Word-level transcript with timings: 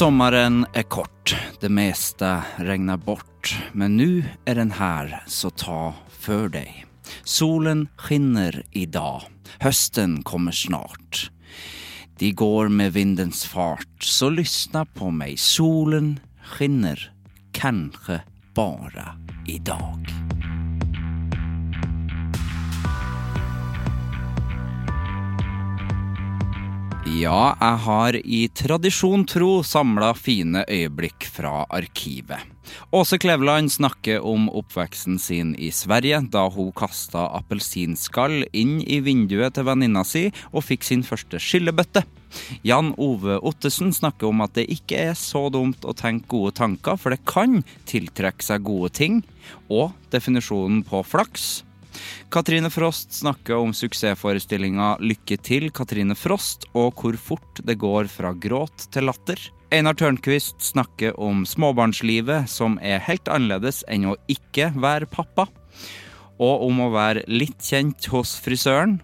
Sommaren 0.00 0.62
er 0.72 0.86
kort, 0.88 1.34
det 1.60 1.68
meste 1.68 2.28
regner 2.64 2.96
bort. 2.96 3.50
Men 3.76 3.98
nå 3.98 4.22
er 4.48 4.56
den 4.56 4.70
her, 4.78 5.10
så 5.28 5.50
ta 5.52 5.90
for 6.08 6.48
deg. 6.48 6.86
Solen 7.28 7.82
skinner 8.00 8.62
i 8.72 8.86
dag. 8.88 9.26
Høsten 9.60 10.22
kommer 10.24 10.56
snart. 10.56 11.26
De 12.16 12.32
går 12.32 12.72
med 12.72 12.96
vindens 12.96 13.44
fart, 13.44 13.92
så 14.00 14.32
lyssna 14.32 14.86
på 14.88 15.12
meg. 15.12 15.36
Solen 15.36 16.14
skinner, 16.54 17.10
kanskje 17.52 18.22
bare 18.56 19.18
i 19.44 19.58
idag. 19.60 20.08
Ja, 27.10 27.56
jeg 27.58 27.78
har 27.82 28.16
i 28.22 28.44
tradisjon 28.54 29.24
tro 29.26 29.64
samla 29.66 30.12
fine 30.14 30.62
øyeblikk 30.70 31.24
fra 31.26 31.64
arkivet. 31.66 32.44
Åse 32.94 33.18
Kleveland 33.18 33.72
snakker 33.72 34.22
om 34.22 34.46
oppveksten 34.46 35.16
sin 35.18 35.56
i 35.58 35.72
Sverige, 35.74 36.20
da 36.30 36.44
hun 36.54 36.70
kasta 36.76 37.24
appelsinskall 37.34 38.44
inn 38.54 38.78
i 38.86 39.00
vinduet 39.02 39.56
til 39.56 39.66
venninna 39.66 40.04
si 40.06 40.28
og 40.52 40.62
fikk 40.68 40.86
sin 40.86 41.02
første 41.06 41.40
skyllebøtte. 41.42 42.04
Jan 42.62 42.92
Ove 42.94 43.40
Ottesen 43.42 43.90
snakker 43.96 44.30
om 44.30 44.44
at 44.46 44.54
det 44.60 44.68
ikke 44.70 45.00
er 45.10 45.18
så 45.18 45.48
dumt 45.50 45.82
å 45.82 45.96
tenke 45.98 46.30
gode 46.30 46.54
tanker, 46.60 46.94
for 46.94 47.10
det 47.10 47.24
kan 47.26 47.64
tiltrekke 47.90 48.46
seg 48.46 48.62
gode 48.70 48.92
ting, 49.00 49.18
og 49.66 49.90
definisjonen 50.14 50.84
på 50.86 51.02
flaks. 51.02 51.64
Katrine 52.30 52.70
Frost 52.70 53.14
snakker 53.18 53.58
om 53.58 53.72
suksessforestillinga 53.76 54.96
Lykke 55.02 55.38
til, 55.42 55.68
Katrine 55.74 56.16
Frost, 56.18 56.68
og 56.74 56.94
hvor 57.00 57.18
fort 57.18 57.62
det 57.66 57.78
går 57.80 58.10
fra 58.12 58.32
gråt 58.32 58.86
til 58.94 59.08
latter. 59.10 59.40
Einar 59.70 59.94
Tørnquist 59.94 60.62
snakker 60.72 61.14
om 61.20 61.44
småbarnslivet, 61.46 62.48
som 62.50 62.78
er 62.82 63.02
helt 63.06 63.28
annerledes 63.30 63.84
enn 63.90 64.08
å 64.10 64.16
ikke 64.30 64.72
være 64.74 65.10
pappa. 65.10 65.46
Og 66.40 66.66
om 66.66 66.80
å 66.86 66.90
være 66.94 67.26
litt 67.30 67.60
kjent 67.62 68.08
hos 68.10 68.34
frisøren. 68.42 68.98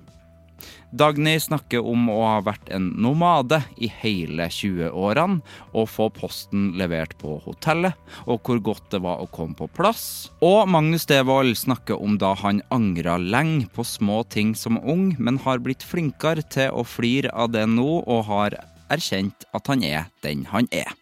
Dagny 0.96 1.36
snakker 1.40 1.84
om 1.84 2.06
å 2.08 2.20
ha 2.24 2.36
vært 2.44 2.70
en 2.72 2.88
nomade 3.02 3.58
i 3.76 3.88
hele 4.00 4.46
20-årene 4.52 5.42
og 5.76 5.90
få 5.92 6.08
posten 6.14 6.70
levert 6.80 7.12
på 7.20 7.36
hotellet, 7.44 7.96
og 8.24 8.40
hvor 8.46 8.62
godt 8.70 8.88
det 8.94 9.02
var 9.04 9.20
å 9.20 9.28
komme 9.28 9.58
på 9.58 9.68
plass. 9.76 10.30
Og 10.40 10.64
Magnus 10.72 11.04
Devold 11.10 11.56
snakker 11.58 12.00
om 12.00 12.16
da 12.20 12.32
han 12.40 12.62
angra 12.74 13.18
lenge 13.20 13.68
på 13.76 13.84
små 13.84 14.22
ting 14.32 14.54
som 14.56 14.80
ung, 14.80 15.10
men 15.18 15.40
har 15.44 15.60
blitt 15.64 15.84
flinkere 15.84 16.44
til 16.48 16.72
å 16.72 16.86
flire 16.86 17.32
av 17.36 17.52
det 17.52 17.66
nå, 17.68 17.88
og 18.06 18.28
har 18.30 18.56
erkjent 18.92 19.48
at 19.56 19.68
han 19.72 19.84
er 19.84 20.08
den 20.24 20.46
han 20.52 20.70
er. 20.72 20.94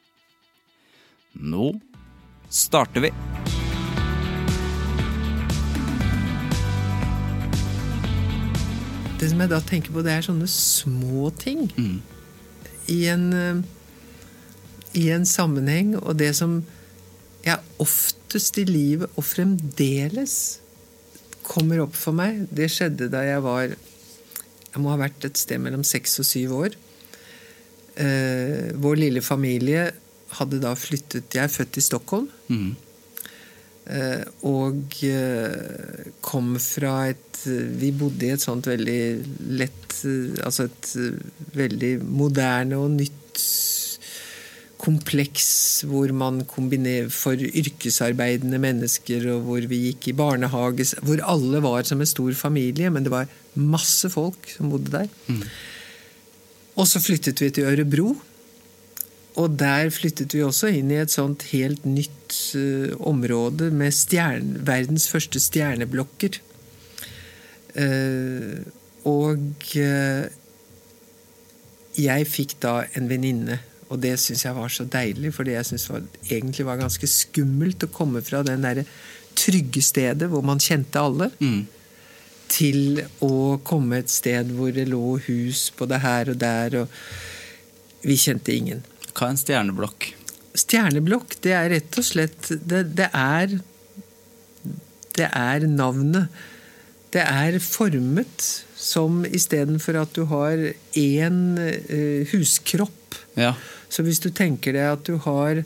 Nå 1.35 1.75
starter 2.51 3.07
vi. 3.07 3.15
Det 9.25 9.31
som 9.33 9.41
jeg 9.41 9.49
da 9.55 9.59
tenker 9.65 9.95
på, 9.95 10.03
det 10.05 10.13
er 10.13 10.25
sånne 10.27 10.47
små 10.53 11.31
ting 11.41 11.63
i, 12.93 13.07
en, 13.09 13.23
eh, 13.33 13.63
i 15.01 15.07
en 15.15 15.25
sammenheng, 15.25 15.95
og 15.97 16.19
det 16.21 16.35
som 16.37 16.59
jeg 17.47 17.57
oftest 17.81 18.61
i 18.61 18.67
livet, 18.69 19.09
og 19.17 19.25
fremdeles, 19.25 20.59
kommer 21.41 21.81
opp 21.87 21.97
for 21.97 22.13
meg, 22.17 22.43
det 22.53 22.69
skjedde 22.73 23.09
da 23.13 23.23
jeg 23.25 23.41
var 23.45 23.73
Jeg 24.75 24.83
må 24.83 24.91
ha 24.91 24.99
vært 24.99 25.25
et 25.25 25.39
sted 25.39 25.61
mellom 25.63 25.85
seks 25.87 26.19
og 26.21 26.27
syv 26.27 26.53
år. 26.59 26.77
Eh, 27.97 28.73
vår 28.77 28.97
lille 28.99 29.23
familie 29.23 29.87
hadde 30.35 30.59
da 30.59 30.73
flyttet 30.75 31.33
Jeg 31.33 31.45
er 31.45 31.53
født 31.53 31.79
i 31.79 31.85
Stockholm. 31.85 32.29
Eh, 32.51 32.75
og 33.85 34.97
eh, 35.05 36.13
kom 36.25 36.55
fra 36.63 37.11
et 37.11 37.43
Vi 37.45 37.91
bodde 37.93 38.25
i 38.25 38.33
et 38.33 38.41
sånt 38.41 38.65
veldig 38.71 39.01
lett 39.61 39.99
eh, 40.09 40.39
Altså 40.41 40.71
et 40.71 40.93
eh, 40.97 41.19
veldig 41.53 41.91
moderne 42.01 42.81
og 42.81 42.95
nytt 42.97 43.43
kompleks 44.85 45.85
hvor 45.89 46.11
man 46.13 46.43
kombinerer 46.49 47.09
for 47.13 47.41
yrkesarbeidende 47.41 48.59
mennesker, 48.61 49.23
og 49.33 49.47
hvor 49.47 49.65
vi 49.71 49.79
gikk 49.87 50.11
i 50.11 50.17
barnehage 50.17 50.91
Hvor 51.01 51.23
alle 51.25 51.63
var 51.65 51.87
som 51.89 52.03
en 52.05 52.11
stor 52.11 52.37
familie, 52.37 52.91
men 52.93 53.07
det 53.07 53.13
var 53.13 53.31
masse 53.57 54.11
folk 54.13 54.51
som 54.53 54.69
bodde 54.73 54.93
der. 54.93 55.09
Og 56.77 56.89
så 56.91 57.01
flyttet 57.01 57.41
vi 57.41 57.49
til 57.55 57.71
Ørebro. 57.71 58.13
Og 59.41 59.57
der 59.59 59.91
flyttet 59.91 60.35
vi 60.37 60.45
også 60.47 60.71
inn 60.71 60.93
i 60.95 61.01
et 61.03 61.11
sånt 61.11 61.49
helt 61.51 61.83
nytt 61.89 62.37
uh, 62.55 62.95
område 63.03 63.73
med 63.75 63.95
stjerne, 63.95 64.61
verdens 64.67 65.09
første 65.11 65.43
stjerneblokker. 65.43 66.39
Uh, 67.75 68.63
og 69.11 69.67
uh, 69.75 70.25
jeg 71.99 72.31
fikk 72.31 72.57
da 72.63 72.77
en 72.95 73.11
venninne, 73.11 73.59
og 73.91 74.01
det 74.03 74.15
syns 74.23 74.47
jeg 74.47 74.57
var 74.57 74.71
så 74.71 74.87
deilig, 74.91 75.35
fordi 75.35 75.57
jeg 75.57 75.67
syns 75.73 75.89
det 75.91 76.31
egentlig 76.31 76.67
var 76.71 76.81
ganske 76.81 77.11
skummelt 77.11 77.87
å 77.87 77.93
komme 77.95 78.23
fra 78.27 78.43
den 78.47 78.63
derre 78.65 78.87
trygge 79.35 79.83
stedet 79.83 80.31
hvor 80.31 80.47
man 80.47 80.63
kjente 80.63 81.03
alle, 81.03 81.29
til 82.55 83.03
å 83.25 83.59
komme 83.67 83.99
et 83.99 84.11
sted 84.13 84.51
hvor 84.55 84.71
det 84.75 84.87
lå 84.91 85.19
hus 85.27 85.69
både 85.79 85.99
her 86.03 86.31
og 86.31 86.39
der, 86.39 86.77
og 86.85 88.05
vi 88.07 88.19
kjente 88.21 88.55
ingen. 88.55 88.83
Hva 89.15 89.29
er 89.29 89.35
en 89.35 89.41
stjerneblokk? 89.41 90.09
Stjerneblokk, 90.55 91.39
det 91.43 91.55
er 91.55 91.71
rett 91.73 91.97
og 91.99 92.07
slett 92.07 92.51
Det, 92.63 92.85
det 92.95 93.09
er 93.11 93.57
Det 95.15 95.31
er 95.31 95.67
navnet. 95.71 96.43
Det 97.15 97.23
er 97.23 97.61
formet 97.63 98.49
som 98.75 99.23
istedenfor 99.25 100.01
at 100.01 100.17
du 100.17 100.25
har 100.31 100.59
én 100.99 101.41
eh, 101.63 102.27
huskropp 102.35 103.19
Ja. 103.39 103.55
Så 103.89 104.03
hvis 104.03 104.19
du 104.23 104.33
tenker 104.35 104.75
deg 104.75 104.91
at 104.97 105.07
du 105.07 105.21
har 105.23 105.63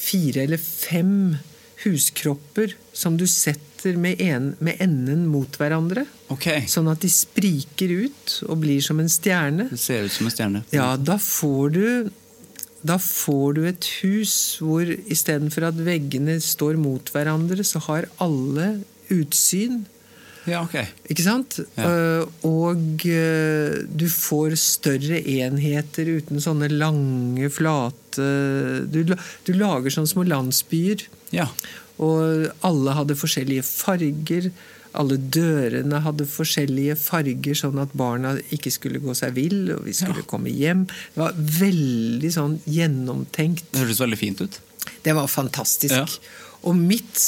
fire 0.00 0.46
eller 0.46 0.60
fem 0.60 1.36
huskropper 1.84 2.72
som 2.92 3.18
du 3.20 3.26
setter 3.28 3.98
med, 4.00 4.20
en, 4.20 4.54
med 4.64 4.80
enden 4.80 5.26
mot 5.28 5.58
hverandre. 5.60 6.06
Ok. 6.32 6.48
Sånn 6.70 6.88
at 6.88 7.04
de 7.04 7.10
spriker 7.12 7.92
ut 7.92 8.38
og 8.48 8.62
blir 8.64 8.80
som 8.84 9.02
en 9.02 9.10
stjerne. 9.12 9.68
Det 9.68 9.80
ser 9.80 10.08
ut 10.08 10.14
som 10.14 10.30
en 10.30 10.34
stjerne. 10.34 10.62
Ja, 10.72 10.94
da 10.96 11.18
får 11.20 11.74
du 11.76 11.84
da 12.84 12.98
får 13.00 13.56
du 13.56 13.62
et 13.68 13.86
hus 14.02 14.34
hvor 14.60 14.84
istedenfor 14.84 15.70
at 15.70 15.80
veggene 15.86 16.36
står 16.42 16.76
mot 16.80 17.08
hverandre, 17.14 17.64
så 17.64 17.80
har 17.86 18.10
alle 18.22 18.76
utsyn. 19.12 19.84
Ja, 20.44 20.60
ok. 20.66 20.76
Ikke 21.08 21.24
sant? 21.24 21.56
Ja. 21.78 21.86
Eh, 21.88 22.42
og 22.44 23.06
eh, 23.08 23.78
du 23.88 24.04
får 24.12 24.58
større 24.60 25.20
enheter 25.20 26.10
uten 26.18 26.42
sånne 26.44 26.68
lange, 26.72 27.48
flate 27.52 28.28
Du, 28.92 29.00
du 29.08 29.52
lager 29.56 29.90
sånne 29.90 30.12
små 30.12 30.26
landsbyer. 30.28 31.06
Ja. 31.34 31.48
Og 32.04 32.50
alle 32.66 32.94
hadde 32.98 33.16
forskjellige 33.18 33.64
farger. 33.66 34.52
Alle 34.94 35.16
dørene 35.18 35.98
hadde 36.04 36.26
forskjellige 36.30 36.94
farger, 37.00 37.56
sånn 37.58 37.80
at 37.82 37.94
barna 37.98 38.36
ikke 38.54 38.70
skulle 38.70 39.00
gå 39.02 39.14
seg 39.18 39.34
vill, 39.34 39.72
og 39.74 39.84
vi 39.88 39.92
skulle 39.92 40.22
Ja. 40.22 40.28
komme 40.30 40.52
hjem. 40.54 40.84
Det 40.86 41.16
var 41.22 41.32
veldig 41.34 42.30
sånn 42.32 42.60
gjennomtenkt. 42.68 43.64
Det 43.72 43.80
hørtes 43.82 44.00
veldig 44.00 44.18
fint 44.18 44.40
ut. 44.40 44.60
Det 45.02 45.14
var 45.14 45.26
fantastisk. 45.26 45.94
Ja. 45.94 46.06
Og 46.64 46.76
midt 46.76 47.18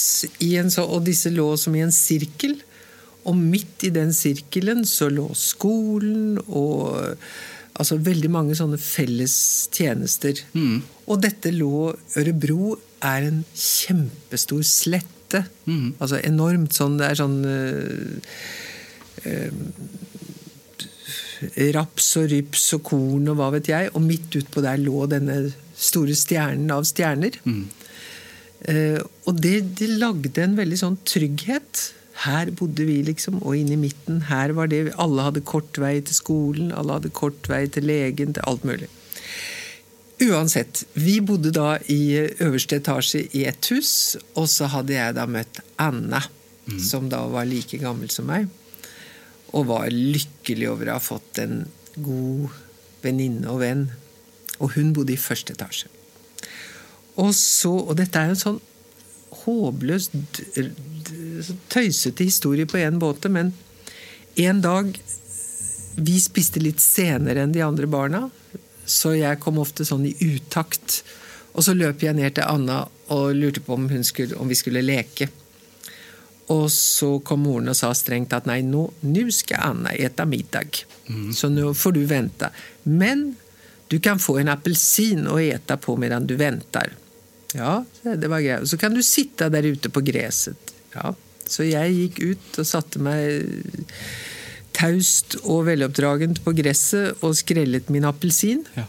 i 0.40 0.54
en 0.56 0.70
så, 0.70 0.86
og 0.88 1.04
disse 1.04 1.30
lå 1.34 1.58
som 1.58 1.74
i 1.74 1.80
en 1.84 1.92
sirkel. 1.92 2.56
Og 3.26 3.34
midt 3.36 3.82
i 3.84 3.90
den 3.90 4.12
sirkelen 4.14 4.84
så 4.86 5.10
lå 5.10 5.26
skolen 5.34 6.38
og 6.46 7.16
altså 7.76 7.98
veldig 8.00 8.30
mange 8.30 8.54
sånne 8.54 8.78
felles 8.80 9.68
tjenester. 9.74 10.38
Mm. 10.54 10.82
Og 11.08 11.20
dette 11.20 11.50
lå 11.52 11.90
Ørebro 12.16 12.78
er 13.02 13.26
en 13.26 13.44
kjempestor 13.52 14.62
slette. 15.26 15.44
Mm. 15.67 15.94
Altså 15.99 16.20
enormt 16.23 16.75
sånn 16.76 16.99
Det 16.99 17.11
er 17.11 17.19
sånn 17.19 17.44
øh, 17.44 18.19
øh, 19.26 19.52
Raps 21.76 22.17
og 22.17 22.31
ryps 22.32 22.70
og 22.78 22.82
korn 22.87 23.28
og 23.28 23.37
hva 23.37 23.50
vet 23.52 23.69
jeg. 23.69 23.90
Og 23.94 24.02
midt 24.02 24.37
utpå 24.40 24.62
der 24.64 24.81
lå 24.81 25.06
denne 25.06 25.52
store 25.76 26.14
stjernen 26.17 26.70
av 26.73 26.87
stjerner. 26.88 27.37
Eh, 28.67 29.00
og 29.26 29.43
det, 29.43 29.76
det 29.76 29.90
lagde 30.00 30.43
en 30.43 30.56
veldig 30.56 30.78
sånn 30.81 30.96
trygghet. 31.05 31.93
Her 32.25 32.49
bodde 32.56 32.87
vi, 32.88 33.02
liksom, 33.05 33.43
og 33.43 33.58
inne 33.58 33.76
i 33.76 33.82
midten. 33.82 34.23
Her 34.31 34.55
var 34.56 34.70
det, 34.73 34.94
Alle 34.96 35.26
hadde 35.26 35.44
kort 35.44 35.76
vei 35.76 35.99
til 36.00 36.17
skolen, 36.17 36.73
alle 36.73 36.96
hadde 36.96 37.12
kort 37.12 37.50
vei 37.52 37.67
til 37.69 37.84
legen, 37.84 38.32
til 38.32 38.49
alt 38.49 38.64
mulig. 38.64 38.88
Uansett, 40.20 40.84
vi 40.96 41.18
bodde 41.20 41.50
da 41.52 41.74
i 41.92 42.16
øverste 42.40 42.78
etasje 42.80 43.26
i 43.36 43.42
et 43.50 43.68
hus, 43.72 44.16
og 44.34 44.46
så 44.48 44.68
hadde 44.72 44.94
jeg 44.96 45.16
da 45.18 45.26
møtt 45.28 45.60
Anna, 45.82 46.22
som 46.82 47.10
da 47.12 47.20
var 47.30 47.44
like 47.46 47.78
gammel 47.78 48.08
som 48.10 48.26
meg, 48.30 48.48
og 49.52 49.68
var 49.68 49.90
lykkelig 49.92 50.70
over 50.72 50.88
å 50.88 50.96
ha 50.96 51.02
fått 51.04 51.38
en 51.44 51.60
god 52.02 52.48
venninne 53.04 53.46
og 53.52 53.60
venn. 53.62 53.84
Og 54.58 54.72
hun 54.78 54.94
bodde 54.96 55.12
i 55.14 55.20
første 55.20 55.52
etasje. 55.54 55.92
Og 57.20 57.30
så, 57.36 57.70
og 57.76 57.94
dette 58.00 58.18
er 58.18 58.30
jo 58.32 58.34
en 58.38 58.40
sånn 58.40 58.58
håpløs, 59.44 60.08
d- 60.12 60.64
d- 60.64 61.54
tøysete 61.72 62.24
historie 62.26 62.66
på 62.68 62.80
en 62.80 62.98
båte, 63.02 63.28
men 63.32 63.52
en 64.40 64.60
dag 64.64 64.96
Vi 65.96 66.18
spiste 66.20 66.60
litt 66.60 66.76
senere 66.84 67.40
enn 67.46 67.54
de 67.54 67.62
andre 67.64 67.86
barna, 67.88 68.18
så 68.87 69.17
jeg 69.19 69.41
kom 69.43 69.59
ofte 69.59 69.85
sånn 69.85 70.06
i 70.09 70.15
utakt. 70.23 71.03
Og 71.56 71.65
så 71.67 71.75
løp 71.75 72.05
jeg 72.05 72.17
ned 72.17 72.37
til 72.37 72.47
Anna 72.47 72.85
og 73.15 73.35
lurte 73.37 73.62
på 73.65 73.77
om, 73.77 73.88
skulle, 74.05 74.37
om 74.38 74.49
vi 74.49 74.59
skulle 74.59 74.85
leke. 74.85 75.29
Og 76.55 76.69
så 76.71 77.17
kom 77.27 77.43
moren 77.43 77.73
og 77.73 77.79
sa 77.79 77.91
strengt 77.97 78.35
at 78.37 78.47
nei, 78.47 78.61
nå, 78.62 78.85
skal 79.35 79.73
Anna 79.73 79.94
ete 79.97 80.27
middag. 80.29 80.85
Så 81.35 81.50
nå 81.50 81.73
får 81.75 81.97
du 81.97 82.05
vente. 82.06 82.50
Men 82.85 83.33
du 83.91 83.99
kan 84.03 84.23
få 84.23 84.38
en 84.38 84.53
appelsin 84.55 85.27
å 85.31 85.41
ete 85.43 85.77
på 85.83 85.97
medan 85.99 86.27
du 86.27 86.37
venter. 86.38 86.94
Ja, 87.55 87.85
det 88.03 88.31
var 88.31 88.44
greit. 88.44 88.69
Så 88.69 88.79
kan 88.79 88.94
du 88.94 89.03
sitte 89.03 89.49
der 89.50 89.67
ute 89.67 89.91
på 89.91 90.03
gresset. 90.06 90.75
Ja. 90.94 91.15
Så 91.47 91.67
jeg 91.67 91.94
gikk 91.94 92.21
ut 92.23 92.59
og 92.61 92.67
satte 92.67 93.03
meg 93.03 93.47
taust 94.76 95.38
og 95.43 95.67
veloppdragent 95.70 96.43
på 96.44 96.52
gresset 96.58 97.25
og 97.25 97.37
skrellet 97.38 97.88
min 97.93 98.06
appelsin. 98.08 98.62
Ja. 98.76 98.87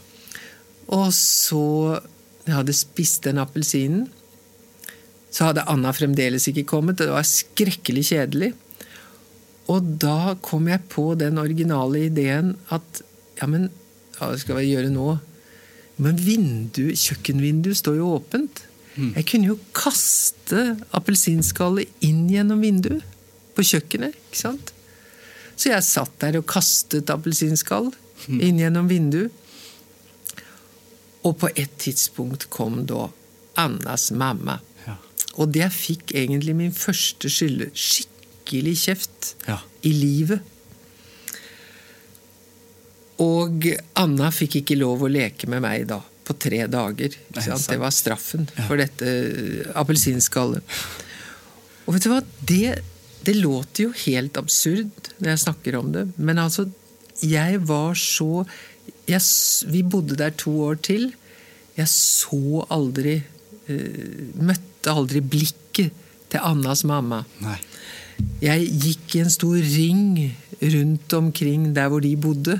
Og 0.94 1.10
så 1.16 1.98
jeg 2.48 2.56
hadde 2.56 2.76
spist 2.76 3.26
den 3.28 3.40
appelsinen, 3.42 4.06
så 5.28 5.50
hadde 5.50 5.66
Anna 5.68 5.92
fremdeles 5.92 6.46
ikke 6.48 6.64
kommet. 6.68 7.00
Det 7.00 7.10
var 7.12 7.26
skrekkelig 7.28 8.06
kjedelig. 8.08 8.54
Og 9.68 9.84
da 10.00 10.32
kom 10.40 10.70
jeg 10.70 10.86
på 10.88 11.10
den 11.20 11.36
originale 11.40 12.06
ideen 12.06 12.54
at 12.72 13.02
ja, 13.36 13.48
men 13.50 13.68
hva 14.16 14.32
skal 14.40 14.62
vi 14.62 14.70
gjøre 14.70 14.88
nå? 14.90 15.18
Men 16.00 16.16
vindu, 16.22 16.88
kjøkkenvinduet 16.96 17.76
står 17.82 17.98
jo 18.00 18.14
åpent. 18.16 18.64
Jeg 18.98 19.28
kunne 19.30 19.52
jo 19.52 19.58
kaste 19.76 20.62
appelsinskallet 20.96 21.90
inn 22.02 22.24
gjennom 22.32 22.64
vinduet 22.64 23.04
på 23.54 23.62
kjøkkenet. 23.66 24.16
ikke 24.30 24.40
sant? 24.40 24.72
Så 25.58 25.72
jeg 25.72 25.82
satt 25.82 26.12
der 26.22 26.38
og 26.38 26.46
kastet 26.50 27.10
appelsinskall 27.10 27.90
inn 28.30 28.60
gjennom 28.62 28.86
vinduet. 28.90 29.34
Og 31.26 31.34
på 31.40 31.48
et 31.58 31.72
tidspunkt 31.82 32.46
kom 32.54 32.84
da 32.88 33.08
Annas 33.58 34.08
mamma. 34.14 34.60
Ja. 34.86 34.94
Og 35.42 35.50
det 35.56 35.66
fikk 35.74 36.14
egentlig 36.14 36.54
min 36.56 36.70
første 36.76 37.26
skylde. 37.32 37.72
Skikkelig 37.74 38.76
kjeft 38.84 39.32
Ja. 39.48 39.58
i 39.82 39.90
livet. 39.92 40.46
Og 43.18 43.66
Anna 43.98 44.30
fikk 44.30 44.60
ikke 44.60 44.76
lov 44.78 45.02
å 45.02 45.10
leke 45.10 45.48
med 45.50 45.62
meg 45.64 45.88
da, 45.90 45.98
på 46.24 46.36
tre 46.38 46.62
dager. 46.70 47.16
Nei. 47.34 47.44
Det 47.66 47.78
var 47.82 47.90
straffen 47.94 48.46
for 48.68 48.78
dette 48.78 49.08
eh, 49.10 49.72
appelsinskallet. 49.80 50.62
Og 51.88 51.96
vet 51.96 52.04
du 52.06 52.12
hva? 52.12 52.20
Det, 52.46 52.76
det 53.26 53.34
låter 53.36 53.88
jo 53.88 53.94
helt 54.06 54.38
absurd 54.40 55.10
når 55.18 55.32
jeg 55.32 55.42
snakker 55.44 55.78
om 55.78 55.92
det, 55.94 56.04
men 56.16 56.38
altså, 56.38 56.68
jeg 57.24 57.60
var 57.66 57.96
så 57.98 58.44
jeg, 59.08 59.20
Vi 59.72 59.82
bodde 59.82 60.16
der 60.16 60.30
to 60.30 60.52
år 60.68 60.76
til. 60.84 61.10
Jeg 61.76 61.88
så 61.90 62.64
aldri 62.70 63.16
eh, 63.18 64.34
Møtte 64.38 64.92
aldri 64.92 65.20
blikket 65.20 65.94
til 66.28 66.44
Annas 66.44 66.84
mamma. 66.84 67.22
Nei. 67.42 67.58
Jeg 68.42 68.68
gikk 68.82 69.16
i 69.16 69.22
en 69.22 69.32
stor 69.32 69.56
ring 69.56 70.36
rundt 70.60 71.14
omkring 71.16 71.70
der 71.74 71.88
hvor 71.90 72.04
de 72.04 72.14
bodde. 72.20 72.58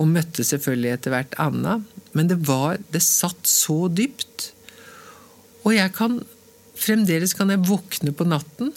Og 0.00 0.08
møtte 0.08 0.44
selvfølgelig 0.46 0.94
etter 0.96 1.14
hvert 1.14 1.34
Anna. 1.42 1.80
Men 2.12 2.30
det 2.30 2.40
var 2.48 2.80
Det 2.92 3.02
satt 3.04 3.46
så 3.48 3.86
dypt. 3.88 4.52
Og 5.64 5.76
jeg 5.76 5.92
kan 5.96 6.22
Fremdeles 6.82 7.36
kan 7.36 7.52
jeg 7.52 7.62
våkne 7.68 8.14
på 8.16 8.24
natten 8.26 8.72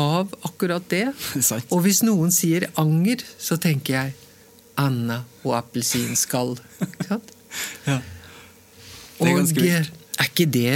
av 0.00 0.32
akkurat 0.48 0.84
det. 0.88 1.04
Sant. 1.44 1.66
Og 1.72 1.82
hvis 1.84 2.02
noen 2.06 2.30
sier 2.32 2.68
anger, 2.80 3.22
så 3.38 3.58
tenker 3.60 3.94
jeg 3.98 4.14
Anna 4.80 5.20
og 5.44 5.54
appelsinskall. 5.58 6.56
Ikke 6.80 7.08
sant? 7.10 7.32
Ja. 7.86 7.98
Det 9.18 9.28
er 9.28 9.36
ganske 9.36 9.60
vilt. 9.60 9.90
er 10.18 10.28
ikke 10.30 10.46
det 10.50 10.68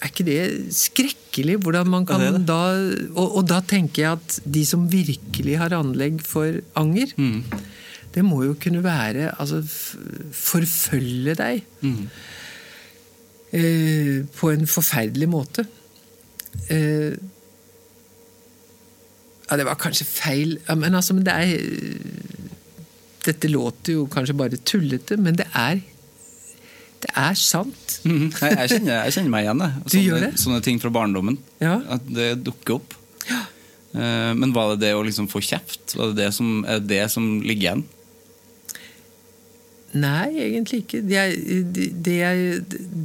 er 0.00 0.08
ikke 0.08 0.24
det 0.26 0.40
skrekkelig? 0.74 1.54
Hvordan 1.62 1.86
man 1.92 2.06
kan 2.08 2.20
Ja, 2.24 2.32
det 2.34 2.40
det. 2.40 2.46
da 2.48 2.56
og, 3.20 3.36
og 3.38 3.44
da 3.46 3.60
tenker 3.62 4.02
jeg 4.02 4.16
at 4.18 4.38
de 4.56 4.64
som 4.66 4.88
virkelig 4.90 5.54
har 5.60 5.70
anlegg 5.76 6.18
for 6.26 6.58
anger, 6.74 7.12
Mm. 7.16 7.44
det 8.14 8.24
må 8.26 8.40
jo 8.48 8.56
kunne 8.58 8.82
være 8.82 9.30
altså 9.38 9.62
forfølge 10.34 11.36
deg 11.38 11.62
Mm. 11.84 12.08
eh, 13.52 14.24
på 14.36 14.50
en 14.52 14.66
forferdelig 14.66 15.28
måte. 15.30 15.64
Eh, 16.68 17.14
ja, 19.50 19.56
det 19.58 19.66
var 19.66 19.74
kanskje 19.82 20.06
feil 20.06 20.52
ja, 20.68 20.74
Men 20.78 20.94
altså, 20.94 21.14
men 21.16 21.24
det 21.26 21.34
er 21.34 21.50
Dette 23.26 23.50
låter 23.50 23.98
jo 23.98 24.06
kanskje 24.08 24.36
bare 24.38 24.56
tullete, 24.64 25.18
men 25.20 25.36
det 25.36 25.46
er 25.52 25.80
Det 27.02 27.10
er 27.16 27.34
sant. 27.36 27.98
Mm 28.04 28.30
Nei, 28.30 28.50
jeg, 28.54 28.70
kjenner, 28.74 29.04
jeg 29.04 29.14
kjenner 29.16 29.32
meg 29.34 29.46
igjen. 29.46 29.62
jeg. 29.92 30.20
Det? 30.24 30.32
Sånne 30.40 30.60
ting 30.64 30.80
fra 30.80 30.90
barndommen. 30.92 31.38
Ja. 31.60 31.78
At 31.96 32.04
det 32.08 32.30
dukker 32.44 32.78
opp. 32.78 32.96
Eh, 33.30 34.32
Men 34.36 34.52
var 34.56 34.74
det 34.74 34.82
det 34.86 34.92
å 34.96 35.02
liksom 35.06 35.28
få 35.32 35.40
kjeft? 35.44 35.96
Var 35.96 36.12
det 36.12 36.20
det 36.22 36.28
som, 36.36 36.60
er 36.68 36.78
det 36.80 36.92
det 36.92 37.06
som 37.12 37.40
ligger 37.40 37.64
igjen? 37.66 37.84
Nei, 40.00 40.28
egentlig 40.38 40.84
ikke. 40.84 41.00
Det, 41.02 41.22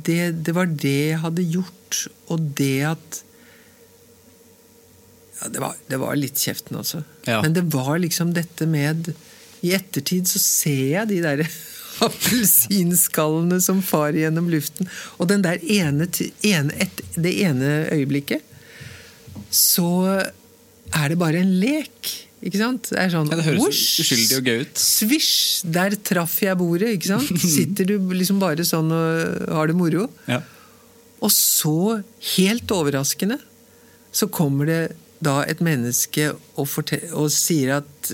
det, 0.05 0.19
det 0.45 0.53
var 0.53 0.69
det 0.69 0.97
jeg 1.15 1.21
hadde 1.23 1.47
gjort, 1.55 2.01
og 2.29 2.51
det 2.59 2.75
at 2.91 3.21
ja, 5.41 5.49
det, 5.51 5.59
var, 5.59 5.75
det 5.87 5.99
var 6.01 6.17
litt 6.19 6.39
kjeften 6.39 6.79
også. 6.79 7.03
Ja. 7.27 7.41
Men 7.43 7.55
det 7.55 7.65
var 7.73 7.97
liksom 7.99 8.33
dette 8.35 8.67
med 8.69 9.11
I 9.65 9.73
ettertid 9.75 10.29
så 10.29 10.39
ser 10.41 10.83
jeg 10.93 11.11
de 11.11 11.21
der 11.25 11.45
appelsinskallene 12.05 13.59
som 13.63 13.81
far 13.85 14.15
gjennom 14.15 14.49
luften. 14.51 14.89
Og 15.19 15.29
den 15.31 15.45
der 15.45 15.61
ene, 15.61 16.07
ene 16.45 16.75
et, 16.85 17.03
det 17.15 17.33
ene 17.45 17.77
øyeblikket 17.93 18.51
så 19.55 19.87
er 20.95 21.11
det 21.11 21.19
bare 21.19 21.41
en 21.43 21.53
lek. 21.61 22.11
Ikke 22.45 22.59
sant? 22.59 22.91
Det 22.91 22.99
er 23.01 23.11
sånn 23.13 23.29
Ja, 23.31 23.39
det 23.39 23.45
høres 23.47 23.63
«Whoosh!» 23.63 24.03
uskyldig 24.03 24.37
og 24.37 24.49
gøy 24.49 24.65
ut. 24.65 24.81
Svisj! 24.81 25.65
Der 25.75 25.95
traff 26.05 26.35
jeg 26.43 26.59
bordet, 26.59 26.91
ikke 26.97 27.15
sant? 27.15 27.31
Sitter 27.55 27.87
du 27.89 27.95
liksom 28.13 28.41
bare 28.43 28.67
sånn 28.67 28.91
og 28.93 29.49
har 29.55 29.71
det 29.71 29.77
moro. 29.77 30.09
Ja. 30.29 30.41
Og 31.25 31.31
så, 31.33 32.03
helt 32.35 32.71
overraskende, 32.75 33.39
så 34.15 34.29
kommer 34.31 34.69
det 34.69 34.81
da 35.25 35.39
et 35.49 35.63
menneske 35.65 36.31
og, 36.55 36.67
og 37.11 37.31
sier 37.33 37.79
at 37.81 38.11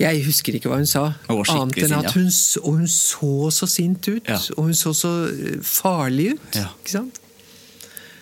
Jeg 0.00 0.22
husker 0.24 0.56
ikke 0.56 0.70
hva 0.70 0.78
hun 0.80 0.88
sa, 0.88 1.10
annet 1.28 1.82
enn 1.84 1.92
at 1.98 2.14
hun, 2.14 2.30
og 2.62 2.78
hun 2.78 2.86
så 2.88 3.50
så 3.52 3.66
sint 3.68 4.06
ut. 4.08 4.24
Ja. 4.24 4.38
Og 4.56 4.70
hun 4.70 4.78
så 4.78 4.94
så 4.96 5.10
eh, 5.28 5.58
farlig 5.60 6.30
ut. 6.38 6.56
Ja. 6.56 6.70
Ikke 6.80 6.94
sant? 6.94 7.20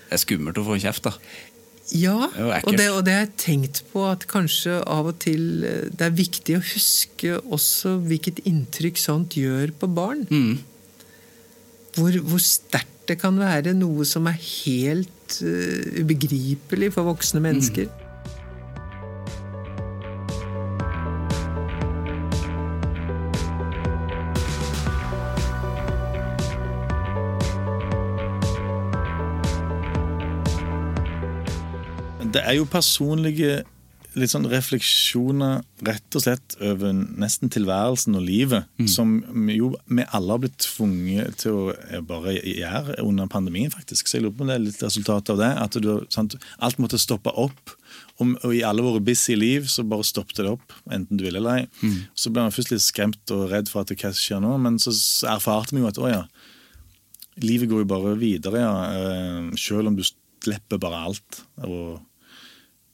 Det 0.08 0.16
er 0.16 0.22
skummelt 0.24 0.58
å 0.58 0.64
få 0.66 0.78
kjeft, 0.82 1.06
da. 1.06 1.12
Ja, 1.94 2.28
Det 2.34 2.64
og 2.66 2.74
det, 2.76 2.86
og 2.90 3.04
det 3.06 3.14
har 3.14 3.22
jeg 3.22 3.36
tenkt 3.40 3.78
på 3.92 4.02
at 4.10 4.26
kanskje 4.28 4.82
av 4.84 5.06
og 5.08 5.20
til 5.24 5.64
eh, 5.64 5.86
det 5.88 6.08
er 6.08 6.18
viktig 6.18 6.58
å 6.58 6.64
huske 6.74 7.38
også 7.38 7.94
hvilket 8.04 8.42
inntrykk 8.48 9.00
sånt 9.00 9.38
gjør 9.38 9.72
på 9.78 9.88
barn. 9.88 10.26
Mm. 10.28 10.58
Hvor, 11.96 12.18
hvor 12.26 12.42
sterkt 12.42 13.08
det 13.08 13.16
kan 13.22 13.38
være 13.40 13.72
noe 13.76 14.04
som 14.04 14.26
er 14.28 14.36
helt 14.36 15.14
eh, 15.42 16.02
ubegripelig 16.02 16.92
for 16.92 17.02
voksne 17.02 17.40
mennesker. 17.40 17.88
Det 32.32 32.42
er 32.44 32.52
jo 32.52 32.64
personlige 32.64 33.62
litt 34.20 34.32
sånn 34.32 34.46
refleksjoner 34.50 35.62
rett 35.86 36.16
og 36.18 36.22
slett 36.24 36.56
over 36.64 36.92
nesten 36.92 37.50
tilværelsen 37.54 38.16
og 38.18 38.24
livet, 38.26 38.66
som 38.90 39.16
jo 39.52 39.72
vi 39.86 40.04
alle 40.14 40.34
har 40.34 40.42
blitt 40.42 40.58
tvunget 40.64 41.38
til 41.44 41.56
å 41.56 41.64
eh, 41.74 42.00
bare 42.04 42.34
gjøre 42.38 42.98
under 43.04 43.26
pandemien, 43.30 43.70
faktisk. 43.70 44.08
Så 44.08 44.18
jeg 44.18 44.24
lurer 44.26 44.36
på 44.38 44.44
om 44.46 44.50
det 44.52 44.56
er 44.58 44.64
litt 44.66 44.82
resultat 44.82 45.30
av 45.34 45.38
det. 45.40 45.50
At 45.64 45.78
du, 45.82 45.90
sant, 46.14 46.36
alt 46.58 46.78
måtte 46.82 46.98
stoppe 46.98 47.30
opp. 47.30 47.74
Og, 48.18 48.34
og 48.44 48.52
i 48.54 48.64
alle 48.66 48.82
våre 48.82 49.00
busy 49.00 49.36
liv 49.38 49.66
så 49.70 49.84
bare 49.86 50.06
stoppet 50.06 50.42
det 50.42 50.50
opp, 50.50 50.72
enten 50.90 51.16
du 51.18 51.24
ville 51.24 51.38
eller 51.38 51.62
ei. 51.62 51.66
Så 52.18 52.30
ble 52.34 52.44
man 52.44 52.54
først 52.54 52.72
litt 52.74 52.82
skremt 52.84 53.30
og 53.34 53.48
redd 53.52 53.70
for 53.70 53.82
at 53.82 53.92
det 53.92 53.98
hva 54.02 54.10
skjer 54.14 54.42
nå, 54.42 54.56
men 54.62 54.78
så 54.82 54.92
erfarte 55.30 55.74
vi 55.76 55.82
jo 55.84 55.90
at 55.90 56.00
å 56.02 56.10
ja, 56.10 56.22
livet 57.44 57.70
går 57.70 57.84
jo 57.84 57.90
bare 57.94 58.16
videre, 58.18 58.62
ja. 58.64 58.74
eh, 58.92 59.56
Selv 59.58 59.92
om 59.92 59.96
du 59.98 60.04
slipper 60.04 60.80
bare 60.82 61.04
alt. 61.08 61.42
Og, 61.66 61.98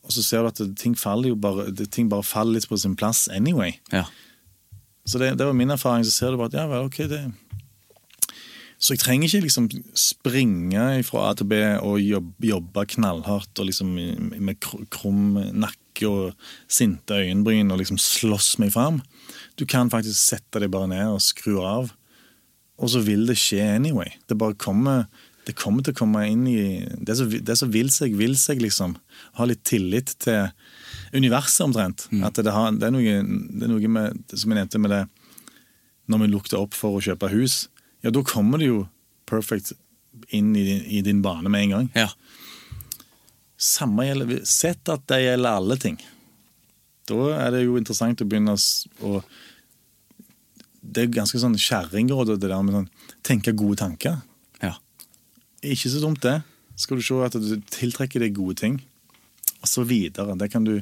og 0.05 0.13
så 0.13 0.23
ser 0.23 0.43
du 0.45 0.49
at 0.53 0.61
ting 0.77 0.95
bare 1.41 1.71
det- 1.73 1.91
ting 1.91 2.09
bare 2.11 2.23
faller 2.23 2.55
litt 2.59 2.69
på 2.69 2.77
sin 2.79 2.95
plass 2.97 3.27
anyway. 3.29 3.73
Ja. 3.93 4.05
Så 5.07 5.19
det, 5.19 5.37
det 5.39 5.47
var 5.47 5.53
min 5.53 5.71
erfaring. 5.71 6.05
Så 6.05 6.11
ser 6.13 6.31
du 6.31 6.37
bare 6.37 6.47
at 6.53 6.55
ja 6.55 6.67
vel, 6.67 6.85
ok, 6.87 6.97
det 7.09 7.33
Så 8.79 8.93
jeg 8.93 8.99
trenger 9.01 9.29
ikke 9.29 9.41
liksom 9.47 9.69
springe 9.97 11.03
fra 11.07 11.31
A 11.31 11.35
til 11.39 11.47
B 11.49 11.55
og 11.81 12.01
jobbe, 12.03 12.45
jobbe 12.51 12.85
knallhardt 12.87 13.59
og 13.63 13.67
liksom 13.71 13.95
med 14.45 14.59
kr- 14.61 14.85
krum 14.93 15.39
nakke 15.57 16.09
og 16.11 16.35
sinte 16.69 17.15
øyenbryn 17.17 17.71
og 17.73 17.79
liksom 17.81 17.97
slåss 18.03 18.59
meg 18.61 18.73
fram. 18.75 19.01
Du 19.57 19.65
kan 19.65 19.89
faktisk 19.89 20.19
sette 20.19 20.61
deg 20.61 20.71
bare 20.75 20.89
ned 20.91 21.15
og 21.15 21.23
skru 21.25 21.63
av. 21.65 21.93
Og 22.77 22.91
så 22.91 23.01
vil 23.07 23.25
det 23.27 23.37
skje 23.39 23.63
anyway. 23.77 24.11
Det 24.29 24.37
bare 24.37 24.55
kommer 24.59 25.07
det 25.45 25.57
kommer 25.59 25.85
til 25.85 25.95
å 25.95 25.99
komme 25.99 26.23
inn 26.31 26.47
i 26.49 26.61
Det 27.05 27.17
som 27.19 27.73
vil 27.73 27.91
seg, 27.93 28.17
vil 28.17 28.37
seg, 28.41 28.63
liksom. 28.65 28.97
Ha 29.39 29.47
litt 29.49 29.65
tillit 29.69 30.15
til 30.25 30.49
universet, 31.15 31.67
omtrent. 31.67 32.07
At 32.25 32.41
det, 32.41 32.53
har, 32.53 32.73
det, 32.73 32.89
er 32.89 32.95
noe, 32.95 33.19
det 33.53 33.67
er 33.67 33.73
noe 33.73 33.93
med 33.93 34.25
Som 34.33 34.53
jeg 34.53 34.61
nevnte 34.63 34.81
med 34.83 34.95
det 34.95 35.03
Når 36.11 36.25
vi 36.25 36.31
lukter 36.33 36.61
opp 36.61 36.77
for 36.77 36.97
å 36.97 37.05
kjøpe 37.05 37.33
hus, 37.33 37.69
ja, 38.05 38.13
da 38.13 38.21
kommer 38.27 38.61
det 38.61 38.69
jo 38.69 38.83
perfect 39.29 39.73
inn 40.37 40.53
i 40.57 40.65
din, 40.67 40.83
i 40.85 41.01
din 41.03 41.23
bane 41.25 41.49
med 41.51 41.65
en 41.65 41.77
gang. 41.79 41.93
ja. 41.97 42.11
Samme 43.65 44.05
gjelder 44.05 44.43
Sett 44.45 44.91
at 44.93 45.07
det 45.09 45.23
gjelder 45.23 45.57
alle 45.61 45.79
ting. 45.81 45.97
Da 47.09 47.17
er 47.39 47.55
det 47.55 47.65
jo 47.65 47.79
interessant 47.81 48.21
å 48.21 48.27
begynne 48.29 48.57
å 48.57 49.15
Det 50.85 51.05
er 51.07 51.15
ganske 51.17 51.41
sånn 51.41 51.57
kjerringråd, 51.57 52.35
det 52.37 52.51
der 52.51 52.63
med 52.63 52.77
sånn 52.77 52.91
tenke 53.25 53.55
gode 53.57 53.81
tanker. 53.81 54.19
Ikke 55.65 55.91
så 55.91 56.03
dumt, 56.03 56.23
det. 56.25 56.41
Skal 56.77 56.99
du 56.99 57.05
se 57.07 57.21
at 57.25 57.37
du 57.39 57.55
tiltrekker 57.73 58.23
deg 58.23 58.37
gode 58.37 58.59
ting. 58.61 58.79
Og 59.63 59.71
så 59.71 59.85
videre. 59.89 60.37
Det 60.39 60.51
kan 60.53 60.67
du 60.67 60.81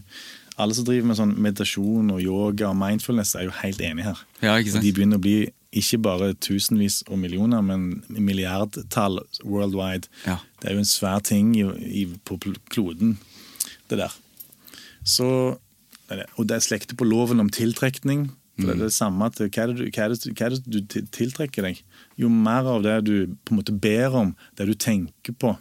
Alle 0.60 0.74
som 0.76 0.84
driver 0.84 1.06
med 1.08 1.16
sånn 1.16 1.30
meditasjon 1.40 2.10
og 2.12 2.18
yoga 2.20 2.66
og 2.68 2.76
mindfulness, 2.76 3.30
er 3.34 3.46
jo 3.46 3.54
helt 3.62 3.80
enige 3.80 4.10
her. 4.10 4.18
Ja? 4.44 4.56
De 4.60 4.90
begynner 4.92 5.16
å 5.16 5.22
bli 5.24 5.36
ikke 5.72 5.96
bare 6.04 6.34
tusenvis 6.44 6.98
og 7.08 7.16
millioner, 7.22 7.62
men 7.64 8.02
milliardtall 8.12 9.22
worldwide. 9.48 10.10
Ja. 10.26 10.36
Det 10.60 10.68
er 10.68 10.76
jo 10.76 10.82
en 10.82 10.90
svær 10.90 11.24
ting 11.24 11.54
i, 11.56 11.64
i, 11.88 12.04
på 12.28 12.36
kloden, 12.68 13.16
det 13.88 14.02
der. 14.02 14.12
Så, 15.08 15.56
og 16.12 16.44
det 16.44 16.58
er 16.58 16.66
slekter 16.68 17.00
på 17.00 17.08
loven 17.08 17.40
om 17.40 17.48
tiltrekning. 17.48 18.28
For 18.58 18.68
Det 18.68 18.76
er 18.76 18.84
det 18.84 18.92
samme 18.92 19.30
til 19.32 19.48
hva 19.48 19.64
hva 19.64 19.72
det, 19.72 20.34
hva 20.36 20.50
er 20.50 20.58
det 20.58 20.62
du 20.68 21.00
tiltrekker 21.16 21.64
deg? 21.64 21.80
Jo 22.20 22.28
mer 22.28 22.66
av 22.68 22.82
det 22.84 22.96
du 23.06 23.14
på 23.44 23.54
en 23.54 23.60
måte 23.62 23.72
ber 23.72 24.14
om, 24.18 24.34
det 24.58 24.66
du 24.68 24.74
tenker 24.74 25.32
på, 25.32 25.54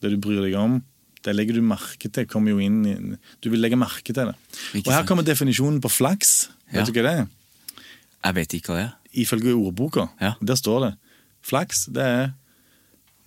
det 0.00 0.10
du 0.14 0.18
bryr 0.22 0.42
deg 0.44 0.54
om, 0.60 0.82
det 1.24 1.32
legger 1.34 1.56
du 1.56 1.62
merke 1.64 2.10
til. 2.12 2.26
kommer 2.28 2.52
jo 2.52 2.58
inn 2.60 2.82
i, 2.86 2.94
Du 3.40 3.48
vil 3.50 3.60
legge 3.60 3.76
merke 3.80 4.12
til 4.12 4.28
det. 4.28 4.34
Ikke 4.74 4.88
og 4.88 4.92
her 4.92 5.00
sant. 5.00 5.08
kommer 5.08 5.24
definisjonen 5.24 5.80
på 5.80 5.88
flaks. 5.90 6.50
Ja. 6.72 6.82
Vet 6.82 6.92
du 6.92 7.00
hva 7.00 7.04
det 7.08 7.14
er? 7.22 7.26
Jeg 8.24 8.34
vet 8.34 8.54
ikke 8.58 8.72
hva 8.72 8.76
det 8.78 8.84
er. 8.84 8.94
Ifølge 9.24 9.54
ordboka. 9.54 10.08
Ja. 10.20 10.34
Der 10.42 10.56
står 10.60 10.80
det 10.84 10.92
flaks 11.44 11.86
det 11.92 12.02
er 12.02 12.30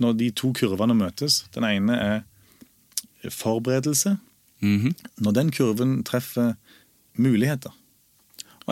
når 0.02 0.14
de 0.18 0.30
to 0.32 0.52
kurvene 0.54 0.94
møtes. 0.98 1.44
Den 1.54 1.64
ene 1.66 1.98
er 1.98 3.30
forberedelse. 3.34 4.18
Mhm. 4.62 4.94
Når 5.22 5.34
den 5.34 5.52
kurven 5.52 6.04
treffer 6.06 6.56
muligheter, 7.18 7.74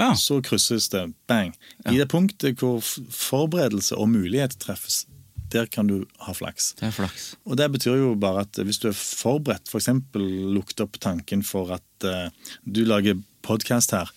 ja. 0.01 0.13
så 0.19 0.41
krysses 0.43 0.89
det 0.93 1.07
bang. 1.29 1.53
I 1.87 1.97
det 1.99 2.09
punktet 2.11 2.61
hvor 2.61 2.81
forberedelse 2.83 3.97
og 3.99 4.09
mulighet 4.11 4.57
treffes, 4.61 5.05
der 5.53 5.69
kan 5.71 5.87
du 5.87 6.05
ha 6.25 6.33
flaks. 6.35 6.73
Det 6.79 6.89
er 6.89 6.95
flaks. 6.95 7.27
Og 7.45 7.57
det 7.59 7.69
betyr 7.71 7.99
jo 8.01 8.13
bare 8.19 8.43
at 8.45 8.59
hvis 8.59 8.81
du 8.81 8.89
er 8.89 8.97
forberedt, 8.97 9.69
f.eks. 9.71 9.91
For 10.11 10.23
lukter 10.55 10.87
opp 10.87 10.99
tanken 11.01 11.45
for 11.45 11.75
at 11.77 12.07
uh, 12.07 12.27
du 12.65 12.83
lager 12.87 13.19
podkast 13.45 13.93
her, 13.95 14.09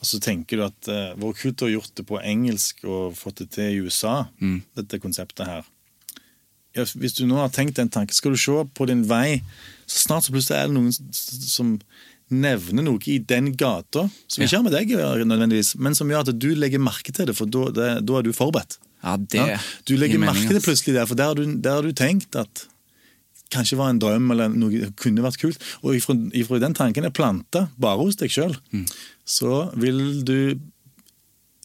og 0.00 0.08
så 0.08 0.20
tenker 0.24 0.56
du 0.56 0.64
at 0.66 0.88
uh, 0.90 1.12
hvor 1.20 1.36
kult 1.36 1.62
å 1.62 1.68
ha 1.68 1.74
gjort 1.76 1.92
det 2.00 2.06
på 2.08 2.22
engelsk 2.22 2.86
og 2.88 3.18
fått 3.18 3.44
det 3.44 3.50
til 3.58 3.74
i 3.74 3.84
USA, 3.84 4.24
dette 4.78 5.02
konseptet 5.02 5.46
her. 5.46 5.68
Ja, 6.76 6.84
hvis 6.94 7.16
du 7.18 7.24
nå 7.26 7.38
har 7.40 7.50
tenkt 7.50 7.80
den 7.80 7.90
tanken, 7.90 8.14
skal 8.14 8.34
du 8.34 8.38
se 8.38 8.54
på 8.74 8.86
din 8.86 9.02
vei, 9.10 9.42
så 9.90 10.04
snart 10.06 10.26
så 10.26 10.34
plutselig 10.34 10.58
er 10.58 10.68
det 10.70 10.76
noen 10.76 10.92
som 10.94 11.74
nevner 12.30 12.84
noe 12.86 13.00
i 13.10 13.18
den 13.18 13.52
gata, 13.58 14.06
som 14.30 14.44
ikke 14.44 14.56
har 14.60 14.66
med 14.66 14.74
deg 14.76 14.92
å 14.94 15.00
gjøre 15.00 15.26
nødvendigvis, 15.26 15.74
men 15.82 15.96
som 15.98 16.10
gjør 16.10 16.28
at 16.28 16.38
du 16.38 16.50
legger 16.54 16.82
merke 16.82 17.12
til 17.14 17.26
det, 17.30 17.34
for 17.38 17.50
da, 17.50 17.66
er 17.98 18.26
du 18.26 18.32
forberedt. 18.36 18.78
Ja, 19.02 19.16
det 19.16 19.40
Ja, 19.40 19.58
du 19.88 19.96
legger 19.96 20.20
merke 20.22 20.44
til 20.46 20.58
det 20.58 20.64
plutselig 20.66 20.94
der, 20.98 21.08
for 21.10 21.18
der 21.18 21.32
har 21.32 21.38
du, 21.38 21.46
der 21.58 21.78
har 21.80 21.86
du 21.86 21.92
tenkt 21.96 22.36
at 22.38 22.66
kanskje 23.50 23.78
var 23.80 23.90
en 23.90 23.98
drøm 23.98 24.30
eller 24.30 24.52
noe 24.54 24.92
kunne 25.00 25.24
vært 25.24 25.40
kult. 25.42 25.58
Og 25.82 25.96
ifra, 25.98 26.14
ifra 26.38 26.60
den 26.62 26.76
tanken 26.78 27.08
er 27.08 27.14
planta 27.14 27.64
bare 27.80 27.98
hos 27.98 28.16
deg 28.20 28.30
sjøl, 28.30 28.54
Mm. 28.70 28.86
så 29.26 29.72
vil 29.74 30.24
du 30.24 30.54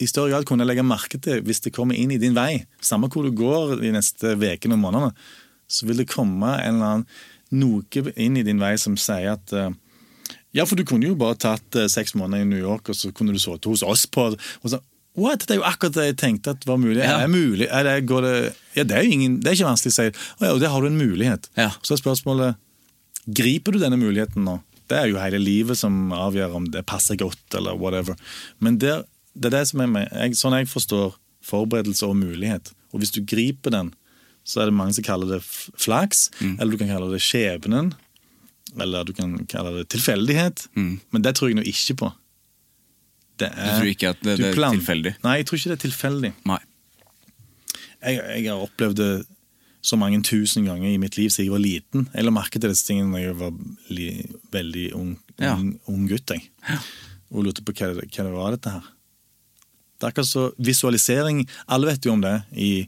i 0.02 0.08
større 0.10 0.32
grad 0.34 0.46
kunne 0.50 0.66
legge 0.68 0.84
merke 0.84 1.20
til 1.22 1.42
hvis 1.46 1.62
det 1.64 1.74
kommer 1.76 1.96
inn 1.96 2.12
i 2.12 2.18
din 2.20 2.34
vei. 2.36 2.66
Samme 2.82 3.08
hvor 3.08 3.24
du 3.24 3.32
går 3.32 3.78
de 3.80 3.94
neste 3.96 4.34
ukene 4.36 4.76
og 4.76 4.82
månedene, 4.82 5.14
så 5.68 5.86
vil 5.88 6.02
det 6.02 6.10
komme 6.12 6.56
en 6.60 6.76
eller 6.76 6.92
annen 6.98 7.08
noe 7.56 8.12
inn 8.18 8.36
i 8.38 8.44
din 8.44 8.60
vei 8.60 8.74
som 8.82 8.98
sier 8.98 9.36
at 9.38 9.54
eh, 9.54 9.70
ja, 10.56 10.66
for 10.68 10.80
du 10.80 10.86
kunne 10.88 11.10
jo 11.10 11.18
bare 11.20 11.38
tatt 11.42 11.78
eh, 11.78 11.90
seks 11.92 12.16
måneder 12.16 12.46
i 12.46 12.50
New 12.50 12.62
York, 12.62 12.90
og 12.92 12.98
så 12.98 13.12
kunne 13.16 13.36
du 13.36 13.42
sittet 13.42 13.68
hos 13.70 13.84
oss 13.84 14.06
på 14.08 14.30
og 14.32 14.70
så, 14.72 14.82
What? 15.16 15.46
Det 15.48 15.56
er 15.56 15.62
jo 15.62 15.68
akkurat 15.68 15.96
det 15.96 16.06
jeg 16.10 16.16
tenkte 16.20 16.52
at 16.52 16.66
var 16.68 16.76
mulig. 16.76 17.00
Ja. 17.00 17.22
Er 17.22 17.30
det 17.30 17.32
mulig? 17.32 17.68
Er 17.72 17.86
det, 17.88 17.94
går 18.10 18.26
det, 18.26 18.34
ja, 18.76 18.84
det, 18.84 18.98
er 18.98 19.06
jo 19.06 19.16
ingen, 19.16 19.38
det 19.40 19.48
er 19.48 19.56
ikke 19.56 19.70
vanskelig 19.70 19.94
å 19.94 19.96
si. 19.96 20.08
Og 20.42 20.44
ja, 20.44 20.56
der 20.60 20.74
har 20.74 20.84
du 20.84 20.90
en 20.90 20.98
mulighet. 21.00 21.48
Ja. 21.56 21.70
Så 21.82 21.96
er 21.96 22.02
spørsmålet 22.02 22.62
Griper 23.26 23.74
du 23.74 23.80
denne 23.82 23.98
muligheten 23.98 24.44
nå? 24.46 24.60
Det 24.92 24.98
er 25.00 25.08
jo 25.10 25.18
hele 25.18 25.40
livet 25.42 25.80
som 25.80 26.12
avgjør 26.14 26.60
om 26.60 26.68
det 26.70 26.84
passer 26.86 27.18
godt, 27.18 27.42
eller 27.58 27.80
whatever. 27.80 28.20
Men 28.62 28.76
der, 28.84 29.06
det 29.34 29.50
er 29.50 29.56
det 29.56 29.64
som 29.72 29.82
er 29.82 29.90
med, 29.90 30.12
jeg, 30.12 30.36
sånn 30.38 30.54
jeg 30.60 30.68
forstår 30.70 31.16
forberedelse 31.48 32.06
og 32.06 32.20
mulighet. 32.20 32.70
Og 32.94 33.02
hvis 33.02 33.16
du 33.16 33.24
griper 33.26 33.74
den, 33.74 33.94
så 34.46 34.62
er 34.62 34.70
det 34.70 34.78
mange 34.78 34.94
som 34.94 35.08
kaller 35.08 35.32
det 35.32 35.42
flaks, 35.42 35.80
flaks, 35.88 36.20
eller 36.60 36.76
du 36.76 36.82
kan 36.84 36.92
kalle 36.92 37.10
det 37.16 37.24
skjebnen, 37.26 37.96
eller 38.80 39.04
du 39.08 39.14
kan 39.14 39.38
kalle 39.52 39.72
det 39.78 39.88
tilfeldighet. 39.94 40.68
Men 40.76 41.22
det 41.24 41.36
tror 41.38 41.52
jeg 41.52 41.60
nå 41.60 41.66
ikke 41.70 41.96
på. 42.02 42.12
Det 43.40 43.50
Du 43.52 43.70
tror 43.78 43.90
ikke 43.92 44.10
at 44.14 44.22
det, 44.24 44.38
det 44.40 44.52
er 44.54 44.60
tilfeldig? 44.78 45.16
Nei, 45.26 45.38
jeg 45.42 45.48
tror 45.50 45.60
ikke 45.60 45.72
det 45.74 45.78
er 45.78 45.84
tilfeldig. 45.90 46.34
Nei. 46.48 46.60
Jeg, 48.06 48.20
jeg 48.44 48.50
har 48.52 48.64
opplevd 48.64 49.00
det 49.02 49.10
så 49.86 49.98
mange 50.02 50.18
tusen 50.26 50.66
ganger 50.66 50.90
i 50.90 50.98
mitt 51.02 51.18
liv 51.20 51.30
siden 51.30 51.46
jeg 51.46 51.54
var 51.54 51.62
liten. 51.62 52.08
Jeg 52.16 52.26
la 52.26 52.34
merke 52.34 52.58
til 52.62 52.72
disse 52.72 52.88
tingene 52.88 53.14
da 53.14 53.22
jeg 53.22 53.38
var 53.38 53.52
li, 53.94 54.08
veldig 54.56 54.86
ung, 54.98 55.12
Ja. 55.38 55.54
ung, 55.60 55.76
ung 55.92 56.08
gutt. 56.10 56.32
Jeg. 56.34 56.48
Og 57.32 57.46
lurte 57.46 57.62
på 57.66 57.74
hva 57.76 57.92
hva 57.94 58.08
det 58.08 58.32
var, 58.34 58.56
dette 58.56 58.72
her. 58.72 58.88
Det 59.96 60.08
er 60.08 60.12
akkurat 60.12 60.28
så 60.28 60.50
visualisering 60.60 61.46
Alle 61.72 61.88
vet 61.88 62.04
jo 62.06 62.12
om 62.12 62.22
det 62.24 62.34
i, 62.52 62.88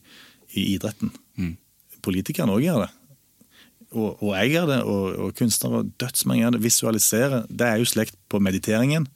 i 0.57 0.63
idretten. 0.75 1.11
Mm. 1.39 1.53
Politikerne 2.03 2.55
òg 2.55 2.65
gjør 2.65 2.85
det. 2.85 2.89
Og, 3.95 4.17
og 4.19 4.33
jeg 4.35 4.51
gjør 4.51 4.65
det, 4.71 4.79
og, 4.83 5.03
og 5.23 5.35
kunstnere 5.37 5.81
og 5.81 5.91
dødsmange 6.01 6.43
gjør 6.43 6.55
det. 6.57 6.63
Visualisere. 6.63 7.41
Det 7.49 7.67
er 7.67 7.81
jo 7.81 7.87
slekt 7.87 8.17
på 8.29 8.41
mediteringen. 8.43 9.07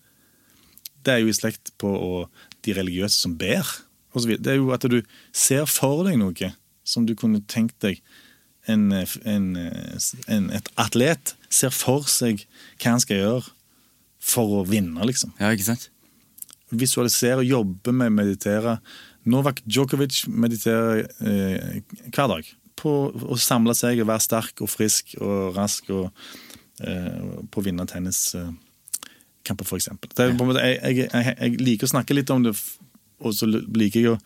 Det 1.03 1.15
er 1.15 1.23
jo 1.23 1.31
i 1.31 1.35
slekt 1.35 1.73
på 1.81 1.91
å, 1.91 2.25
de 2.65 2.75
religiøse 2.77 3.17
som 3.17 3.35
ber. 3.37 3.67
og 4.13 4.21
så. 4.23 4.37
Det 4.37 4.53
er 4.53 4.59
jo 4.61 4.71
at 4.75 4.85
du 4.87 5.01
ser 5.33 5.65
for 5.69 6.05
deg 6.07 6.19
noe 6.21 6.53
som 6.83 7.05
du 7.05 7.15
kunne 7.15 7.43
tenkt 7.47 7.79
deg 7.83 8.01
en, 8.69 8.91
en, 8.93 9.47
en, 10.27 10.49
Et 10.53 10.67
atlet 10.77 11.33
ser 11.49 11.73
for 11.73 12.05
seg 12.09 12.45
hva 12.77 12.93
han 12.93 13.01
skal 13.01 13.17
gjøre 13.17 13.53
for 14.21 14.59
å 14.59 14.65
vinne, 14.69 15.01
liksom. 15.09 15.33
Ja, 15.41 15.49
ikke 15.49 15.71
sant? 15.71 15.87
Visualisere, 16.69 17.43
jobbe 17.43 17.91
med 17.91 18.13
meditere. 18.13 18.77
Novak 19.25 19.63
Djokovic 19.65 20.23
mediterer 20.29 21.07
eh, 21.25 21.81
hver 22.13 22.29
dag 22.29 22.51
på 22.81 22.91
å 23.13 23.37
samle 23.39 23.75
seg 23.77 24.01
og 24.01 24.09
være 24.09 24.25
sterk 24.25 24.63
og 24.65 24.69
frisk 24.71 25.15
og 25.21 25.55
rask 25.57 25.89
og 25.93 26.09
eh, 26.83 27.21
på 27.51 27.61
å 27.61 27.65
vinne 27.65 27.85
tenniskamper, 27.89 28.57
er, 30.57 30.73
jeg, 30.73 30.97
jeg, 30.97 31.09
jeg, 31.13 31.35
jeg 31.37 31.61
liker 31.61 31.89
å 31.89 31.93
snakke 31.95 32.17
litt 32.17 32.33
om 32.33 32.41
det, 32.47 32.55
og 33.21 33.31
så 33.37 33.49
liker 33.49 33.99
jeg 33.99 34.15
å 34.15 34.21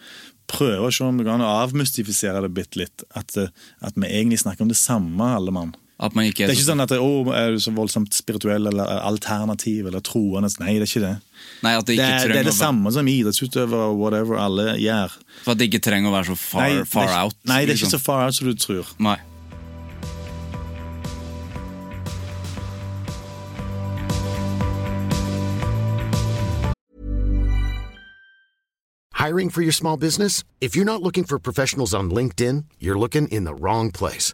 prøve 0.50 0.88
å 0.88 0.94
se 0.94 1.06
om 1.06 1.18
det 1.18 1.26
går 1.26 1.38
an 1.38 1.46
å 1.46 1.56
avmystifisere 1.64 2.44
det 2.46 2.54
bitte 2.56 2.82
litt. 2.84 3.06
At, 3.18 3.36
eh, 3.40 3.52
at 3.86 3.98
vi 3.98 4.08
egentlig 4.10 4.42
snakker 4.44 4.66
om 4.66 4.72
det 4.72 4.80
samme, 4.80 5.32
alle 5.38 5.54
mann. 5.56 5.76
At 5.98 6.16
man 6.16 6.26
ikke 6.28 6.44
Det 6.44 6.52
er 6.52 6.58
ikke 6.58 6.68
sånn 6.68 6.84
at 6.84 6.92
oh, 7.00 7.30
er 7.32 7.54
du 7.56 7.62
så 7.64 7.72
voldsomt 7.72 8.12
spirituell 8.14 8.68
eller 8.68 8.90
alternativ 9.08 9.86
eller 9.88 10.04
troende. 10.04 10.50
Nei, 10.60 10.74
det 10.76 10.84
er 10.84 10.90
ikke 10.90 11.04
det. 11.06 11.14
Nei, 11.64 11.72
at 11.72 11.86
det 11.88 11.96
Det 11.96 12.04
er 12.04 12.18
det, 12.18 12.24
er 12.26 12.34
det 12.44 12.50
være 12.50 12.58
samme 12.58 12.92
som 12.92 13.08
idrettsutøvere 13.08 13.94
og 13.94 14.02
whatever 14.02 14.42
alle 14.44 14.76
gjør. 14.82 15.16
For 15.46 15.56
at 15.56 15.62
det 15.62 15.70
ikke 15.72 15.84
trenger 15.88 16.12
å 16.12 16.18
være 16.18 16.34
så 16.34 16.36
far, 16.36 16.68
Nei, 16.68 16.82
er 16.82 16.90
far 16.92 17.08
ikke- 17.08 17.22
out. 17.24 17.38
Nei, 17.46 17.62
det 17.64 17.70
er 17.70 17.80
ikke 17.80 17.88
liksom. 17.88 18.00
så 18.00 18.04
far 18.04 18.26
out 18.26 18.36
som 18.36 18.48
du 18.52 18.60
tror. 18.60 18.92
Nei. 19.00 19.18
Hiring 29.14 29.50
for 29.50 29.62
your 29.62 29.72
small 29.72 29.98
business? 29.98 30.44
If 30.62 30.76
you're 30.76 30.86
not 30.86 31.02
looking 31.02 31.24
for 31.24 31.40
professionals 31.40 31.94
on 31.94 32.12
LinkedIn, 32.12 32.66
you're 32.80 33.00
looking 33.00 33.28
in 33.30 33.46
the 33.46 33.56
wrong 33.56 33.92
place. 33.92 34.34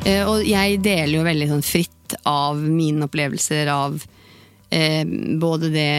Og 0.00 0.46
jeg 0.46 0.80
deler 0.84 1.18
jo 1.18 1.26
veldig 1.26 1.48
sånn 1.50 1.64
fritt 1.66 2.14
av 2.28 2.58
mine 2.58 3.04
opplevelser 3.06 3.68
av 3.72 4.00
eh, 4.72 5.04
både 5.40 5.70
det 5.74 5.92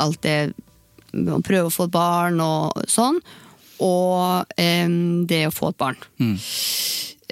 Alt 0.00 0.22
det 0.24 0.38
å 1.14 1.40
prøve 1.44 1.68
å 1.68 1.72
få 1.72 1.86
et 1.86 1.94
barn 1.94 2.40
og 2.42 2.86
sånn, 2.90 3.20
og 3.84 4.50
eh, 4.58 4.88
det 5.30 5.44
å 5.48 5.54
få 5.54 5.70
et 5.70 5.78
barn. 5.78 6.00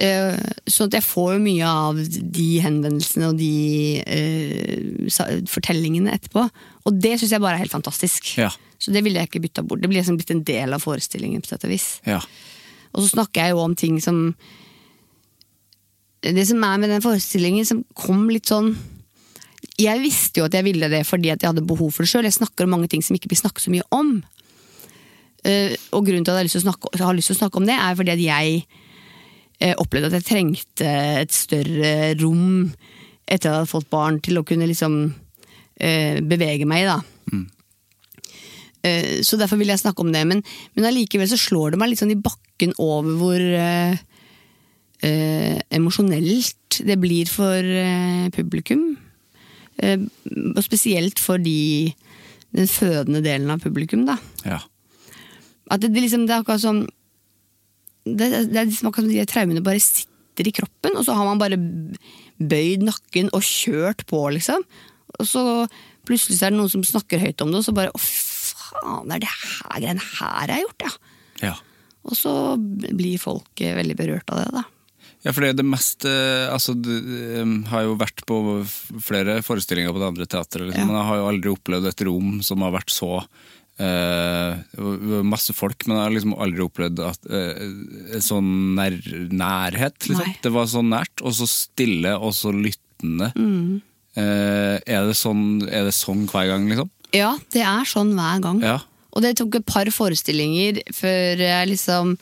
Eh, 0.03 0.37
så 0.65 0.87
at 0.87 0.95
jeg 0.97 1.05
får 1.05 1.35
jo 1.35 1.43
mye 1.43 1.69
av 1.69 1.99
de 1.99 2.47
henvendelsene 2.63 3.29
og 3.29 3.37
de 3.37 3.99
eh, 4.01 5.11
fortellingene 5.51 6.15
etterpå. 6.15 6.47
Og 6.87 6.97
det 7.03 7.17
syns 7.19 7.35
jeg 7.35 7.43
bare 7.43 7.59
er 7.59 7.65
helt 7.65 7.75
fantastisk. 7.75 8.33
Ja. 8.39 8.49
Så 8.81 8.91
det 8.95 9.03
ville 9.05 9.21
jeg 9.21 9.29
ikke 9.29 9.43
bytta 9.43 9.63
bort. 9.67 9.83
Det 9.83 9.91
blir 9.91 10.01
liksom 10.01 10.17
blitt 10.19 10.33
en 10.33 10.43
del 10.47 10.75
av 10.75 10.83
forestillingen. 10.83 11.43
på 11.43 11.53
sett 11.53 11.67
og 11.67 11.71
vis. 11.71 11.87
Ja. 12.09 12.19
Og 12.93 13.03
så 13.03 13.13
snakker 13.13 13.45
jeg 13.45 13.55
jo 13.55 13.63
om 13.63 13.77
ting 13.79 14.01
som 14.03 14.25
Det 16.23 16.45
som 16.47 16.63
er 16.63 16.79
med 16.79 16.91
den 16.93 17.03
forestillingen 17.03 17.67
som 17.67 17.81
kom 17.99 18.29
litt 18.31 18.47
sånn 18.47 18.69
Jeg 19.81 19.99
visste 19.99 20.39
jo 20.39 20.45
at 20.47 20.53
jeg 20.55 20.63
ville 20.63 20.87
det 20.91 21.01
fordi 21.07 21.33
at 21.33 21.41
jeg 21.43 21.51
hadde 21.51 21.65
behov 21.67 21.91
for 21.91 22.05
det 22.05 22.11
sjøl. 22.11 22.27
Jeg 22.27 22.37
snakker 22.37 22.63
om 22.67 22.75
mange 22.77 22.87
ting 22.91 23.03
som 23.03 23.15
ikke 23.17 23.31
blir 23.31 23.41
snakket 23.41 23.65
så 23.65 23.73
mye 23.73 23.83
om. 23.95 24.13
Eh, 25.43 25.73
og 25.91 26.05
grunnen 26.07 26.23
til 26.23 26.31
at 26.31 26.37
jeg 26.37 26.43
har 26.43 26.47
lyst 26.47 26.55
til 26.55 26.63
å 26.63 26.67
snakke, 26.69 26.91
har 27.01 27.17
lyst 27.17 27.31
til 27.31 27.35
å 27.35 27.41
snakke 27.41 27.59
om 27.59 27.67
det, 27.67 27.75
er 27.75 27.97
fordi 27.99 28.13
at 28.13 28.21
jeg 28.23 28.61
eh, 29.59 29.73
opplevde 29.81 30.11
at 30.11 30.19
jeg 30.21 30.27
trengte 30.29 30.93
et 31.23 31.35
større 31.35 32.13
rom 32.21 32.69
etter 33.25 33.49
at 33.49 33.49
jeg 33.49 33.57
hadde 33.57 33.71
fått 33.73 33.89
barn, 33.91 34.21
til 34.23 34.39
å 34.39 34.45
kunne 34.47 34.69
liksom 34.69 34.95
eh, 35.79 36.21
bevege 36.23 36.67
meg 36.69 36.85
i. 36.85 36.87
da. 36.91 37.01
Eh, 38.83 39.19
Så 39.23 39.39
derfor 39.39 39.59
vil 39.59 39.71
jeg 39.73 39.79
snakke 39.79 40.03
om 40.03 40.11
det. 40.13 40.23
Men, 40.27 40.43
men 40.75 40.87
allikevel 40.87 41.27
så 41.31 41.39
slår 41.39 41.73
det 41.73 41.81
meg 41.81 41.91
litt 41.91 42.03
sånn 42.03 42.13
i 42.13 42.19
bakken 42.19 42.75
over 42.83 43.15
hvor 43.19 43.45
eh, 45.03 45.59
emosjonelt 45.73 46.79
det 46.87 46.97
blir 47.01 47.29
for 47.29 47.59
eh, 47.59 48.29
publikum. 48.33 48.93
Eh, 49.81 49.99
og 50.53 50.61
spesielt 50.65 51.21
for 51.21 51.41
de, 51.41 51.93
den 52.55 52.69
fødende 52.69 53.23
delen 53.25 53.51
av 53.53 53.63
publikum. 53.63 54.07
da. 54.09 54.17
ja. 54.45 54.61
At 55.71 55.81
det, 55.81 55.93
det, 55.93 56.03
liksom, 56.05 56.27
det 56.27 56.35
er 56.35 56.43
akkurat 56.43 56.61
som 56.61 56.83
det, 58.03 58.27
det 58.51 58.57
er 58.59 58.67
liksom 58.67 58.89
akkurat 58.89 59.07
som 59.07 59.13
de 59.13 59.25
traumene 59.31 59.63
bare 59.63 59.79
sitter 59.79 60.49
i 60.49 60.55
kroppen, 60.55 60.97
og 60.97 61.05
så 61.07 61.15
har 61.15 61.27
man 61.29 61.39
bare 61.39 61.59
bøyd 62.35 62.83
nakken 62.83 63.29
og 63.31 63.45
kjørt 63.47 64.03
på, 64.09 64.19
liksom. 64.35 64.65
Og 65.19 65.29
så 65.29 65.43
plutselig 66.07 66.39
så 66.39 66.47
er 66.47 66.53
det 66.53 66.59
noen 66.59 66.73
som 66.73 66.83
snakker 66.83 67.21
høyt 67.21 67.41
om 67.45 67.53
det, 67.53 67.61
og 67.61 67.67
så 67.67 67.75
bare 67.75 67.93
Å, 67.95 68.01
faen, 68.01 69.07
det 69.07 69.15
er 69.15 69.23
det 69.23 69.31
her 69.31 69.77
greiene 69.77 70.07
her 70.09 70.51
jeg 70.51 70.57
har 70.57 70.65
gjort, 70.65 70.85
ja. 70.85 70.93
ja. 71.47 71.55
Og 72.03 72.19
så 72.19 72.33
blir 72.59 73.21
folk 73.21 73.63
eh, 73.63 73.77
veldig 73.77 73.95
berørt 73.95 74.33
av 74.35 74.41
det, 74.41 74.49
da. 74.57 74.65
Ja, 75.23 75.31
for 75.31 75.39
det 75.45 75.53
er 75.53 75.57
det 75.61 75.65
mest 75.65 76.03
eh, 76.09 76.49
Altså, 76.51 76.73
du 76.75 76.91
har 77.71 77.85
jo 77.87 77.93
vært 77.99 78.25
på 78.27 78.37
flere 79.03 79.37
forestillinger 79.45 79.93
på 79.95 80.01
det 80.01 80.09
andre 80.11 80.27
teatret, 80.27 80.67
liksom, 80.67 80.83
Ja. 80.83 80.89
men 80.89 80.97
jeg 80.99 81.07
har 81.09 81.21
jo 81.21 81.29
aldri 81.31 81.53
opplevd 81.53 81.87
et 81.93 82.03
rom 82.09 82.41
som 82.43 82.65
har 82.65 82.73
vært 82.75 82.91
så 82.91 83.11
eh, 83.79 85.23
Masse 85.23 85.55
folk, 85.55 85.85
men 85.87 85.97
jeg 85.97 86.03
har 86.05 86.13
liksom 86.17 86.35
aldri 86.43 86.65
opplevd 86.65 87.01
at 87.07 87.31
eh, 87.31 87.63
en 88.17 88.23
sånn 88.25 88.51
nær, 88.77 88.97
nærhet, 89.31 90.09
liksom. 90.09 90.35
Det 90.43 90.51
var 90.53 90.67
så 90.71 90.83
nært, 90.85 91.23
og 91.23 91.33
så 91.39 91.47
stille, 91.49 92.13
og 92.19 92.35
så 92.37 92.51
lyttende. 92.53 93.31
Mm. 93.37 93.81
Eh, 94.19 94.77
er, 94.85 95.07
det 95.09 95.17
sånn, 95.17 95.63
er 95.69 95.87
det 95.89 95.95
sånn 95.97 96.27
hver 96.29 96.51
gang, 96.51 96.67
liksom? 96.69 96.91
Ja, 97.15 97.35
det 97.53 97.63
er 97.65 97.87
sånn 97.89 98.13
hver 98.17 98.43
gang. 98.43 98.61
Ja. 98.65 98.79
Og 99.13 99.21
det 99.25 99.35
tok 99.37 99.59
et 99.59 99.67
par 99.69 99.89
forestillinger 99.93 100.79
før 100.93 101.41
jeg 101.45 101.69
liksom 101.69 102.15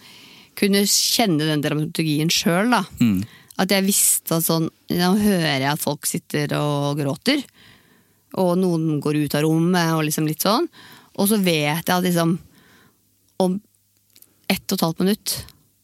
kunne 0.61 0.83
kjenne 0.87 1.47
den 1.49 1.63
dramaturgien 1.63 2.29
sjøl. 2.31 2.69
da. 2.73 2.83
At 3.61 3.73
jeg 3.73 3.85
visste 3.85 4.37
at 4.39 4.45
sånn 4.47 4.69
Nå 4.89 5.09
hører 5.19 5.59
jeg 5.61 5.69
at 5.69 5.81
folk 5.81 6.07
sitter 6.09 6.53
og 6.57 6.97
gråter. 7.01 7.41
Og 8.39 8.53
noen 8.61 8.99
går 9.03 9.19
ut 9.25 9.35
av 9.35 9.43
rommet 9.45 9.91
og 9.97 10.05
liksom 10.07 10.29
litt 10.29 10.45
sånn. 10.45 10.69
Og 11.19 11.27
så 11.27 11.37
vet 11.43 11.83
jeg 11.83 11.95
at 11.97 12.05
liksom 12.05 12.37
Om 13.41 13.59
ett 14.51 14.65
og 14.71 14.77
et 14.77 14.85
halvt 14.85 15.03
minutt 15.03 15.35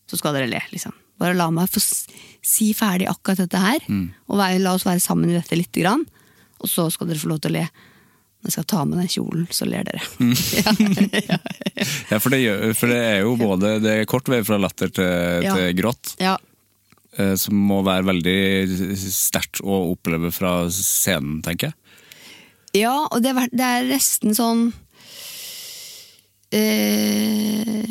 så 0.07 0.17
skal 0.19 0.35
dere 0.37 0.47
le, 0.47 0.59
liksom. 0.71 0.93
Bare 1.19 1.35
la 1.35 1.49
meg 1.51 1.67
få 1.67 1.81
si 1.81 2.69
ferdig 2.77 3.09
akkurat 3.11 3.41
dette 3.41 3.59
her. 3.59 3.79
Og 4.29 4.37
la 4.39 4.73
oss 4.73 4.85
være 4.87 5.01
sammen 5.03 5.31
i 5.31 5.35
dette 5.35 5.57
lite 5.57 5.81
grann. 5.81 6.05
Og 6.61 6.69
så 6.71 6.85
skal 6.93 7.07
dere 7.09 7.19
få 7.19 7.31
lov 7.31 7.41
til 7.43 7.51
å 7.51 7.57
le. 7.57 7.65
Jeg 8.47 8.53
skal 8.55 8.65
ta 8.71 8.81
med 8.87 9.01
den 9.01 9.09
kjolen, 9.11 9.45
så 9.51 9.67
ler 9.67 9.83
dere. 9.87 10.01
ja, 10.55 10.73
Ja, 12.11 12.19
for 12.23 12.31
det, 12.31 12.39
gjør, 12.45 12.61
for 12.79 12.91
det 12.93 12.99
er 13.03 13.17
jo 13.25 13.33
både 13.39 13.73
Det 13.83 13.91
er 14.01 14.07
kort 14.09 14.29
vei 14.31 14.39
fra 14.47 14.57
latter 14.61 14.89
til, 14.95 15.43
Ja. 15.43 15.53
til 15.57 15.73
grått. 15.77 16.13
ja. 16.23 16.37
eh, 17.19 17.35
Som 17.39 17.59
må 17.67 17.81
være 17.85 18.07
veldig 18.07 18.37
sterkt 19.03 19.59
å 19.63 19.81
oppleve 19.91 20.31
fra 20.35 20.55
scenen, 20.71 21.41
tenker 21.45 21.69
jeg. 21.73 21.77
Ja, 22.83 22.95
og 23.11 23.21
det 23.23 23.31
er, 23.35 23.47
det 23.51 23.67
er 23.67 23.87
nesten 23.89 24.35
sånn 24.37 24.67
eh, 26.51 27.87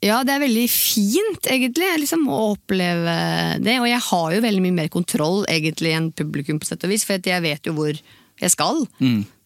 Ja, 0.00 0.22
det 0.24 0.32
er 0.32 0.40
veldig 0.46 0.64
fint, 0.72 1.44
egentlig, 1.52 1.88
liksom, 2.00 2.22
å 2.32 2.54
oppleve 2.54 3.16
det. 3.60 3.74
Og 3.82 3.88
jeg 3.90 4.00
har 4.06 4.30
jo 4.34 4.40
veldig 4.46 4.62
mye 4.64 4.76
mer 4.78 4.88
kontroll 4.92 5.42
egentlig 5.52 5.92
enn 5.96 6.08
publikum, 6.16 6.58
på 6.62 6.70
sett 6.70 6.86
og 6.88 6.94
vis, 6.94 7.04
for 7.04 7.20
jeg 7.20 7.44
vet 7.44 7.68
jo 7.68 7.74
hvor 7.76 7.98
jeg 8.40 8.54
skal. 8.54 8.84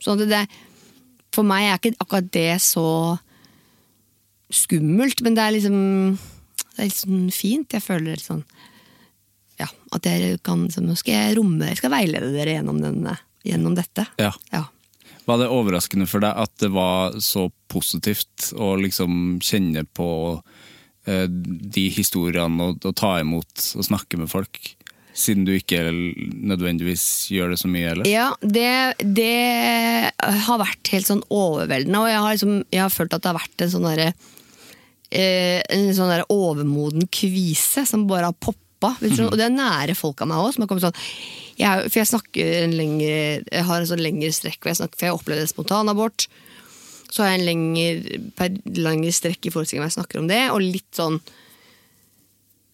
Sånn 0.02 0.22
at 0.24 0.30
det, 0.30 0.42
for 1.34 1.46
meg 1.46 1.66
er 1.68 1.80
ikke 1.80 1.96
akkurat 2.02 2.30
det 2.34 2.50
så 2.62 2.86
skummelt, 4.54 5.22
men 5.24 5.36
det 5.36 5.42
er 5.42 5.56
liksom 5.56 5.78
Det 6.74 6.82
er 6.82 6.88
litt 6.88 6.98
sånn 6.98 7.26
fint. 7.34 7.74
Jeg 7.74 7.82
føler 7.84 8.14
litt 8.14 8.26
sånn 8.26 8.44
ja, 9.60 9.68
at 9.94 10.06
jeg 10.08 10.40
kan 10.42 10.64
liksom, 10.66 10.88
Nå 10.88 10.96
skal 10.98 11.14
jeg 11.14 11.36
romme 11.38 11.68
Jeg 11.70 11.78
skal 11.78 11.92
veilede 11.94 12.32
dere 12.34 12.56
gjennom, 12.56 12.80
denne, 12.82 13.16
gjennom 13.46 13.76
dette. 13.78 14.06
Ja. 14.18 14.32
Ja. 14.50 14.64
Var 15.24 15.40
det 15.40 15.50
overraskende 15.52 16.08
for 16.10 16.24
deg 16.24 16.36
at 16.36 16.52
det 16.60 16.70
var 16.74 17.14
så 17.24 17.48
positivt 17.72 18.50
å 18.60 18.74
liksom 18.76 19.38
kjenne 19.44 19.86
på 19.96 20.08
eh, 21.08 21.26
de 21.28 21.84
historiene 21.94 22.68
og, 22.68 22.84
og 22.84 22.96
ta 22.98 23.16
imot 23.22 23.70
og 23.78 23.86
snakke 23.86 24.20
med 24.20 24.28
folk? 24.32 24.74
Siden 25.14 25.44
du 25.46 25.52
ikke 25.54 25.78
nødvendigvis 25.92 27.04
gjør 27.30 27.52
det 27.54 27.60
så 27.60 27.68
mye, 27.70 27.90
eller? 27.92 28.08
Ja, 28.10 28.32
det, 28.42 28.98
det 29.14 30.10
har 30.18 30.58
vært 30.58 30.90
helt 30.90 31.06
sånn 31.06 31.22
overveldende, 31.30 32.00
og 32.02 32.10
jeg 32.10 32.22
har, 32.24 32.34
liksom, 32.34 32.56
jeg 32.74 32.82
har 32.82 32.90
følt 32.90 33.14
at 33.14 33.22
det 33.22 33.30
har 33.30 33.38
vært 33.38 33.62
en 33.62 33.70
sånn 33.76 33.86
derre 33.86 34.08
eh, 35.14 35.60
En 35.70 35.86
sånn 35.94 36.10
der 36.10 36.26
overmoden 36.34 37.06
kvise 37.14 37.84
som 37.86 38.08
bare 38.10 38.32
har 38.32 38.34
poppa. 38.34 38.96
vet 38.98 39.22
Og 39.22 39.36
det 39.38 39.46
er 39.46 39.54
nære 39.54 39.94
folk 39.94 40.24
av 40.24 40.32
meg 40.32 40.42
òg. 40.42 40.58
Sånn, 40.82 40.98
jeg, 41.60 41.86
for 41.86 42.00
jeg 42.00 42.10
snakker 42.10 42.58
en 42.64 42.74
lengre 42.74 43.14
Jeg 43.46 43.68
har 43.70 43.78
en 43.78 43.88
sånn 43.92 44.02
lengre 44.02 44.32
strekk, 44.34 44.58
hvor 44.58 44.72
jeg 44.72 44.80
snakker, 44.82 44.98
for 44.98 45.08
jeg 45.08 45.20
opplevde 45.20 45.52
spontanabort. 45.52 46.26
Så 47.06 47.22
har 47.22 47.30
jeg 47.30 47.44
en 47.44 47.46
lengre, 47.52 48.18
per, 48.34 48.58
lengre 48.82 49.14
strekk 49.14 49.46
i 49.46 49.54
forestillingen 49.54 49.86
hvor 49.86 49.94
jeg 49.94 50.00
snakker 50.00 50.24
om 50.24 50.28
det, 50.32 50.42
og 50.50 50.66
litt 50.66 50.90
sånn 50.98 51.22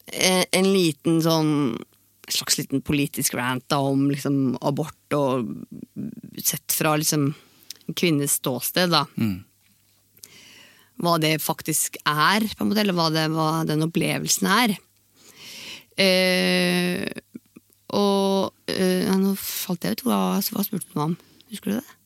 eh, 0.09 0.49
En 0.57 0.73
liten 0.73 1.21
sånn 1.21 1.53
slags 2.35 2.59
liten 2.59 2.83
politisk 2.85 3.35
rant 3.39 3.67
da, 3.71 3.81
om 3.83 4.09
liksom, 4.11 4.57
abort 4.61 5.17
og 5.17 5.49
sett 6.41 6.75
fra 6.75 6.97
liksom, 7.01 7.31
en 7.87 7.97
kvinnes 7.99 8.39
ståsted. 8.41 8.93
Da. 8.95 9.05
Hva 11.01 11.17
det 11.23 11.37
faktisk 11.43 11.99
er, 12.05 12.45
på 12.45 12.65
en 12.65 12.73
måte, 12.73 12.85
eller 12.85 12.97
hva, 12.97 13.09
det, 13.15 13.27
hva 13.35 13.51
den 13.69 13.87
opplevelsen 13.87 14.51
er. 14.53 14.77
Eh, 16.01 17.05
og 17.91 18.71
eh, 18.71 19.11
Nå 19.19 19.35
falt 19.37 19.85
jeg 19.85 19.99
ut. 19.99 20.07
Hva, 20.07 20.21
hva 20.39 20.65
spurte 20.65 20.87
du 20.87 20.97
meg 20.97 21.07
om? 21.11 21.17
Husker 21.51 21.73
du 21.73 21.79
det? 21.81 21.97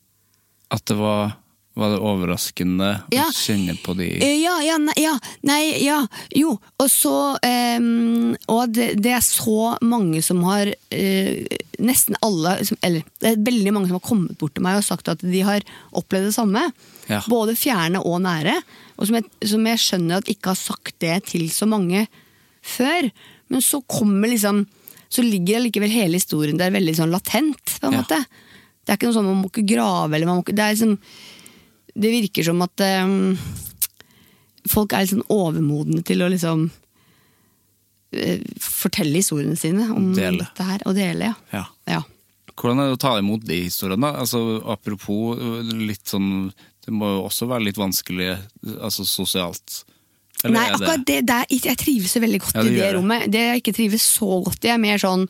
At 0.74 0.86
det 0.88 0.96
var, 0.98 1.36
var 1.74 1.90
det 1.90 1.98
overraskende 2.06 2.88
Ja. 3.10 3.24
å 3.26 3.34
kjenne 3.34 3.74
på 3.82 3.96
de 3.98 4.06
Eh, 4.22 4.36
Ja, 4.44 4.60
ja, 4.62 4.76
nei, 4.78 4.94
ja, 5.02 5.18
nei, 5.42 5.82
ja, 5.82 6.06
jo. 6.30 6.52
Og 6.78 6.88
så 6.90 7.14
um, 7.78 8.36
Og 8.48 8.70
det, 8.72 8.92
det 9.02 9.10
er 9.16 9.24
så 9.26 9.76
mange 9.82 10.22
som 10.22 10.42
har 10.46 10.70
uh, 10.70 11.56
Nesten 11.82 12.14
alle, 12.22 12.52
som, 12.64 12.78
eller 12.86 13.02
det 13.18 13.32
er 13.32 13.42
veldig 13.42 13.72
mange 13.74 13.90
som 13.90 13.98
har 13.98 14.06
kommet 14.06 14.38
bort 14.38 14.54
til 14.54 14.62
meg 14.62 14.78
og 14.78 14.86
sagt 14.86 15.08
at 15.10 15.18
de 15.26 15.40
har 15.42 15.64
opplevd 15.90 16.28
det 16.30 16.36
samme. 16.36 16.62
Ja. 17.10 17.18
Både 17.26 17.56
fjerne 17.58 17.98
og 18.06 18.20
nære. 18.22 18.54
Og 18.96 19.08
som 19.08 19.18
jeg, 19.18 19.26
som 19.50 19.66
jeg 19.66 19.82
skjønner 19.82 20.22
at 20.22 20.30
ikke 20.30 20.52
har 20.52 20.60
sagt 20.60 20.94
det 21.02 21.16
til 21.32 21.48
så 21.50 21.66
mange 21.66 22.06
før. 22.62 23.10
Men 23.50 23.60
så 23.60 23.82
kommer 23.90 24.30
liksom 24.30 24.66
Så 25.10 25.22
ligger 25.22 25.58
allikevel 25.60 25.90
hele 25.92 26.18
historien 26.18 26.56
der 26.58 26.72
veldig 26.74 26.94
sånn 26.96 27.12
latent, 27.12 27.74
på 27.80 27.86
en 27.90 27.98
måte. 28.00 28.16
Det 28.84 28.90
er 28.92 28.96
ikke 28.98 29.10
noe 29.10 29.14
sånn 29.18 29.28
man 29.28 29.42
må 29.42 29.50
ikke 29.50 29.66
grave, 29.74 30.14
eller 30.16 30.26
man 30.26 30.38
må 30.40 30.42
ikke 30.46 30.56
Det 30.56 30.64
er 30.64 30.74
liksom 30.74 30.96
det 31.94 32.10
virker 32.10 32.46
som 32.46 32.62
at 32.64 32.84
um, 33.04 33.34
folk 34.70 34.94
er 34.94 35.04
litt 35.04 35.14
sånn 35.14 35.28
overmodne 35.32 36.02
til 36.06 36.24
å 36.24 36.30
liksom 36.32 36.66
uh, 36.68 38.40
fortelle 38.62 39.20
historiene 39.20 39.56
sine 39.58 39.88
om 39.94 40.12
Dele. 40.16 40.42
dette 40.42 40.68
her. 40.68 40.84
Og 40.88 40.98
dele, 40.98 41.32
ja. 41.32 41.38
Ja. 41.54 41.64
ja. 41.90 42.02
Hvordan 42.54 42.82
er 42.82 42.90
det 42.90 42.98
å 42.98 43.02
ta 43.06 43.16
imot 43.20 43.46
de 43.46 43.64
historiene? 43.66 44.04
da? 44.06 44.22
Altså, 44.24 44.38
apropos 44.70 45.38
øh, 45.38 45.74
litt 45.88 46.06
sånn 46.06 46.52
Det 46.84 46.92
må 46.94 47.08
jo 47.16 47.24
også 47.26 47.48
være 47.50 47.66
litt 47.66 47.80
vanskelig 47.80 48.28
altså 48.76 49.06
sosialt. 49.08 49.80
Eller 50.44 50.54
Nei, 50.58 50.66
akkurat 50.76 51.06
det 51.08 51.20
der 51.26 51.48
Jeg 51.50 51.78
trives 51.80 52.14
så 52.14 52.20
veldig 52.22 52.40
godt 52.44 52.58
Ja, 52.60 52.64
i 52.68 52.76
det 52.76 52.90
rommet. 52.94 53.26
Det 53.32 53.42
jeg 53.42 53.62
ikke 53.62 53.74
trives 53.80 54.06
så 54.18 54.38
godt 54.44 54.66
i, 54.68 54.70
er 54.74 54.82
mer 54.82 55.02
sånn 55.02 55.26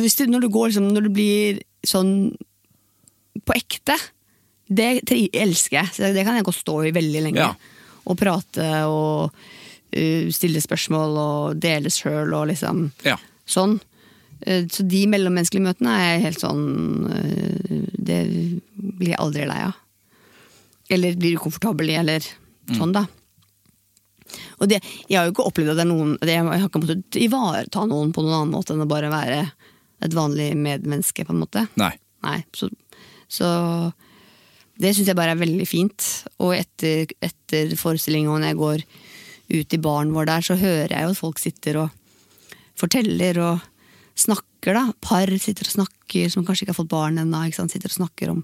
hvis 0.00 0.16
du, 0.16 0.24
når, 0.26 0.40
du 0.40 0.48
går, 0.48 0.70
liksom, 0.70 0.86
når 0.94 1.04
du 1.04 1.10
blir 1.12 1.58
sånn 1.86 2.12
på 3.46 3.54
ekte, 3.56 3.96
det 4.70 5.02
elsker 5.34 5.80
jeg. 5.80 5.92
Så 5.96 6.10
det 6.14 6.24
kan 6.26 6.36
jeg 6.38 6.46
godt 6.46 6.60
stå 6.60 6.76
i 6.86 6.92
veldig 6.94 7.22
lenge. 7.26 7.42
Ja. 7.42 7.52
Og 8.10 8.16
prate 8.18 8.66
og 8.88 9.30
uh, 9.34 10.30
stille 10.34 10.62
spørsmål 10.62 11.18
og 11.20 11.60
dele 11.62 11.90
sjøl 11.92 12.32
og 12.38 12.48
liksom 12.52 12.90
Ja. 13.06 13.16
sånn. 13.46 13.78
Uh, 14.46 14.64
Så 14.70 14.86
de 14.88 15.04
mellommenneskelige 15.10 15.66
møtene 15.66 15.94
er 16.00 16.22
helt 16.24 16.40
sånn 16.40 16.62
uh, 17.10 17.86
Det 17.98 18.20
blir 18.74 19.10
jeg 19.12 19.18
aldri 19.20 19.46
lei 19.50 19.60
av. 19.68 19.74
Eller 20.90 21.14
blir 21.18 21.36
ukomfortabel 21.38 21.90
i, 21.92 21.98
eller 22.00 22.24
sånn, 22.74 22.92
da. 22.94 23.04
Og 24.62 24.68
det, 24.70 24.78
jeg 25.10 25.18
har 25.18 25.26
jo 25.26 25.32
ikke 25.34 25.46
opplevd 25.50 25.72
at 25.72 25.78
det 25.80 25.84
er 25.84 25.90
noen 25.90 26.12
det, 26.22 26.34
Jeg 26.36 26.46
har 26.46 26.68
ikke 26.68 26.80
måttet 26.82 27.18
ivareta 27.18 27.82
noen 27.90 28.12
på 28.14 28.22
noen 28.22 28.36
annen 28.40 28.54
måte 28.54 28.74
enn 28.74 28.84
å 28.84 28.90
bare 28.90 29.10
være 29.10 29.40
et 30.00 30.14
vanlig 30.16 30.52
medmenneske, 30.56 31.24
på 31.26 31.34
en 31.34 31.42
måte. 31.42 31.66
Nei. 31.80 31.92
Nei, 32.24 32.38
så, 32.56 32.68
så 33.30 33.48
det 34.80 34.94
syns 34.96 35.10
jeg 35.10 35.18
bare 35.18 35.34
er 35.36 35.40
veldig 35.40 35.66
fint. 35.68 36.06
Og 36.42 36.54
etter, 36.56 37.10
etter 37.22 37.74
forestillinga, 37.78 38.32
når 38.32 38.52
jeg 38.52 38.60
går 38.60 38.84
ut 39.50 39.74
i 39.76 39.82
baren 39.82 40.14
vår 40.14 40.30
der, 40.30 40.46
så 40.46 40.56
hører 40.58 40.94
jeg 40.94 41.04
jo 41.04 41.12
at 41.12 41.20
folk 41.20 41.42
sitter 41.42 41.82
og 41.82 42.46
forteller 42.80 43.40
og 43.44 43.66
snakker, 44.20 44.76
da. 44.76 44.86
Par 45.04 45.30
sitter 45.42 45.68
og 45.68 45.76
snakker 45.76 46.32
som 46.32 46.46
kanskje 46.46 46.66
ikke 46.66 46.74
har 46.74 46.80
fått 46.80 46.92
barn 46.92 47.20
ennå. 47.20 47.44
Sitter 47.52 47.90
og 47.90 47.98
snakker 47.98 48.32
om 48.32 48.42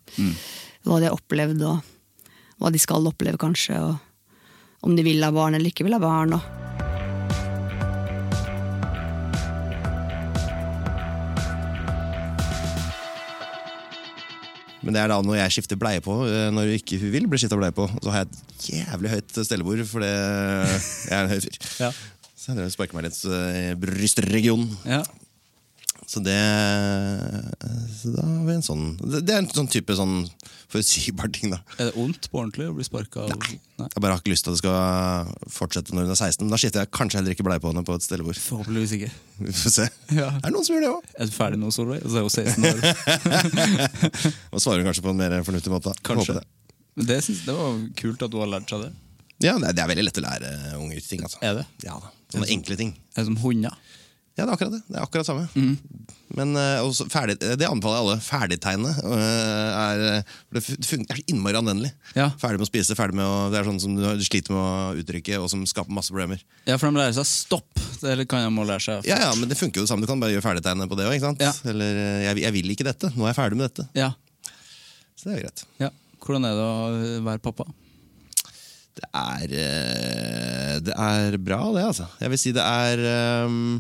hva 0.87 1.01
de 1.01 1.09
har 1.09 1.17
opplevd, 1.17 1.65
og 1.67 2.61
hva 2.61 2.73
de 2.73 2.81
skal 2.83 3.09
oppleve, 3.09 3.41
kanskje. 3.41 3.81
Og 3.81 4.87
om 4.87 4.97
de 4.97 5.07
vil 5.07 5.25
ha 5.25 5.33
barn 5.35 5.57
eller 5.57 5.73
ikke 5.73 5.89
vil 5.89 5.97
ha 5.97 6.03
barn. 6.03 6.37
Og 6.37 6.66
Men 14.87 14.95
det 14.95 15.03
er 15.03 15.11
da 15.11 15.19
når 15.27 15.41
jeg 15.41 15.57
skifter 15.57 15.79
bleie 15.81 16.03
på, 16.05 16.21
når 16.25 16.55
når 16.55 16.75
ikke 16.79 17.01
hun 17.03 17.11
vil 17.13 17.27
bli 17.31 17.41
skifta 17.43 17.59
bleie 17.59 17.75
på. 17.75 17.89
Og 17.91 18.07
så 18.07 18.13
har 18.15 18.23
jeg 18.23 18.31
et 18.31 18.69
jævlig 18.71 19.15
høyt 19.17 19.41
stellebord, 19.49 19.83
for 19.91 20.05
det 20.07 20.13
jeg 20.13 21.17
er 21.17 21.25
en 21.25 21.33
høy 21.35 21.41
fyr. 21.43 21.59
Ja. 21.83 21.91
Så 22.37 22.55
jeg 22.55 22.75
sparker 22.77 22.95
meg 22.95 23.09
litt 23.09 23.19
eh, 23.27 23.57
i 23.59 23.79
brystregionen. 23.83 24.71
Ja. 24.87 25.03
Så 26.07 26.21
det 26.23 26.37
så 27.99 28.13
da 28.15 28.23
har 28.23 28.45
vi 28.47 28.53
en 28.55 28.63
sånn 28.63 28.85
Det 29.03 29.33
er 29.33 29.41
en 29.41 29.49
sånn 29.51 29.67
type 29.71 29.95
sånn 29.99 30.21
forutsigbar 30.71 31.31
ting, 31.35 31.51
da. 31.55 31.59
Er 31.81 31.89
det 31.91 31.97
ondt 32.03 32.29
på 32.31 32.39
ordentlig 32.41 32.69
å 32.71 32.75
bli 32.77 32.85
sparka 32.87 33.25
Nei. 33.31 33.57
Nei. 33.81 33.89
Jeg 33.91 34.03
bare 34.03 34.15
har 34.15 34.23
ikke 34.23 34.33
lyst 34.33 34.47
til 34.47 34.53
at 34.53 34.57
det 34.57 34.63
skal 34.63 35.51
fortsette 35.57 35.95
når 35.95 36.07
hun 36.07 36.15
er 36.15 36.19
16. 36.19 36.45
Men 36.45 36.55
da 36.55 36.59
skifter 36.63 36.83
jeg 36.85 36.93
kanskje 36.97 37.19
heller 37.21 37.35
ikke 37.35 37.47
bleie 37.47 37.63
på 37.63 37.71
henne 37.71 37.83
på 37.87 37.97
et 37.99 38.07
stellebord. 38.07 38.39
Forhåpentligvis 38.41 38.95
ikke. 38.99 39.11
Vi 39.47 39.55
får 39.61 39.75
se. 39.77 39.87
Ja. 40.17 40.29
Er 40.39 40.47
det 40.47 40.55
noen 40.57 40.67
som 40.69 40.77
gjør 40.77 40.85
det 40.87 40.93
òg? 40.95 41.11
Er 41.17 41.31
du 41.31 41.35
ferdig 41.37 41.61
nå, 41.63 41.73
Solveig? 41.75 42.03
Så 42.07 42.19
er 42.19 42.27
hun 42.27 42.33
16 42.33 42.71
år. 42.71 42.79
Og 44.55 44.63
svarer 44.65 44.83
hun 44.83 44.89
kanskje 44.91 45.05
på 45.07 45.13
en 45.13 45.21
mer 45.21 45.37
fornuftig 45.47 45.75
måte. 45.75 45.95
Kanskje. 46.07 46.39
Det. 46.39 46.47
Det, 47.11 47.19
synes, 47.27 47.43
det 47.47 47.59
var 47.59 47.77
kult 48.01 48.25
at 48.27 48.33
du 48.33 48.39
har 48.41 48.51
lært 48.57 48.73
seg 48.73 48.87
det. 48.87 48.93
Ja, 49.45 49.59
det 49.61 49.69
er, 49.69 49.77
det 49.77 49.83
er 49.85 49.91
veldig 49.93 50.07
lett 50.09 50.23
å 50.23 50.25
lære 50.25 50.51
unger 50.81 51.03
ting. 51.05 51.27
altså. 51.29 51.43
Er 51.45 51.59
det? 51.61 51.67
Ja 51.85 51.99
da. 52.01 52.15
Sånne 52.33 52.49
enkle 52.57 52.79
ting. 52.81 52.95
Er 53.15 53.21
det 53.23 53.29
som 53.29 53.37
hunder? 53.45 53.77
Ja, 54.37 54.45
det 54.45 54.51
er 54.51 54.53
akkurat 54.53 54.75
det. 54.75 54.83
Det 54.85 54.97
er 54.99 55.05
akkurat 55.07 55.27
samme. 55.29 55.47
Mm. 55.57 55.77
Men 56.37 56.51
eh, 56.61 56.83
også 56.85 57.07
ferdig, 57.09 57.39
Det 57.41 57.65
anbefaler 57.65 57.97
jeg 57.97 58.05
alle. 58.05 58.17
Ferdigtegnet 58.21 58.99
eh, 59.01 59.79
er 59.81 60.03
eh, 60.11 60.35
Det 60.53 60.61
er 60.61 60.85
så 60.85 60.99
innmari 61.33 61.57
anvendelig. 61.57 61.93
Ja. 62.19 62.27
Ferdig 62.41 62.61
med 62.61 62.67
å 62.67 62.69
spise, 62.69 62.97
ferdig 62.99 63.17
med 63.17 63.25
å, 63.25 63.47
det 63.53 63.61
er 63.63 63.69
sånn 63.71 63.81
som 63.81 63.95
du 63.97 64.25
sliter 64.27 64.53
med 64.53 64.61
å 64.61 65.01
uttrykke, 65.01 65.39
og 65.41 65.49
som 65.53 65.65
skaper 65.69 65.95
masse 65.97 66.13
problemer. 66.13 66.43
Ja, 66.69 66.77
for 66.77 66.91
de 66.91 67.01
lærer 67.01 67.17
seg 67.17 67.29
stopp. 67.31 67.81
Det 68.03 68.29
kan 68.29 68.45
de 68.45 68.67
lære 68.69 68.85
seg. 68.85 69.09
Ja, 69.09 69.23
ja, 69.25 69.33
Men 69.41 69.49
det 69.49 69.57
funker 69.57 69.81
jo 69.81 69.87
det 69.87 69.93
samme. 69.95 70.05
Du 70.05 70.11
kan 70.11 70.21
bare 70.21 70.35
gjøre 70.37 70.45
ferdigtegnet 70.51 70.93
på 70.93 71.01
det 71.01 71.09
òg. 71.09 71.29
Ja. 71.41 71.55
Eller 71.73 72.03
eh, 72.03 72.21
jeg, 72.29 72.45
'jeg 72.45 72.57
vil 72.59 72.77
ikke 72.77 72.89
dette'. 72.91 73.15
Nå 73.17 73.25
er 73.25 73.33
jeg 73.33 73.41
ferdig 73.41 73.57
med 73.63 73.71
dette. 73.71 73.89
Ja. 73.97 74.13
Så 75.17 75.31
det 75.31 75.39
er 75.39 75.45
greit. 75.47 75.65
ja. 75.81 75.91
Hvordan 76.21 76.45
er 76.49 76.57
det 76.59 76.65
å 76.67 77.25
være 77.25 77.41
pappa? 77.41 77.65
Det 78.97 79.09
er, 79.13 79.53
eh, 79.53 80.79
Det 80.85 80.95
er 80.97 81.37
bra, 81.39 81.61
det, 81.73 81.85
altså. 81.85 82.07
Jeg 82.21 82.33
vil 82.33 82.41
si 82.41 82.53
det 82.57 82.65
er 82.65 83.03
ehm, 83.11 83.79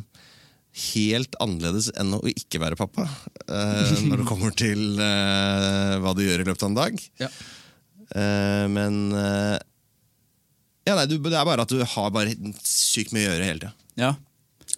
helt 0.76 1.36
annerledes 1.40 1.88
enn 1.96 2.12
å 2.16 2.20
ikke 2.28 2.60
være 2.62 2.76
pappa. 2.78 3.06
Uh, 3.48 3.94
når 4.08 4.22
det 4.22 4.26
kommer 4.28 4.52
til 4.56 5.00
uh, 5.00 5.96
hva 6.02 6.12
du 6.16 6.22
gjør 6.26 6.42
i 6.44 6.48
løpet 6.48 6.66
av 6.66 6.70
en 6.72 6.78
dag. 6.78 7.00
Ja. 7.22 7.30
Uh, 8.12 8.66
men 8.70 9.00
ja, 10.86 10.94
nei, 10.94 11.08
du, 11.10 11.16
Det 11.18 11.34
er 11.34 11.48
bare 11.48 11.64
at 11.66 11.72
du 11.72 11.80
har 11.82 12.12
bare 12.14 12.36
sykt 12.62 13.10
mye 13.16 13.26
å 13.26 13.32
gjøre 13.32 13.50
hele 13.50 13.64
tida. 13.66 13.74
ja. 13.98 14.14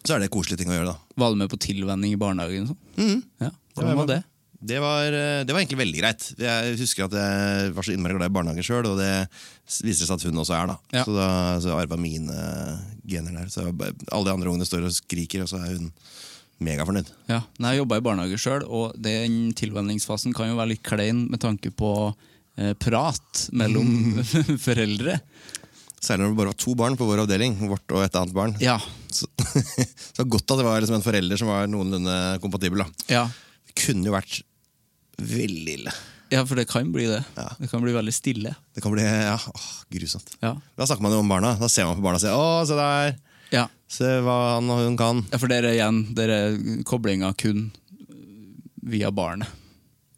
Så 0.06 0.14
er 0.14 0.22
det 0.22 0.28
koselige 0.32 0.60
ting 0.62 0.70
å 0.70 0.76
gjøre, 0.76 0.92
da. 0.94 1.14
Var 1.20 1.32
du 1.32 1.38
med 1.40 1.48
på 1.50 1.56
tilvenning 1.60 2.12
i 2.14 2.18
barnehagen? 2.20 2.68
og 2.68 2.70
Sånn? 2.70 2.78
Mhm. 3.02 3.22
Ja. 3.42 3.48
det 3.80 3.94
var 3.98 4.06
det? 4.08 4.18
Det 4.60 4.80
var, 4.82 5.06
eh, 5.14 5.44
det 5.46 5.54
var 5.54 5.60
egentlig 5.62 5.78
veldig 5.78 6.00
greit. 6.02 6.24
Jeg 6.40 6.78
husker 6.80 7.06
at 7.06 7.14
jeg 7.14 7.72
var 7.76 7.86
så 7.86 7.92
innmari 7.94 8.16
glad 8.18 8.26
i 8.30 8.34
barnehage 8.34 8.64
sjøl, 8.66 8.88
og 8.90 8.98
det 8.98 9.12
viser 9.86 10.08
seg 10.08 10.16
at 10.16 10.24
hun 10.26 10.40
også 10.42 10.56
er. 10.56 10.72
da 10.72 10.76
Ja. 10.98 11.04
Så 11.06 11.14
da 11.14 11.28
så 11.62 11.76
arva 11.78 11.96
mine 12.00 12.34
gener 13.06 13.36
der. 13.38 13.52
Så 13.52 13.68
alle 13.68 14.24
de 14.26 14.34
andre 14.34 14.50
ungene 14.50 14.66
står 14.66 14.88
og 14.88 14.96
skriker, 14.96 15.44
og 15.44 15.48
så 15.52 15.60
er 15.62 15.76
hun 15.76 15.92
megafornøyd. 16.58 17.06
Ja, 17.30 17.44
Nei, 17.62 17.76
Jeg 17.76 17.84
jobba 17.84 18.00
i 18.00 18.02
barnehage 18.02 18.40
sjøl, 18.42 18.64
og 18.66 18.96
den 18.98 19.52
tilvenningsfasen 19.54 20.34
kan 20.34 20.50
jo 20.50 20.58
være 20.58 20.74
litt 20.74 20.82
klein 20.82 21.28
med 21.30 21.38
tanke 21.38 21.70
på 21.70 21.92
eh, 22.58 22.74
prat 22.74 23.44
mellom 23.54 24.18
foreldre. 24.66 25.20
Særlig 26.02 26.24
når 26.26 26.34
det 26.34 26.38
bare 26.38 26.50
var 26.52 26.58
to 26.62 26.74
barn 26.78 26.96
på 26.98 27.06
vår 27.06 27.22
avdeling, 27.24 27.54
vårt 27.70 27.94
og 27.94 28.02
et 28.02 28.18
annet 28.18 28.34
barn. 28.34 28.56
Ja. 28.62 28.80
Så, 29.06 29.30
så 30.18 30.26
godt 30.26 30.50
at 30.50 30.58
det 30.58 30.66
var 30.66 30.82
liksom 30.82 30.98
en 30.98 31.06
forelder 31.06 31.38
som 31.38 31.50
var 31.50 31.70
noenlunde 31.70 32.18
kompatibel. 32.42 32.82
da 32.82 33.14
ja. 33.14 33.24
Det 33.68 33.74
kunne 33.86 34.06
jo 34.10 34.14
vært 34.18 34.40
veldig 35.22 35.74
ille. 35.80 35.92
Ja, 36.30 36.42
for 36.44 36.60
det 36.60 36.66
kan 36.68 36.90
bli 36.92 37.06
det. 37.08 37.22
Ja. 37.38 37.46
Det 37.58 37.70
kan 37.70 37.80
bli 37.80 37.92
veldig 37.96 38.12
stille. 38.12 38.52
Det 38.76 38.82
kan 38.84 38.92
bli 38.92 39.02
ja, 39.06 39.38
åh, 39.38 39.68
grusomt. 39.90 40.34
Ja, 40.44 40.54
Da 40.76 40.86
snakker 40.86 41.02
man 41.06 41.12
jo 41.16 41.22
om 41.22 41.28
barna. 41.30 41.54
Da 41.58 41.68
ser 41.72 41.86
man 41.88 41.96
på 41.96 42.04
barna 42.04 42.20
og 42.20 42.24
sier 42.24 42.36
'Å, 42.36 42.66
se 42.68 42.74
der'. 42.76 43.16
ja. 43.52 43.66
Se 43.88 44.04
hva 44.20 44.54
han 44.56 44.68
og 44.70 44.82
hun 44.84 44.96
kan. 45.00 45.24
ja 45.32 45.38
for 45.38 45.48
dere 45.48 45.72
igjen, 45.72 46.14
dere 46.14 46.82
koblinga 46.84 47.32
kun 47.36 47.70
via 48.84 49.10
barnet. 49.10 49.48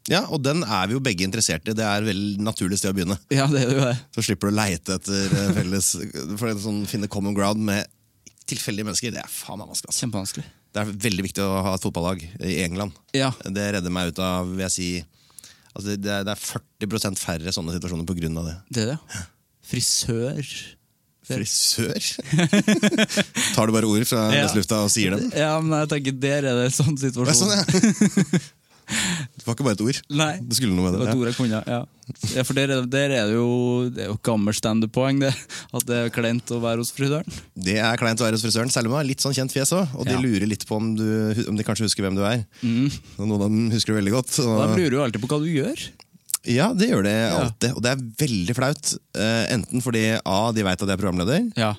Ja, 0.09 0.25
Og 0.27 0.43
den 0.43 0.65
er 0.65 0.89
vi 0.89 0.95
jo 0.95 1.01
begge 1.01 1.23
interessert 1.23 1.69
i. 1.69 1.73
Det 1.73 1.85
er 1.87 2.03
vel 2.03 2.37
naturlig 2.43 2.79
sted 2.79 2.91
å 2.91 2.97
begynne. 2.97 3.19
Ja, 3.31 3.47
det 3.47 3.63
er 3.63 3.71
jo 3.71 3.85
det. 3.85 3.97
Så 4.17 4.25
slipper 4.27 4.51
du 4.51 4.57
å 4.57 4.59
leite 4.59 4.95
etter 4.99 5.31
eh, 5.31 5.53
felles 5.55 5.93
For 6.41 6.49
en 6.51 6.59
sånn 6.59 6.87
finne 6.91 7.07
common 7.07 7.35
ground 7.37 7.63
med 7.63 7.87
tilfeldige 8.51 8.85
mennesker, 8.89 9.13
det 9.15 9.23
er 9.23 9.31
faen 9.31 9.59
meg 9.61 9.69
vanskelig. 9.71 9.93
Altså. 9.93 10.01
Kjempevanskelig. 10.03 10.45
Det 10.71 10.83
er 10.85 10.91
veldig 11.07 11.25
viktig 11.27 11.43
å 11.43 11.63
ha 11.67 11.73
et 11.75 11.83
fotballag 11.83 12.21
i 12.47 12.59
England. 12.63 12.95
Ja. 13.17 13.33
Det 13.43 13.65
redder 13.75 13.91
meg 13.95 14.13
ut 14.13 14.21
av 14.23 14.47
vil 14.53 14.63
jeg 14.69 14.75
si, 14.75 14.89
altså 15.75 15.97
det, 15.97 16.13
er, 16.21 16.27
det 16.29 16.35
er 16.37 16.43
40% 16.87 17.19
færre 17.19 17.55
sånne 17.57 17.75
situasjoner 17.75 18.07
av 18.39 18.47
det. 18.47 18.55
Det 18.71 18.85
er 18.85 18.93
det. 18.93 19.25
Frisør. 19.71 20.53
Frisør? 21.31 21.99
Tar 23.57 23.67
du 23.71 23.75
bare 23.75 23.91
ord 23.91 24.07
fra 24.09 24.29
Ja. 24.35 24.47
løslufta 24.47 24.81
og 24.87 24.91
sier 24.95 25.15
dem? 25.17 25.29
Ja, 25.37 25.53
men 25.63 25.75
jeg 25.85 25.91
tenker 25.97 26.17
der 26.23 26.49
er 26.51 26.63
det 26.63 26.71
en 26.71 26.79
sånn 26.79 26.97
situasjon. 26.99 27.51
Det 27.51 27.59
er 27.59 27.69
sånn, 27.75 28.41
ja. 28.41 28.41
Det 29.40 29.46
var 29.48 29.57
ikke 29.57 29.64
bare 29.66 29.76
et 29.79 29.83
ord. 29.87 29.98
Nei. 30.20 30.33
Det 30.44 30.57
skulle 30.59 30.74
noe 30.76 30.85
med 30.87 30.92
Det 30.94 31.00
var 31.00 31.11
et 31.11 31.20
ord 31.20 31.31
jeg 31.31 31.37
kunne, 31.40 31.61
ja. 31.66 32.42
for 32.44 32.59
der, 32.59 32.72
er- 32.74 32.87
der 32.92 33.12
er 33.16 33.26
det 33.31 33.35
jo 33.38 33.88
Det 33.94 34.03
er 34.05 34.09
jo 34.11 34.16
gammelt 34.26 34.59
standup-poeng, 34.59 35.20
det. 35.24 35.31
At 35.72 35.87
det 35.88 35.96
er 35.96 36.12
kleint 36.14 36.53
å 36.53 36.61
være 36.61 36.83
hos 36.85 36.92
frisøren. 36.92 37.38
Det 37.57 37.79
er 37.81 37.96
kleint 38.00 38.20
å 38.20 38.26
være 38.29 38.37
hos 38.37 38.44
frisøren, 38.44 38.70
selv 38.70 38.90
om 38.90 38.92
du 38.94 38.98
har 39.00 39.09
litt 39.09 39.24
sånn 39.24 39.35
kjent 39.37 39.55
fjes 39.55 39.72
òg. 39.76 39.96
Og 39.96 40.05
de 40.07 40.12
Ja. 40.12 40.20
Mm. 40.20 40.26
lurer 40.29 40.46
litt 40.53 40.66
på 40.68 40.76
om, 40.76 40.92
du, 40.96 41.44
om 41.48 41.57
de 41.57 41.64
kanskje 41.66 41.88
husker 41.88 42.05
hvem 42.07 42.16
du 42.20 42.22
er. 42.29 42.44
Og 43.18 43.24
noen 43.26 43.37
av 43.40 43.48
dem 43.48 43.70
husker 43.72 43.94
det 43.94 44.03
veldig 44.05 44.14
godt. 44.20 44.37
Da 44.37 44.70
lurer 44.76 44.90
du 44.90 44.96
jo 45.00 45.05
alltid 45.09 45.22
på 45.24 45.33
hva 45.33 45.40
du 45.42 45.50
gjør. 45.50 45.88
ja, 46.48 46.72
det 46.72 46.88
gjør 46.90 47.03
det 47.05 47.16
alltid. 47.37 47.70
Og 47.76 47.83
det 47.85 47.90
er 47.92 48.05
veldig 48.26 48.55
flaut. 48.57 48.94
Eh, 49.14 49.44
enten 49.57 49.83
fordi 49.85 50.05
A, 50.24 50.53
de 50.53 50.62
veit 50.64 50.81
at 50.83 50.88
jeg 50.88 50.96
er 50.98 51.03
programleder, 51.03 51.50
Ja. 51.57 51.74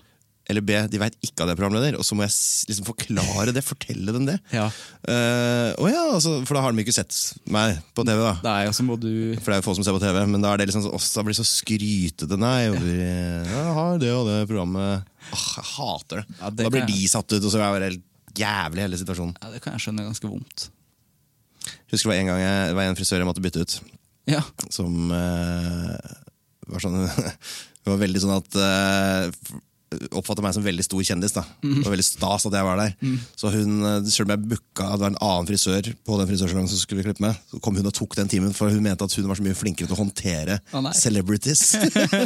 Eller 0.52 0.64
B, 0.68 0.76
de 0.92 1.00
veit 1.02 1.16
ikke 1.24 1.42
at 1.42 1.50
jeg 1.50 1.56
er 1.56 1.60
programleder. 1.60 1.98
Og 2.00 2.06
så 2.08 2.16
må 2.18 2.26
jeg 2.28 2.34
liksom 2.70 2.88
forklare 2.88 3.54
det, 3.56 3.64
fortelle 3.66 4.14
dem 4.16 4.28
det. 4.28 4.38
ja. 4.60 4.68
Uh, 5.08 5.72
og 5.82 5.88
ja, 5.90 6.04
altså, 6.18 6.36
For 6.48 6.58
da 6.60 6.66
har 6.66 6.76
de 6.76 6.84
ikke 6.84 6.96
sett 6.96 7.16
meg 7.52 7.80
på 7.98 8.06
TV, 8.08 8.20
da. 8.22 8.36
Nei, 8.46 8.60
og 8.70 8.76
så 8.78 8.86
må 8.88 9.00
du 9.02 9.10
For 9.40 9.48
det 9.50 9.58
er 9.58 9.64
jo 9.64 9.68
få 9.70 9.76
som 9.80 9.88
ser 9.88 9.96
på 9.98 10.04
TV, 10.04 10.20
men 10.30 10.44
da 10.44 10.52
er 10.54 10.62
det 10.62 10.70
liksom 10.70 10.86
også, 10.92 11.16
da 11.18 11.26
blir 11.26 11.36
det 11.36 11.42
så 11.42 11.48
skrytete. 11.50 12.38
Nei, 12.42 12.60
vi 12.76 12.96
ja, 13.00 13.66
har 13.80 13.98
det 14.02 14.12
og 14.14 14.28
det 14.30 14.38
programmet 14.52 15.08
Åh, 15.32 15.48
Jeg 15.58 15.68
hater 15.76 16.22
det. 16.22 16.38
Ja, 16.42 16.50
det 16.52 16.66
da 16.68 16.74
blir 16.74 16.88
de 16.90 17.00
jeg- 17.02 17.12
satt 17.16 17.32
ut, 17.32 17.42
og 17.46 17.52
så 17.54 17.60
er 17.64 17.80
det 17.80 17.90
helt 17.94 18.08
jævlig 18.42 18.86
hele 18.86 18.98
situasjonen. 19.02 19.34
Ja, 19.42 19.50
Det 19.56 19.60
kan 19.64 19.74
jeg 19.76 19.84
skjønne 19.86 20.04
er 20.06 20.10
ganske 20.12 20.30
vondt. 20.32 20.70
Husker 21.92 22.08
det 22.08 22.12
var 22.14 22.20
en 22.22 22.30
gang 22.32 22.40
jeg, 22.42 22.70
det 22.72 22.76
var 22.78 22.88
en 22.90 22.96
frisør 22.98 23.20
jeg 23.22 23.28
måtte 23.30 23.44
bytte 23.44 23.62
ut, 23.66 23.74
Ja. 24.32 24.40
som 24.74 25.12
uh, 25.12 25.98
var 26.72 26.84
sånn 26.84 26.98
Det 27.82 27.90
var 27.90 27.98
veldig 28.02 28.22
sånn 28.22 28.36
at 28.38 28.58
uh, 28.62 29.58
Oppfatta 30.16 30.44
meg 30.44 30.54
som 30.56 30.64
veldig 30.64 30.86
stor 30.86 31.02
kjendis. 31.04 31.34
da 31.36 31.44
Det 31.60 31.82
var 31.84 31.92
veldig 31.92 32.06
stas 32.08 32.46
at 32.48 32.54
jeg 32.56 32.64
var 32.64 32.80
der. 32.80 32.94
Så 33.36 33.52
hun, 33.52 33.84
eh, 33.84 34.04
Selv 34.08 34.30
om 34.30 34.32
jeg 34.32 34.48
booka 34.54 34.88
det 34.92 35.04
var 35.04 35.12
en 35.12 35.20
annen 35.20 35.48
frisør 35.50 35.90
på 36.08 36.18
den 36.20 36.30
frisørsalongen 36.30 36.70
som 36.72 36.80
skulle 36.80 37.04
klippe 37.04 37.24
meg, 37.24 37.36
så 37.52 37.60
kom 37.60 37.76
hun 37.76 37.90
og 37.90 37.94
tok 37.94 38.16
den 38.16 38.30
timen, 38.32 38.54
for 38.56 38.72
hun 38.72 38.82
mente 38.84 39.04
at 39.04 39.14
hun 39.14 39.28
var 39.28 39.36
så 39.36 39.44
mye 39.44 39.58
flinkere 39.58 39.90
til 39.90 39.98
å 39.98 40.00
håndtere 40.00 40.60
oh, 40.74 40.92
celebrities. 40.96 41.76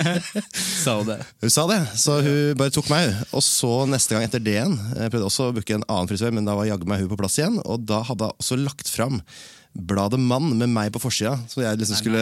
Sa 0.84 1.00
hun 1.00 1.10
det? 1.10 1.20
Hun 1.42 1.50
sa 1.50 1.66
det, 1.72 1.82
så 1.98 2.20
hun 2.22 2.56
bare 2.60 2.74
tok 2.74 2.90
meg. 2.94 3.12
Og 3.34 3.44
så 3.46 3.74
neste 3.90 4.14
gang 4.16 4.28
etter 4.28 4.44
det 4.44 4.58
igjen, 4.60 4.78
jeg 4.96 5.14
prøvde 5.14 5.30
også 5.30 5.50
å 5.50 5.56
booke 5.56 5.78
en 5.78 5.88
annen 5.90 6.10
frisør, 6.12 6.34
men 6.36 6.46
da 6.46 6.58
var 6.58 6.70
jaggu 6.70 6.86
meg 6.90 7.02
hun 7.02 7.12
på 7.12 7.20
plass 7.20 7.40
igjen. 7.42 7.58
Og 7.66 7.86
da 7.90 8.04
hadde 8.06 8.30
hun 8.30 8.42
også 8.46 8.62
lagt 8.62 8.92
fram 8.94 9.22
bladet 9.76 10.20
Mann 10.24 10.54
med 10.58 10.70
meg 10.72 10.92
på 10.96 11.02
forsida, 11.04 11.34
så 11.52 11.60
jeg 11.66 11.78
liksom 11.82 11.98
skulle 12.00 12.22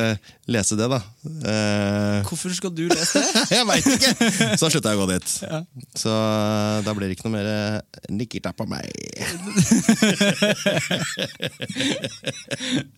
lese 0.50 0.76
det. 0.80 0.88
da. 0.90 0.98
Eh, 1.24 2.24
Hvorfor 2.26 2.50
skal 2.58 2.74
du 2.74 2.88
lese 2.90 3.22
det? 3.22 3.44
jeg 3.60 3.68
veit 3.70 3.86
ikke! 3.94 4.12
Så 4.58 4.72
slutta 4.74 4.94
jeg 4.94 4.98
å 4.98 5.04
gå 5.06 5.10
dit. 5.14 5.28
Så 6.02 6.14
da 6.84 6.96
blir 6.98 7.08
det 7.12 7.18
ikke 7.18 7.28
noe 7.30 7.38
mer 7.38 7.48
eh, 7.52 7.78
Nikita 8.14 8.52
på 8.58 8.66
meg. 8.70 8.90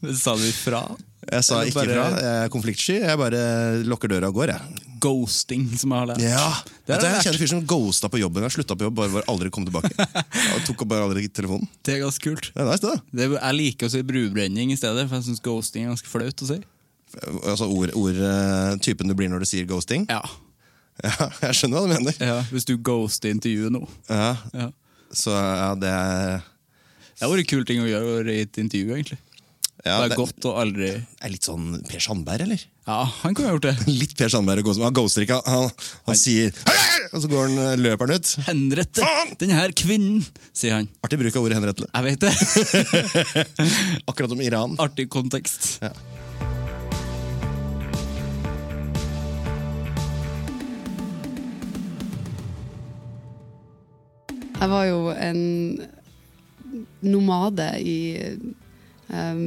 Sa 0.23 0.35
du 0.39 0.45
ifra? 0.47 0.81
Jeg 1.25 1.43
sa 1.45 1.61
ikke 1.65 1.85
ifra. 1.89 2.05
Jeg 2.15 2.43
er 2.45 2.51
konfliktsky. 2.53 2.99
Jeg 3.01 3.19
bare 3.19 3.41
lukker 3.85 4.11
døra 4.11 4.29
og 4.31 4.37
går, 4.39 4.53
jeg. 4.55 4.61
Ghosting, 5.05 5.65
som 5.77 5.93
jeg 5.93 6.01
har 6.03 6.09
lært. 6.11 6.21
Ja, 6.25 6.45
Det 6.85 6.95
er, 6.97 7.03
jeg 7.05 7.15
Jeg 7.15 7.23
kjenner 7.27 7.41
fyr 7.43 7.51
som 7.53 7.63
ghosta 7.69 8.09
på 8.11 8.19
jobben. 8.21 8.45
Slutta 8.53 8.77
på 8.79 8.87
jobb, 8.87 8.97
bare 8.99 9.23
aldri 9.31 9.51
kom 9.53 9.65
tilbake. 9.67 9.91
Og 10.55 10.63
tok 10.67 10.85
bare 10.89 11.05
aldri 11.05 11.27
telefonen. 11.29 11.67
Det 11.85 11.95
er 11.97 12.01
ganske 12.05 12.23
kult. 12.25 12.49
Det 12.55 12.63
er 12.63 12.69
nice, 12.71 12.81
det. 12.85 12.95
Det, 13.21 13.27
jeg 13.37 13.57
liker 13.59 13.89
å 13.89 13.93
si 13.93 14.01
brubrenning 14.07 14.73
i 14.73 14.79
stedet, 14.79 15.05
for 15.09 15.19
jeg 15.21 15.27
syns 15.29 15.43
ghosting 15.45 15.85
er 15.85 15.93
ganske 15.93 16.09
flaut 16.09 16.41
å 16.45 16.49
si. 16.49 16.57
Altså 17.45 17.67
ord, 17.71 17.93
ord, 17.95 18.17
eh, 18.17 18.71
typen 18.83 19.07
du 19.07 19.13
blir 19.15 19.29
når 19.31 19.45
du 19.45 19.47
sier 19.53 19.69
ghosting. 19.69 20.07
Ja. 20.11 20.23
Ja, 21.03 21.11
jeg 21.43 21.55
skjønner 21.59 21.81
hva 21.81 21.87
du 21.89 21.91
mener. 21.91 22.15
ja 22.23 22.35
Hvis 22.55 22.63
du 22.69 22.77
ghoster 22.79 23.27
intervjuet 23.35 23.73
nå. 23.75 23.81
Ja, 24.07 24.29
Ja. 24.55 24.69
så 25.11 25.33
ja, 25.35 25.73
det 25.75 25.89
er 25.91 26.37
Det 26.39 27.25
har 27.25 27.33
vært 27.33 27.43
en 27.43 27.49
kul 27.51 27.65
ting 27.67 27.81
å 27.83 27.89
gjøre 27.89 28.31
i 28.31 28.45
et 28.45 28.59
intervju, 28.61 28.93
egentlig. 28.95 29.17
ja, 29.83 29.97
det 30.05 30.13
er 30.13 30.21
godt 30.21 30.47
å 30.47 30.53
aldri 30.61 30.93
er 30.95 31.33
litt 31.33 31.43
sånn 31.43 31.81
Per 31.89 31.99
Sandberg, 31.99 32.45
eller? 32.47 32.63
Ja, 32.85 32.99
han 33.23 33.33
kunne 33.33 33.47
ha 33.49 33.55
gjort 33.55 33.65
det. 33.65 33.75
Litt 34.01 34.13
Per 34.17 34.29
Sandberg. 34.29 34.61
å 34.61 34.67
gå 34.67 34.73
som- 34.77 34.83
Han 34.85 34.93
ghoster 34.93 35.25
ikke. 35.25 35.39
Han, 35.49 35.69
han 36.05 36.19
sier! 36.19 36.51
Og 37.15 37.21
så 37.23 37.29
går 37.31 37.47
han, 37.47 37.57
eh, 37.63 37.77
løper 37.81 38.05
han 38.11 38.19
ut. 38.21 38.33
Henrette 38.45 39.01
denne 39.01 39.37
den 39.41 39.53
her 39.57 39.73
kvinnen, 39.77 40.25
sier 40.53 40.77
han. 40.77 40.89
Artig 41.05 41.17
bruk 41.21 41.35
av 41.39 41.47
ordet 41.47 41.57
henrettelse. 41.57 41.89
Jeg 41.89 42.03
vet 42.05 42.19
det. 42.25 43.55
Akkurat 44.11 44.29
som 44.35 44.41
Iran. 44.45 44.77
Artig 44.85 45.07
kontekst. 45.13 45.79
Ja. 45.81 45.93
Jeg 54.55 54.69
var 54.71 54.85
jo 54.87 54.99
en 55.11 55.41
nomade 57.05 57.67
i 57.83 57.97
um, 59.11 59.41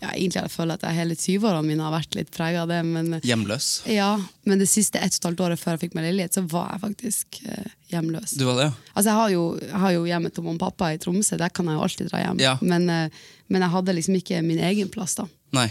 ja, 0.00 0.10
Egentlig 0.14 0.40
jeg 0.40 0.52
føler 0.52 0.78
at 0.78 0.84
jeg 0.86 0.96
hele 0.96 1.16
20-årene 1.18 1.68
mine 1.68 1.84
har 1.84 1.92
vært 1.92 2.16
litt 2.16 2.30
prega 2.32 2.62
av 2.62 2.70
det. 2.72 2.80
Men, 2.88 3.18
Hjemløs. 3.26 3.68
ja, 3.90 4.14
men 4.48 4.62
det 4.62 4.68
siste 4.72 4.98
ett 4.98 5.12
og 5.12 5.20
et 5.20 5.28
halvt 5.28 5.44
året 5.46 5.60
før 5.60 5.76
jeg 5.76 5.82
fikk 5.84 5.96
meg 5.98 6.06
leilighet, 6.08 6.38
så 6.38 6.44
var 6.48 6.70
jeg 6.74 6.82
faktisk 6.86 7.40
eh, 7.44 7.74
hjemløs. 7.92 8.34
Du 8.40 8.46
var 8.48 8.60
det, 8.60 8.68
ja? 8.70 8.74
Altså, 8.94 9.06
jeg 9.10 9.18
har 9.20 9.32
jo, 9.34 9.44
jeg 9.66 9.82
har 9.84 9.94
jo 9.96 10.04
hjemmet 10.08 10.36
til 10.36 10.46
mamma 10.46 10.56
og 10.56 10.64
pappa 10.64 10.90
i 10.94 11.00
Tromsø, 11.02 11.38
der 11.40 11.52
kan 11.52 11.68
jeg 11.68 11.76
jo 11.76 11.86
alltid 11.86 12.12
dra 12.12 12.22
hjem. 12.24 12.40
Ja. 12.42 12.54
Men, 12.64 12.88
eh, 12.92 13.24
men 13.52 13.66
jeg 13.66 13.74
hadde 13.76 13.96
liksom 13.98 14.20
ikke 14.20 14.44
min 14.46 14.62
egen 14.70 14.92
plass, 14.92 15.18
da. 15.20 15.26
Nei. 15.56 15.68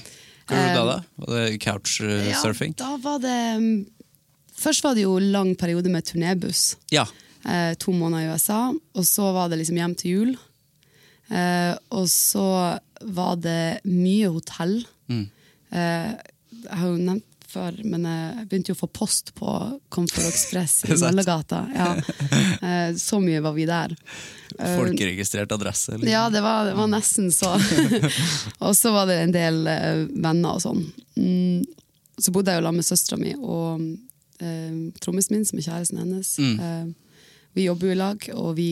Hva 0.49 0.59
gjorde 0.59 0.75
du 0.75 0.79
da? 0.79 0.97
Da? 0.99 1.23
Var 1.23 1.33
det 1.35 1.63
couchsurfing? 1.63 2.75
Ja, 2.77 2.83
da 2.85 2.99
var 3.03 3.23
det 3.23 3.39
mm, 3.61 3.73
Først 4.59 4.83
var 4.83 4.97
det 4.97 5.05
jo 5.05 5.13
lang 5.23 5.53
periode 5.55 5.87
med 5.87 6.03
turnébuss. 6.03 6.73
Ja. 6.91 7.05
Eh, 7.47 7.73
to 7.79 7.93
måneder 7.95 8.25
i 8.25 8.33
USA, 8.33 8.73
og 8.75 9.05
så 9.07 9.29
var 9.31 9.47
det 9.47 9.61
liksom 9.61 9.77
hjem 9.79 9.93
til 9.95 10.11
jul. 10.11 10.33
Eh, 11.29 11.77
og 11.95 12.09
så 12.11 12.43
var 13.01 13.39
det 13.43 13.79
mye 13.87 14.29
hotell. 14.33 14.79
Mm. 15.09 15.25
Eh, 15.71 16.13
jeg 16.59 16.79
har 16.81 16.87
jo 16.87 16.97
nevnt 16.97 17.25
før, 17.49 17.73
men 17.87 18.05
jeg 18.05 18.45
begynte 18.49 18.71
jo 18.71 18.75
å 18.77 18.81
få 18.83 18.89
post 18.93 19.31
på 19.37 19.53
Comfort 19.93 20.27
Express 20.29 20.83
i. 20.85 20.93
Møllergata. 20.93 21.63
Ja. 21.73 21.89
Eh, 22.59 22.91
så 22.99 23.21
mye 23.23 23.41
var 23.41 23.55
vi 23.57 23.65
der. 23.69 23.95
Eh, 24.57 24.75
Folkeregistrert 24.77 25.51
adresse? 25.55 25.95
Eller? 25.95 26.11
ja, 26.11 26.27
det 26.33 26.43
var, 26.45 26.69
det 26.69 26.75
var 26.77 26.91
nesten 26.91 27.31
så. 27.33 27.55
og 28.65 28.75
så 28.77 28.93
var 28.93 29.09
det 29.09 29.19
en 29.23 29.35
del 29.35 29.61
eh, 29.71 30.05
venner 30.13 30.59
og 30.59 30.63
sånn. 30.65 30.85
Mm, 31.17 31.65
så 32.19 32.33
bodde 32.35 32.53
jeg 32.53 32.61
jo 32.61 32.67
sammen 32.67 32.83
med 32.83 32.89
søstera 32.89 33.21
mi, 33.21 33.33
og 33.39 33.85
eh, 34.43 34.79
trommisen 35.01 35.37
min, 35.37 35.47
som 35.47 35.61
er 35.61 35.69
kjæresten 35.69 36.03
hennes. 36.03 36.35
Mm. 36.37 36.57
Eh, 36.59 37.29
vi 37.57 37.65
jobber 37.65 37.89
jo 37.89 37.95
i 37.95 38.01
lag, 38.03 38.29
og 38.35 38.51
vi 38.59 38.69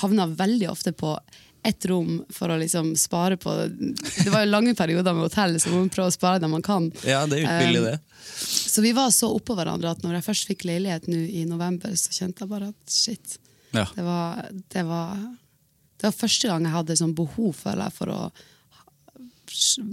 havna 0.00 0.26
veldig 0.26 0.70
ofte 0.70 0.92
på 0.94 1.14
ett 1.62 1.84
rom 1.90 2.24
for 2.32 2.48
å 2.48 2.56
liksom 2.60 2.94
spare 2.96 3.36
på 3.36 3.52
Det 3.68 4.30
var 4.32 4.44
jo 4.46 4.50
lange 4.50 4.74
perioder 4.74 5.12
med 5.12 5.26
hotell, 5.28 5.58
så 5.60 5.68
man 5.72 5.86
må 5.86 5.92
prøve 5.92 6.08
å 6.08 6.14
spare 6.14 6.38
det 6.40 6.48
man 6.48 6.62
kan. 6.64 6.90
Ja, 7.04 7.26
det 7.26 7.40
er 7.40 7.44
jo 7.44 7.58
billig, 7.66 7.82
det. 7.84 7.98
Så 8.40 8.80
vi 8.84 8.92
var 8.96 9.10
så 9.12 9.28
oppå 9.36 9.54
hverandre 9.58 9.90
at 9.90 10.02
når 10.02 10.14
jeg 10.18 10.24
først 10.30 10.46
fikk 10.48 10.64
leilighet 10.64 11.08
nå 11.10 11.18
i 11.28 11.44
november, 11.48 11.92
så 12.00 12.12
kjente 12.16 12.44
jeg 12.46 12.48
bare 12.52 12.70
at 12.72 12.94
shit. 12.94 13.38
Ja. 13.76 13.84
Det, 13.94 14.02
var, 14.06 14.46
det, 14.72 14.82
var, 14.88 15.16
det 16.00 16.08
var 16.08 16.16
første 16.16 16.48
gang 16.48 16.64
jeg 16.64 16.76
hadde 16.78 16.96
sånn 16.96 17.14
behov 17.18 17.52
for, 17.60 17.72
eller, 17.74 17.90
for 17.94 18.08
å 18.14 18.22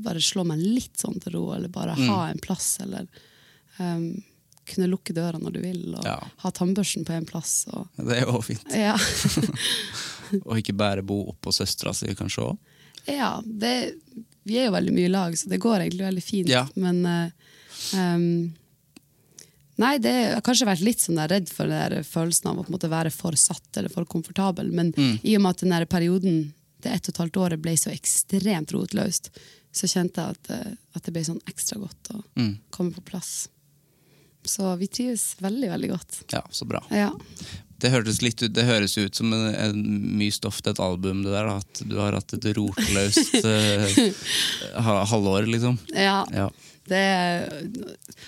bare 0.05 0.21
slå 0.21 0.43
meg 0.47 0.61
litt 0.61 0.97
sånn 1.01 1.19
til 1.21 1.33
ro, 1.35 1.45
eller 1.55 1.67
bare 1.73 1.95
Mm. 1.97 2.07
ha 2.13 2.27
en 2.29 2.39
plass, 2.39 2.77
eller 2.83 3.07
um, 3.79 4.21
kunne 4.67 4.87
lukke 4.91 5.13
døra 5.15 5.39
når 5.39 5.51
du 5.55 5.59
vil, 5.63 5.95
og 5.95 6.05
Ja. 6.05 6.19
ha 6.43 6.51
tannbørsten 6.51 7.05
på 7.07 7.13
en 7.15 7.25
plass. 7.25 7.65
Og, 7.73 7.87
Det 7.97 8.17
er 8.17 8.25
jo 8.25 8.41
fint. 8.41 8.63
ja. 8.75 8.95
Og 10.45 10.57
ikke 10.59 10.75
bare 10.77 11.03
bo 11.03 11.21
oppå 11.33 11.51
søstera 11.55 11.93
si, 11.93 12.07
kanskje 12.17 12.43
òg. 12.49 12.57
ja 13.07 13.41
det, 13.45 13.73
vi 14.47 14.57
er 14.59 14.65
jo 14.69 14.75
veldig 14.75 14.93
mye 14.95 15.05
i 15.09 15.11
lag, 15.13 15.35
så 15.37 15.49
det 15.51 15.59
går 15.63 15.81
egentlig 15.85 16.05
veldig 16.07 16.23
fint. 16.23 16.49
Ja. 16.49 16.65
Men 16.75 17.03
um, 17.93 18.53
Nei, 19.77 19.97
det, 20.01 20.09
jeg 20.09 20.33
har 20.33 20.41
kanskje 20.41 20.65
vært 20.65 20.81
litt 20.81 21.01
sånn 21.03 21.19
redd 21.29 21.49
for 21.53 21.69
den 21.69 22.01
følelsen 22.07 22.47
av 22.49 22.57
å 22.63 22.63
måte 22.73 22.89
være 22.89 23.11
for 23.13 23.35
satt 23.37 23.77
eller 23.77 23.91
for 23.93 24.07
komfortabel, 24.09 24.71
men 24.73 24.89
Mm. 24.97 25.19
i 25.21 25.35
og 25.37 25.43
med 25.43 25.49
at 25.51 25.61
den 25.61 25.85
perioden, 25.85 26.39
det 26.81 26.89
ett 26.95 27.09
og 27.09 27.13
et 27.13 27.21
halvt 27.21 27.37
året, 27.43 27.61
ble 27.61 27.75
så 27.77 27.91
ekstremt 27.93 28.73
rotløst, 28.73 29.29
så 29.71 29.85
kjente 29.85 30.17
jeg 30.23 30.33
at, 30.33 30.49
eh, 30.49 30.73
at 30.97 31.03
det 31.05 31.13
ble 31.13 31.21
sånn 31.27 31.41
ekstra 31.45 31.77
godt 31.79 32.09
å 32.15 32.23
Mm. 32.35 32.57
komme 32.71 32.91
på 32.95 33.05
plass. 33.05 33.49
Så 34.43 34.75
vi 34.79 34.87
trives 34.87 35.35
veldig, 35.39 35.69
veldig 35.69 35.89
godt. 35.89 36.23
Ja, 36.33 36.41
så 36.49 36.65
bra. 36.65 36.81
Ja. 36.89 37.11
Det, 37.79 37.91
litt 38.25 38.41
det 38.55 38.63
høres 38.65 38.97
ut 38.97 39.15
som 39.19 39.33
en, 39.33 39.49
en 39.53 39.81
mye 40.17 40.33
stoff 40.33 40.61
til 40.63 40.73
et 40.73 40.79
album, 40.81 41.23
det 41.25 41.33
der. 41.35 41.45
da, 41.49 41.57
At 41.61 41.81
du 41.85 41.97
har 42.01 42.17
hatt 42.17 42.33
et 42.33 42.47
rotløst 42.57 43.35
uh, 43.45 44.95
halvår, 45.11 45.45
liksom. 45.53 45.77
ja. 45.93 46.23
Ja. 46.33 46.49
Det, 46.87 46.99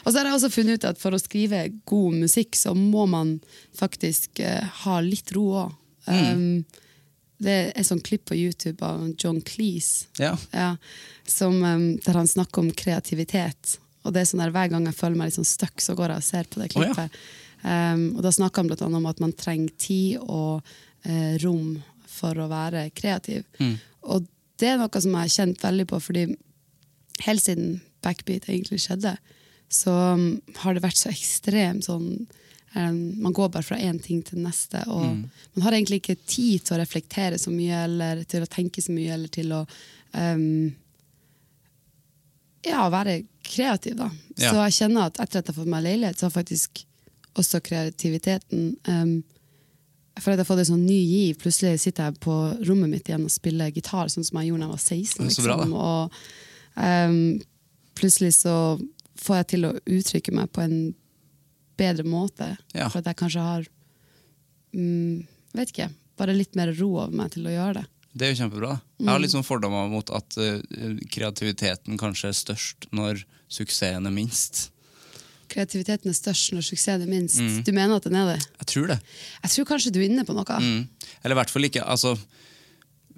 og 0.04 0.12
så 0.12 0.18
har 0.20 0.28
jeg 0.28 0.36
også 0.36 0.50
funnet 0.52 0.82
ut 0.82 0.86
at 0.90 1.00
for 1.00 1.16
å 1.16 1.20
skrive 1.22 1.62
god 1.88 2.18
musikk, 2.26 2.58
så 2.60 2.74
må 2.76 3.06
man 3.08 3.38
faktisk 3.80 4.42
uh, 4.44 4.66
ha 4.84 5.00
litt 5.06 5.32
ro 5.36 5.46
òg. 5.64 5.76
Um, 6.10 6.66
det 7.40 7.54
er 7.54 7.68
et 7.80 7.88
sånt 7.88 8.04
klipp 8.04 8.26
på 8.28 8.36
YouTube 8.36 8.84
av 8.84 9.14
John 9.16 9.40
Cleese, 9.48 10.10
Ja. 10.20 10.34
ja, 10.52 10.74
som, 11.30 11.62
um, 11.64 11.86
der 12.04 12.20
han 12.20 12.28
snakker 12.28 12.66
om 12.66 12.72
kreativitet. 12.76 13.78
Og 14.04 14.12
det 14.16 14.26
er 14.26 14.30
sånn 14.32 14.44
der, 14.44 14.52
Hver 14.56 14.72
gang 14.74 14.88
jeg 14.90 14.98
føler 14.98 15.20
meg 15.20 15.30
litt 15.30 15.40
sånn 15.40 15.48
stuck, 15.48 15.80
så 15.84 15.96
går 15.96 16.16
jeg 16.18 16.24
og 16.24 16.28
ser 16.28 16.50
på 16.52 16.60
det 16.64 16.72
klippet. 16.76 17.08
ja. 17.16 17.48
Um, 17.64 18.04
og 18.16 18.24
Da 18.26 18.32
snakker 18.32 18.64
han 18.64 18.72
annet 18.72 19.00
om 19.02 19.08
at 19.10 19.22
man 19.24 19.36
trenger 19.38 19.76
tid 19.78 20.20
og 20.22 20.62
uh, 21.06 21.34
rom 21.44 21.78
for 22.10 22.38
å 22.40 22.50
være 22.52 22.90
kreativ. 22.96 23.46
Mm. 23.60 23.78
Og 24.12 24.28
det 24.60 24.74
er 24.74 24.80
noe 24.80 25.02
som 25.02 25.14
jeg 25.14 25.28
har 25.28 25.36
kjent 25.36 25.64
veldig 25.64 25.88
på, 25.90 26.02
fordi 26.04 26.26
helt 27.26 27.44
siden 27.44 27.80
backbeat 28.04 28.50
egentlig 28.50 28.82
skjedde, 28.84 29.16
så 29.70 29.94
um, 30.18 30.28
har 30.64 30.76
det 30.76 30.84
vært 30.84 30.98
så 30.98 31.12
ekstremt 31.12 31.86
sånn 31.86 32.08
um, 32.74 33.00
Man 33.22 33.36
går 33.36 33.52
bare 33.54 33.68
fra 33.68 33.78
én 33.78 34.00
ting 34.02 34.24
til 34.26 34.42
neste, 34.42 34.82
og 34.90 35.20
man 35.20 35.66
har 35.66 35.78
egentlig 35.78 36.02
ikke 36.02 36.20
tid 36.24 36.66
til 36.66 36.78
å 36.78 36.82
reflektere 36.82 37.38
så 37.42 37.54
mye, 37.54 37.84
eller 37.86 38.24
til 38.30 38.46
å 38.46 38.50
tenke 38.50 38.82
så 38.82 38.96
mye, 38.96 39.14
eller 39.14 39.34
til 39.36 39.54
å 39.54 39.64
um, 40.16 40.72
ja, 42.66 42.88
være 42.92 43.22
kreativ, 43.46 43.96
da. 44.00 44.10
Ja. 44.36 44.50
Så 44.50 44.56
jeg 44.58 44.78
kjenner 44.82 45.08
at 45.08 45.20
etter 45.20 45.40
at 45.40 45.48
jeg 45.48 45.54
har 45.54 45.62
fått 45.62 45.72
meg 45.72 45.86
leilighet, 45.86 46.20
så 46.20 46.28
har 46.28 46.36
faktisk 46.36 46.84
også 47.40 47.62
kreativiteten 47.64 48.74
um, 48.88 49.18
Jeg 50.16 50.24
føler 50.24 50.36
at 50.36 50.42
jeg 50.42 50.46
har 50.46 50.50
fått 50.50 50.64
en 50.66 50.72
sånn 50.74 50.86
ny 50.86 51.00
giv. 51.00 51.38
Plutselig 51.40 51.82
sitter 51.84 52.10
jeg 52.10 52.22
på 52.24 52.36
rommet 52.68 52.92
mitt 52.92 53.10
igjen 53.10 53.28
og 53.28 53.34
spiller 53.34 53.72
gitar, 53.72 54.12
sånn 54.12 54.28
som 54.28 54.42
jeg 54.42 54.50
gjorde 54.50 54.66
da 54.66 54.68
jeg 54.68 54.76
var 54.76 54.84
16. 54.84 55.30
Så 55.36 55.46
bra. 55.46 55.60
Liksom. 55.62 55.76
Og 55.80 56.18
um, 56.76 57.20
plutselig 58.00 58.34
så 58.40 58.56
får 59.20 59.42
jeg 59.42 59.50
til 59.54 59.68
å 59.70 59.76
uttrykke 59.80 60.36
meg 60.36 60.52
på 60.56 60.64
en 60.66 60.76
bedre 61.80 62.04
måte. 62.08 62.50
Ja. 62.74 62.90
For 62.90 63.00
at 63.00 63.08
jeg 63.12 63.20
kanskje 63.22 63.46
har 63.46 63.70
um, 64.76 65.28
Vet 65.56 65.72
ikke. 65.72 65.88
Bare 66.20 66.36
litt 66.36 66.54
mer 66.60 66.70
ro 66.78 66.92
over 67.00 67.16
meg 67.16 67.32
til 67.34 67.48
å 67.50 67.54
gjøre 67.54 67.80
det. 67.80 67.88
Det 68.20 68.26
er 68.26 68.34
jo 68.34 68.40
kjempebra. 68.44 68.76
Jeg 69.00 69.10
har 69.10 69.22
litt 69.22 69.34
sånn 69.34 69.46
fordommer 69.48 69.88
mot 69.90 70.12
at 70.14 70.36
uh, 70.38 70.60
kreativiteten 71.14 71.98
kanskje 71.98 72.30
er 72.30 72.38
størst 72.38 72.90
når 72.94 73.24
suksessen 73.50 74.06
er 74.06 74.14
minst. 74.14 74.68
Kreativiteten 75.50 76.12
er 76.12 76.18
størst 76.18 76.54
når 76.56 76.66
suksessen 76.68 77.06
er 77.06 77.10
minst. 77.10 77.40
Mm. 77.42 77.62
Du 77.66 77.72
mener 77.76 77.98
at 77.98 78.06
den 78.08 78.18
er 78.20 78.34
det? 78.34 78.40
Jeg 78.62 78.70
tror 78.74 78.92
det. 78.94 79.00
Jeg 79.44 79.54
tror 79.56 79.70
kanskje 79.72 79.94
du 79.96 80.00
er 80.02 80.08
inne 80.10 80.26
på 80.28 80.36
noe. 80.38 80.60
Mm. 80.62 81.10
Eller 81.24 81.36
i 81.36 81.40
hvert 81.42 81.54
fall 81.54 81.68
ikke. 81.70 81.84
Altså, 81.84 82.14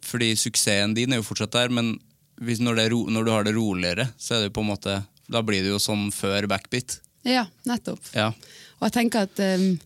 fordi 0.05 0.31
suksessen 0.39 0.95
din 0.97 1.13
er 1.13 1.21
jo 1.21 1.27
fortsatt 1.27 1.53
der, 1.57 1.73
men 1.73 1.93
når, 2.41 2.79
det 2.79 2.87
ro, 2.93 3.03
når 3.11 3.27
du 3.27 3.31
har 3.31 3.45
det 3.45 3.55
roligere, 3.55 4.07
så 4.17 4.35
er 4.35 4.41
det 4.41 4.49
jo 4.49 4.55
på 4.57 4.63
en 4.65 4.71
måte 4.71 4.97
Da 5.31 5.43
blir 5.45 5.61
det 5.63 5.69
jo 5.71 5.77
som 5.79 6.09
før 6.11 6.47
backbeat. 6.49 6.97
Ja, 7.23 7.45
nettopp. 7.69 8.01
Ja. 8.17 8.31
Og 8.79 8.87
jeg 8.87 8.95
tenker 8.97 9.27
at 9.29 9.39
um, 9.39 9.77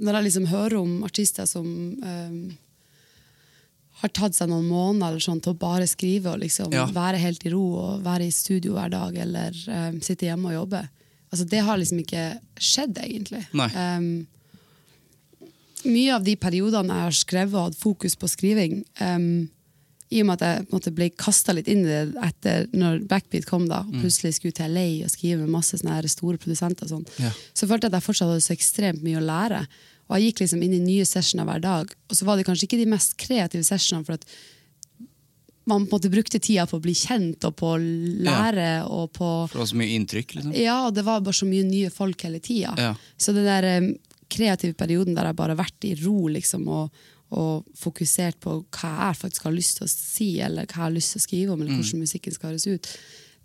når 0.00 0.16
jeg 0.16 0.26
liksom 0.26 0.46
hører 0.50 0.78
om 0.80 1.04
artister 1.06 1.46
som 1.46 1.66
um, 2.00 2.38
har 4.00 4.12
tatt 4.16 4.34
seg 4.34 4.48
noen 4.50 4.66
måneder 4.66 5.12
eller 5.12 5.22
sånn, 5.22 5.42
til 5.44 5.52
å 5.52 5.60
bare 5.60 5.86
skrive 5.86 6.32
og 6.32 6.40
liksom 6.42 6.72
Ja. 6.72 6.86
være 6.90 7.20
helt 7.20 7.44
i 7.46 7.52
ro 7.52 7.62
og 7.76 8.02
være 8.06 8.26
i 8.26 8.34
studio 8.34 8.74
hver 8.78 8.90
dag 8.90 9.20
eller 9.26 9.54
um, 9.68 10.00
sitte 10.02 10.26
hjemme 10.26 10.50
og 10.50 10.56
jobbe 10.62 10.82
altså, 11.30 11.46
Det 11.48 11.62
har 11.66 11.78
liksom 11.80 12.02
ikke 12.02 12.26
skjedd, 12.60 12.98
egentlig. 12.98 13.44
Um, 13.74 14.26
mye 15.88 16.12
av 16.14 16.26
de 16.26 16.34
periodene 16.36 16.92
jeg 16.98 17.08
har 17.08 17.16
skrevet 17.16 17.56
og 17.56 17.70
hatt 17.70 17.80
fokus 17.80 18.16
på 18.20 18.28
skriving 18.28 18.82
um, 19.00 19.48
i 20.10 20.20
og 20.20 20.26
med 20.26 20.40
at 20.42 20.44
jeg 20.44 20.66
måte, 20.72 20.90
ble 20.92 21.06
kasta 21.14 21.54
litt 21.54 21.68
inn 21.70 21.84
i 21.84 21.88
det 21.88 22.00
etter 22.26 22.64
når 22.74 23.04
Backbeat 23.08 23.46
kom, 23.46 23.68
da, 23.70 23.84
og 23.86 24.00
plutselig 24.02 24.34
skulle 24.36 24.56
til 24.58 24.74
LA 24.74 25.04
og 25.06 25.12
skrive 25.12 25.38
med 25.44 25.52
masse 25.54 25.78
store 25.78 26.40
produsenter, 26.42 26.90
sånn, 26.90 27.06
Ja. 27.22 27.30
så 27.54 27.68
følte 27.70 27.86
jeg 27.86 27.94
at 27.94 28.00
jeg 28.00 28.06
fortsatt 28.08 28.28
hadde 28.32 28.42
så 28.42 28.56
ekstremt 28.56 29.04
mye 29.06 29.20
å 29.20 29.24
lære. 29.24 29.60
Og 30.10 30.16
jeg 30.18 30.32
gikk 30.32 30.40
liksom 30.42 30.64
inn 30.66 30.74
i 30.74 30.82
nye 30.82 31.06
sessioner 31.06 31.46
hver 31.46 31.62
dag. 31.62 31.92
Og 32.10 32.16
så 32.18 32.26
var 32.26 32.36
det 32.36 32.48
kanskje 32.48 32.66
ikke 32.66 32.80
de 32.82 32.90
mest 32.90 33.14
kreative 33.22 33.62
sessionene, 33.62 34.04
for 34.04 34.18
at 34.18 34.26
man 35.70 35.86
på 35.86 35.96
en 35.96 36.00
måte 36.00 36.10
brukte 36.12 36.38
tida 36.42 36.66
på 36.70 36.76
å 36.78 36.82
bli 36.84 36.92
kjent 36.98 37.44
og 37.48 37.54
på 37.58 37.70
å 37.74 37.78
lære 37.80 38.68
og 38.90 39.12
på 39.16 39.28
For 39.48 39.56
det 39.56 39.62
var 39.62 39.70
så 39.72 39.78
mye 39.80 39.94
inntrykk, 39.96 40.34
liksom. 40.38 40.52
ja, 40.58 40.76
og 40.88 40.94
det 40.98 41.04
var 41.06 41.22
bare 41.24 41.38
så 41.40 41.48
mye 41.48 41.64
nye 41.68 41.90
folk 41.94 42.26
hele 42.26 42.40
tida. 42.44 42.74
Ja. 42.78 42.92
Så 43.16 43.32
den 43.36 43.46
der 43.48 43.68
um, 43.80 43.88
kreative 44.30 44.74
perioden 44.78 45.16
der 45.16 45.30
jeg 45.30 45.38
bare 45.40 45.54
har 45.56 45.62
vært 45.64 45.86
i 45.88 45.94
ro 46.04 46.28
liksom, 46.30 46.68
og, 46.70 47.00
og 47.34 47.64
fokusert 47.78 48.38
på 48.42 48.58
hva 48.76 48.92
jeg 49.08 49.18
faktisk 49.24 49.48
har 49.48 49.54
lyst 49.56 49.78
til 49.80 49.86
å 49.88 49.90
si, 49.94 50.28
eller 50.44 50.66
hva 50.68 50.76
jeg 50.76 50.84
har 50.88 50.94
lyst 50.98 51.14
til 51.16 51.22
å 51.22 51.26
skrive 51.28 51.54
om, 51.56 51.62
eller 51.64 51.72
Mm. 51.74 51.80
hvordan 51.82 52.04
musikken 52.06 52.34
skal 52.36 52.50
høres 52.52 52.66
ut, 52.70 52.90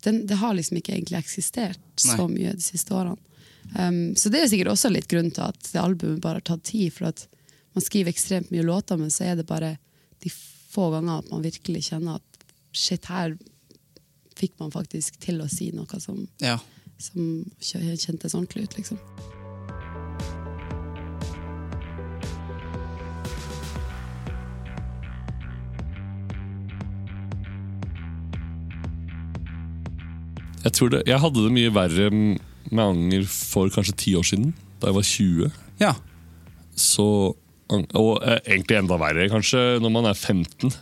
den, 0.04 0.20
det 0.28 0.36
har 0.42 0.54
liksom 0.54 0.76
ikke 0.78 0.92
egentlig 0.94 1.18
eksistert 1.18 1.80
så 1.98 2.26
mye 2.30 2.52
de 2.54 2.62
siste 2.62 2.94
årene. 2.94 3.16
Um, 3.74 4.12
så 4.14 4.30
det 4.30 4.44
er 4.44 4.50
sikkert 4.52 4.70
også 4.76 4.90
litt 4.94 5.08
grunn 5.10 5.32
til 5.34 5.42
at 5.48 5.58
det 5.72 5.80
albumet 5.82 6.20
bare 6.22 6.38
har 6.38 6.46
tatt 6.46 6.62
tid, 6.68 6.92
for 6.94 7.08
at 7.08 7.24
man 7.74 7.82
skriver 7.82 8.12
ekstremt 8.12 8.52
mye 8.54 8.62
låter, 8.64 8.96
men 9.00 9.10
så 9.10 9.24
er 9.26 9.34
det 9.40 9.46
bare 9.48 9.72
de 10.22 10.30
få 10.76 10.90
ganger 10.94 11.22
at 11.24 11.30
man 11.32 11.44
virkelig 11.46 11.86
kjenner 11.90 12.20
at 12.20 12.46
shit, 12.76 13.08
her 13.08 13.36
fikk 14.36 14.58
man 14.60 14.72
faktisk 14.74 15.16
til 15.24 15.40
å 15.40 15.48
si 15.48 15.70
noe 15.72 16.00
som 16.02 16.26
Ja. 16.44 16.58
som 17.00 17.44
kjentes 17.60 18.34
ordentlig 18.36 18.68
ut, 18.68 18.76
liksom. 18.78 19.00
Jeg, 30.64 30.72
tror 30.74 30.90
det, 30.90 31.02
jeg 31.06 31.20
hadde 31.22 31.44
det 31.44 31.52
mye 31.54 31.72
verre 31.74 32.08
med 32.10 32.82
anger 32.82 33.26
for 33.30 33.70
kanskje 33.70 33.94
ti 34.02 34.14
år 34.18 34.26
siden, 34.26 34.50
da 34.82 34.90
jeg 34.90 34.98
var 34.98 35.06
20. 35.12 35.50
ja. 35.84 35.94
Så, 36.76 37.04
og 37.72 38.22
eh, 38.22 38.38
egentlig 38.44 38.78
enda 38.78 38.98
verre 39.00 39.26
kanskje 39.32 39.78
når 39.82 39.92
man 39.94 40.08
er 40.10 40.14
15. 40.14 40.72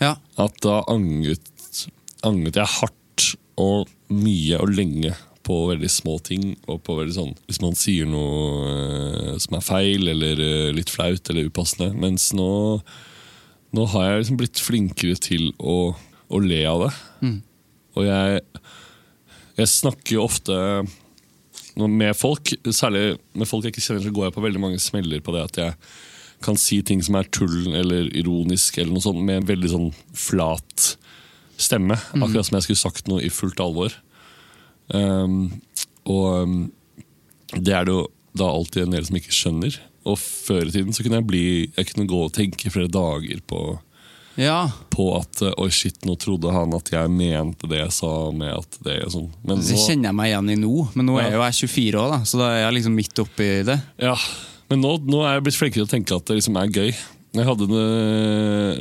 Ja. 0.00 0.14
At 0.40 0.56
da 0.64 0.80
angret, 0.90 1.84
angret 2.24 2.58
jeg 2.60 2.76
hardt 2.78 3.28
og 3.60 3.90
mye 4.12 4.58
og 4.60 4.72
lenge 4.74 5.14
på 5.44 5.58
veldig 5.68 5.90
små 5.92 6.16
ting. 6.24 6.54
Og 6.70 6.80
på 6.86 6.96
veldig 6.98 7.16
sånn 7.16 7.34
Hvis 7.48 7.60
man 7.62 7.76
sier 7.78 8.08
noe 8.08 8.70
eh, 8.70 9.34
som 9.42 9.58
er 9.58 9.66
feil 9.66 10.08
eller 10.14 10.40
eh, 10.40 10.72
litt 10.76 10.92
flaut 10.92 11.30
eller 11.30 11.50
upassende. 11.50 11.92
Mens 12.00 12.30
nå, 12.36 12.50
nå 13.76 13.88
har 13.92 14.08
jeg 14.08 14.24
liksom 14.24 14.40
blitt 14.40 14.64
flinkere 14.64 15.20
til 15.20 15.50
å, 15.58 15.92
å 15.94 16.42
le 16.42 16.64
av 16.70 16.86
det. 16.86 16.92
Og 17.94 18.08
jeg, 18.08 18.40
jeg 19.60 19.70
snakker 19.70 20.16
jo 20.16 20.24
ofte 20.26 20.56
med 21.74 22.14
folk, 22.14 22.52
særlig 22.70 23.16
med 23.34 23.48
folk 23.50 23.64
jeg 23.66 23.74
ikke 23.74 23.82
kjenner, 23.82 24.02
så 24.04 24.12
går 24.14 24.28
jeg 24.28 24.34
på 24.36 24.42
veldig 24.44 24.62
mange 24.62 24.82
smeller 24.82 25.22
på 25.24 25.34
det 25.34 25.42
at 25.42 25.58
jeg 25.58 25.78
kan 26.44 26.58
si 26.60 26.82
ting 26.86 27.00
som 27.04 27.16
er 27.18 27.28
tull 27.32 27.72
eller 27.74 28.10
ironisk 28.16 28.78
eller 28.78 28.92
noe 28.94 29.04
sånt 29.04 29.22
med 29.24 29.42
en 29.42 29.48
veldig 29.48 29.70
sånn 29.72 29.88
flat 30.14 30.90
stemme. 31.60 31.96
Akkurat 32.18 32.46
som 32.48 32.58
jeg 32.58 32.66
skulle 32.68 32.82
sagt 32.84 33.08
noe 33.10 33.22
i 33.24 33.30
fullt 33.32 33.60
alvor. 33.62 33.94
Um, 34.92 35.60
og, 36.04 36.26
um, 36.44 36.56
det 37.54 37.72
er 37.72 37.86
det 37.88 37.94
jo 37.94 38.04
da 38.36 38.48
alltid 38.50 38.84
en 38.88 38.96
del 38.96 39.06
som 39.06 39.16
ikke 39.20 39.32
skjønner. 39.34 39.78
Og 40.04 40.18
før 40.20 40.66
i 40.68 40.74
tiden 40.74 40.92
så 40.92 41.00
kunne 41.04 41.16
jeg 41.22 41.26
bli 41.30 41.42
Jeg 41.78 41.86
kunne 41.94 42.04
gå 42.10 42.18
og 42.26 42.32
tenke 42.36 42.68
flere 42.74 42.90
dager 42.92 43.38
på, 43.48 43.60
Ja. 44.36 44.66
på 44.92 45.06
at 45.16 45.40
eh, 45.46 45.54
Oi, 45.62 45.70
shit, 45.72 45.96
nå 46.04 46.16
trodde 46.20 46.50
han 46.52 46.74
at 46.76 46.90
jeg 46.92 47.08
mente 47.14 47.68
det 47.70 47.78
jeg 47.78 47.94
sa 47.96 48.10
med 48.34 48.52
at 48.52 48.76
det 48.84 48.98
og 49.06 49.12
sånn. 49.14 49.30
Men 49.46 49.62
Det 49.62 49.70
nå, 49.78 49.84
kjenner 49.86 50.10
jeg 50.10 50.18
meg 50.18 50.32
igjen 50.32 50.50
i 50.50 50.58
nå, 50.60 50.72
men 50.98 51.06
nå 51.08 51.16
er 51.22 51.30
Ja. 51.30 51.36
jo 51.38 51.44
jeg 51.46 51.70
24 51.70 52.02
år, 52.02 52.10
da, 52.10 52.18
så 52.28 52.42
da 52.42 52.50
er 52.50 52.60
jeg 52.66 52.74
liksom 52.80 52.98
midt 52.98 53.22
oppi 53.24 53.48
det. 53.70 53.78
ja, 54.02 54.16
men 54.70 54.80
nå, 54.80 54.94
nå 55.04 55.20
er 55.24 55.36
jeg 55.36 55.44
blitt 55.46 55.58
flinkere 55.58 55.84
til 55.84 55.88
å 55.88 55.92
tenke 55.92 56.16
at 56.16 56.26
det 56.28 56.38
liksom 56.38 56.58
er 56.60 56.72
gøy. 56.72 56.90
Jeg 57.34 57.46
hadde 57.48 57.66
det, 57.66 57.86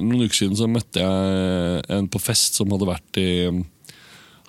Noen 0.05 0.27
uker 0.27 0.38
siden 0.38 0.57
så 0.57 0.67
møtte 0.69 1.01
jeg 1.01 1.86
en 1.95 2.09
på 2.11 2.21
fest 2.21 2.59
som 2.59 2.69
hadde 2.73 2.86
vært 2.86 3.19
i, 3.21 3.29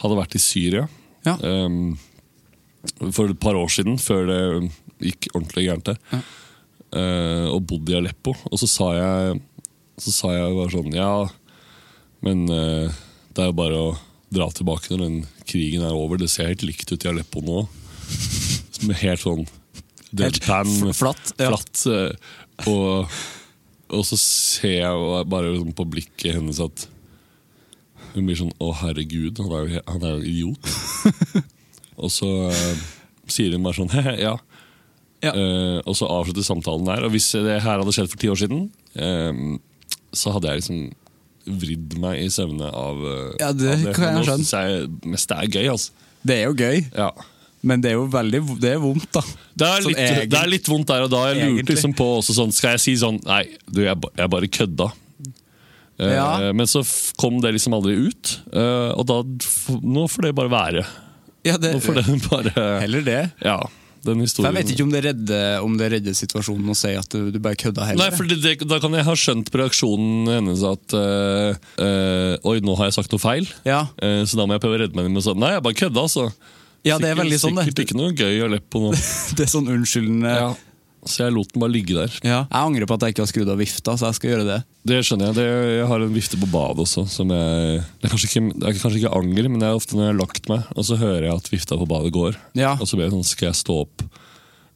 hadde 0.03 0.19
vært 0.19 0.37
i 0.37 0.43
Syria. 0.45 0.85
Ja. 1.25 1.39
Um, 1.41 1.97
for 3.17 3.33
et 3.33 3.41
par 3.41 3.57
år 3.57 3.71
siden, 3.73 3.97
før 3.97 4.29
det 4.29 4.41
gikk 5.09 5.31
ordentlig 5.33 5.65
gærent 5.71 5.89
til. 5.89 6.25
Uh, 6.95 7.49
og 7.55 7.65
bodde 7.71 7.95
i 7.95 7.99
Aleppo. 7.99 8.37
Og 8.53 8.61
så 8.61 8.69
sa 8.71 8.93
jeg 8.95 9.41
Så 9.99 10.13
sa 10.15 10.29
jeg 10.31 10.55
bare 10.55 10.71
sånn 10.71 10.95
Ja, 10.95 11.25
men 12.23 12.45
uh, 12.51 12.93
det 13.35 13.43
er 13.43 13.51
jo 13.51 13.57
bare 13.59 13.81
å 13.81 13.89
dra 14.35 14.47
tilbake 14.55 14.93
når 14.93 15.03
den 15.03 15.19
krigen 15.49 15.87
er 15.87 15.97
over. 15.97 16.21
Det 16.21 16.29
ser 16.31 16.53
helt 16.53 16.67
likt 16.67 16.93
ut 16.93 17.07
i 17.07 17.11
Aleppo 17.11 17.43
nå. 17.43 17.65
Med 18.85 19.01
helt 19.01 19.23
sånn 19.25 19.47
deadpan, 20.21 20.73
flatt, 20.97 21.35
ja. 21.39 21.51
flatt 21.51 21.85
eh, 21.91 22.35
og, 22.71 23.15
og 23.95 24.05
så 24.07 24.19
ser 24.21 24.77
jeg 24.81 25.29
bare 25.31 25.53
liksom 25.53 25.75
på 25.77 25.87
blikket 25.97 26.37
hennes 26.39 26.61
at 26.63 26.87
hun 28.15 28.29
blir 28.29 28.39
sånn 28.39 28.53
Å, 28.63 28.71
herregud, 28.85 29.41
han 29.43 29.53
er 29.59 29.65
jo, 29.65 29.85
han 29.91 30.05
er 30.07 30.13
jo 30.21 30.27
idiot. 30.31 30.75
og 32.03 32.13
så 32.15 32.29
eh, 32.53 32.85
sier 33.27 33.57
hun 33.57 33.65
bare 33.67 33.79
sånn 33.81 33.91
He-he, 33.91 34.17
ja. 34.23 34.37
Ja. 35.25 35.33
Eh, 35.33 35.79
og 35.83 35.97
så 35.99 36.07
avslutter 36.13 36.47
samtalen 36.47 36.87
der. 36.87 37.07
Og 37.07 37.15
hvis 37.15 37.31
det 37.35 37.59
her 37.65 37.81
hadde 37.81 37.95
skjedd 37.97 38.11
for 38.13 38.21
ti 38.21 38.31
år 38.31 38.39
siden, 38.39 38.69
eh, 38.95 39.41
så 40.15 40.35
hadde 40.37 40.53
jeg 40.53 40.63
liksom 40.63 40.85
vridd 41.61 41.99
meg 42.01 42.23
i 42.23 42.31
søvne 42.33 42.71
av, 42.71 43.03
eh, 43.11 43.35
Ja, 43.43 43.51
det 43.57 43.75
av 43.81 43.95
kan 43.97 44.21
jeg 44.21 44.29
skjønne. 44.29 44.63
jeg 44.63 45.13
mest 45.13 45.29
det 45.33 45.41
er 45.41 45.51
gøy, 45.59 45.67
altså. 45.75 45.91
Det 46.25 46.37
er 46.39 46.45
jo 46.47 46.55
gøy, 46.57 46.85
Ja. 46.95 47.11
Men 47.65 47.81
det 47.85 47.91
er 47.93 47.97
jo 47.99 48.05
veldig 48.13 48.41
det 48.63 48.73
er 48.77 48.83
vondt, 48.83 49.09
da. 49.17 49.23
Det 49.55 49.67
er, 49.69 49.81
Sånn 49.85 49.91
litt, 49.95 50.01
egentlig. 50.05 50.31
det 50.35 50.41
er 50.43 50.51
litt 50.53 50.69
vondt 50.71 50.91
der 50.93 51.07
og 51.07 51.13
da. 51.15 51.23
Jeg 51.33 51.51
lurte 51.55 51.73
liksom 51.75 51.95
på 51.99 52.07
også 52.19 52.37
sånn 52.37 52.53
Skal 52.53 52.75
jeg 52.77 52.83
si 52.85 52.95
sånn 53.01 53.19
Nei, 53.25 53.43
du, 53.67 53.81
jeg, 53.87 53.97
jeg 54.21 54.33
bare 54.37 54.51
kødda. 54.59 54.89
Ja. 56.01 56.27
Uh, 56.49 56.51
Men 56.59 56.67
så 56.67 56.83
f- 56.83 57.13
kom 57.21 57.39
det 57.43 57.53
liksom 57.55 57.77
aldri 57.77 57.95
ut. 58.09 58.33
Uh, 58.51 58.91
og 58.99 59.07
da 59.07 59.21
f- 59.47 59.77
Nå 59.83 60.09
får 60.11 60.29
det 60.29 60.35
bare 60.41 60.51
være. 60.53 60.83
Ja, 61.47 61.55
det, 61.61 61.75
Nå 61.77 61.81
får 61.85 62.01
det 62.01 62.19
bare 62.33 62.69
Heller 62.83 63.05
det. 63.07 63.21
Ja, 63.45 63.61
den 64.05 64.21
historien. 64.21 64.51
jeg 64.53 64.59
vet 64.67 64.73
ikke 64.75 64.85
om 64.85 64.91
det 64.93 65.01
redder, 65.07 65.63
om 65.65 65.77
det 65.81 65.87
redder 65.95 66.13
situasjonen 66.19 66.69
å 66.69 66.75
si 66.77 66.91
at 66.93 67.09
du, 67.15 67.31
du 67.33 67.39
bare 67.41 67.57
kødda 67.57 67.87
heller. 67.89 68.03
Nei, 68.03 68.17
for 68.19 68.29
det, 68.29 68.37
det, 68.45 68.57
Da 68.69 68.77
kan 68.83 68.93
jeg 68.93 69.07
ha 69.07 69.15
skjønt 69.17 69.49
på 69.55 69.63
reaksjonen 69.63 70.29
hennes 70.29 70.61
at 70.69 70.93
eh, 70.99 71.63
eh, 71.81 72.35
Oi, 72.51 72.59
nå 72.61 72.75
har 72.77 72.91
jeg 72.91 72.99
sagt 72.99 73.15
noe 73.15 73.23
feil. 73.23 73.49
Ja. 73.65 73.87
Eh, 74.05 74.27
så 74.29 74.37
da 74.37 74.45
må 74.45 74.59
jeg 74.59 74.65
prøve 74.67 74.77
å 74.77 74.83
redde 74.83 74.99
meg 74.99 75.09
med 75.09 75.23
å 75.23 75.25
si 75.25 75.33
Nei, 75.41 75.55
jeg 75.57 75.65
bare 75.65 75.79
kødda, 75.81 76.05
altså. 76.05 76.27
Ja, 76.85 77.01
det 77.01 77.11
er 77.15 77.19
veldig 77.19 77.41
sånn, 77.41 77.57
det. 77.57 77.67
Sikkert 77.71 77.87
ikke 77.87 77.99
noe 77.99 78.13
gøy 78.13 78.45
å 78.45 78.53
le 78.53 78.61
på 78.61 78.83
nå. 78.83 78.93
Det 79.37 79.47
er 79.47 79.51
sånn 79.51 79.71
unnskyldende 79.73 80.39
Ja. 80.39 80.55
Så 81.05 81.27
jeg 81.27 81.35
lot 81.35 81.51
den 81.53 81.61
bare 81.61 81.73
ligge 81.73 81.93
der. 81.93 82.13
Ja. 82.25 82.39
Jeg 82.49 82.61
angrer 82.65 82.89
på 82.89 82.97
at 82.97 83.03
jeg 83.05 83.13
ikke 83.13 83.25
har 83.27 83.29
skrudd 83.29 83.51
av 83.53 83.59
vifta, 83.61 83.93
så 84.01 84.09
jeg 84.09 84.17
skal 84.17 84.31
gjøre 84.31 84.47
det. 84.49 84.59
Det 84.89 85.01
skjønner 85.05 85.29
jeg. 85.29 85.37
Det, 85.37 85.45
jeg 85.77 85.89
har 85.91 86.05
en 86.07 86.15
vifte 86.17 86.39
på 86.41 86.49
badet 86.49 86.85
også. 86.87 87.05
Som 87.13 87.33
jeg, 87.35 87.83
det, 88.01 88.09
er 88.09 88.15
kanskje 88.15 88.31
ikke, 88.31 88.43
det 88.55 88.71
er 88.71 88.79
kanskje 88.79 89.01
ikke 89.03 89.13
anger, 89.21 89.51
men 89.53 89.61
det 89.61 89.69
er 89.69 89.77
ofte 89.77 89.99
når 89.99 90.07
jeg 90.07 90.15
har 90.15 90.21
lagt 90.23 90.49
meg, 90.49 90.73
og 90.73 90.89
så 90.89 90.99
hører 91.01 91.29
jeg 91.29 91.43
at 91.43 91.53
vifta 91.53 91.81
på 91.81 91.91
badet 91.93 92.15
går. 92.17 92.41
Ja. 92.57 92.73
Og 92.79 92.89
så 92.89 92.97
blir 92.97 93.11
jeg 93.11 93.17
sånn 93.19 93.29
Skal 93.35 93.51
jeg 93.51 93.61
stå 93.61 93.79
opp? 93.85 94.07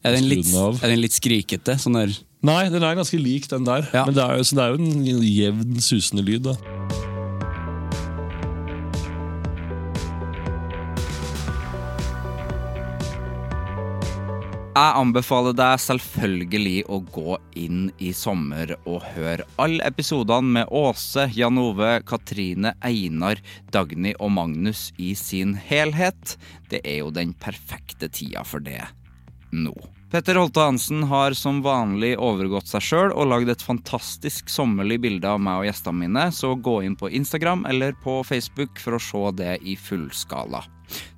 Er 0.05 0.15
den 0.15 0.27
Skru 0.27 0.35
litt, 0.35 0.47
den 0.47 0.61
av. 0.61 0.77
er 0.79 0.93
den 0.93 1.01
litt 1.01 1.17
skrikete? 1.17 1.79
Sånn 1.81 1.97
der 1.97 2.13
Nei, 2.45 2.61
den 2.71 2.85
er 2.87 2.95
ganske 2.95 3.17
lik 3.19 3.49
den 3.51 3.65
der. 3.67 3.89
Ja. 3.91 4.05
Men 4.07 4.15
det 4.15 4.23
er, 4.23 4.45
så 4.47 4.55
det 4.55 4.67
er 4.67 4.77
jo 4.77 4.79
en 4.79 5.25
jevn, 5.25 5.81
susende 5.83 6.23
lyd. 6.23 6.45
da 6.53 7.17
Jeg 14.79 14.95
anbefaler 14.95 15.55
deg 15.57 15.81
selvfølgelig 15.83 16.83
å 16.87 16.99
gå 17.11 17.33
inn 17.59 17.89
i 17.99 18.13
sommer 18.15 18.69
og 18.87 19.01
høre 19.11 19.43
alle 19.59 19.83
episodene 19.89 20.53
med 20.55 20.69
Åse, 20.71 21.25
Jan 21.35 21.59
Ove, 21.59 21.97
Katrine, 22.07 22.71
Einar, 22.85 23.41
Dagny 23.73 24.13
og 24.21 24.31
Magnus 24.37 24.85
i 24.95 25.09
sin 25.19 25.57
helhet. 25.59 26.37
Det 26.71 26.79
er 26.85 27.01
jo 27.01 27.09
den 27.11 27.33
perfekte 27.41 28.07
tida 28.07 28.45
for 28.47 28.63
det 28.63 28.85
nå. 29.51 29.73
Petter 30.13 30.39
Holte 30.39 30.63
Hansen 30.63 31.03
har 31.11 31.35
som 31.35 31.59
vanlig 31.65 32.13
overgått 32.15 32.71
seg 32.71 32.85
sjøl 32.85 33.11
og 33.11 33.27
lagd 33.33 33.51
et 33.51 33.65
fantastisk 33.65 34.47
sommerlig 34.53 35.01
bilde 35.03 35.27
av 35.27 35.43
meg 35.43 35.59
og 35.59 35.67
gjestene 35.67 36.05
mine, 36.05 36.29
så 36.31 36.53
gå 36.55 36.79
inn 36.87 36.95
på 36.95 37.11
Instagram 37.19 37.67
eller 37.67 37.99
på 38.05 38.21
Facebook 38.23 38.79
for 38.79 38.95
å 38.95 39.03
se 39.09 39.27
det 39.43 39.59
i 39.59 39.75
fullskala. 39.75 40.63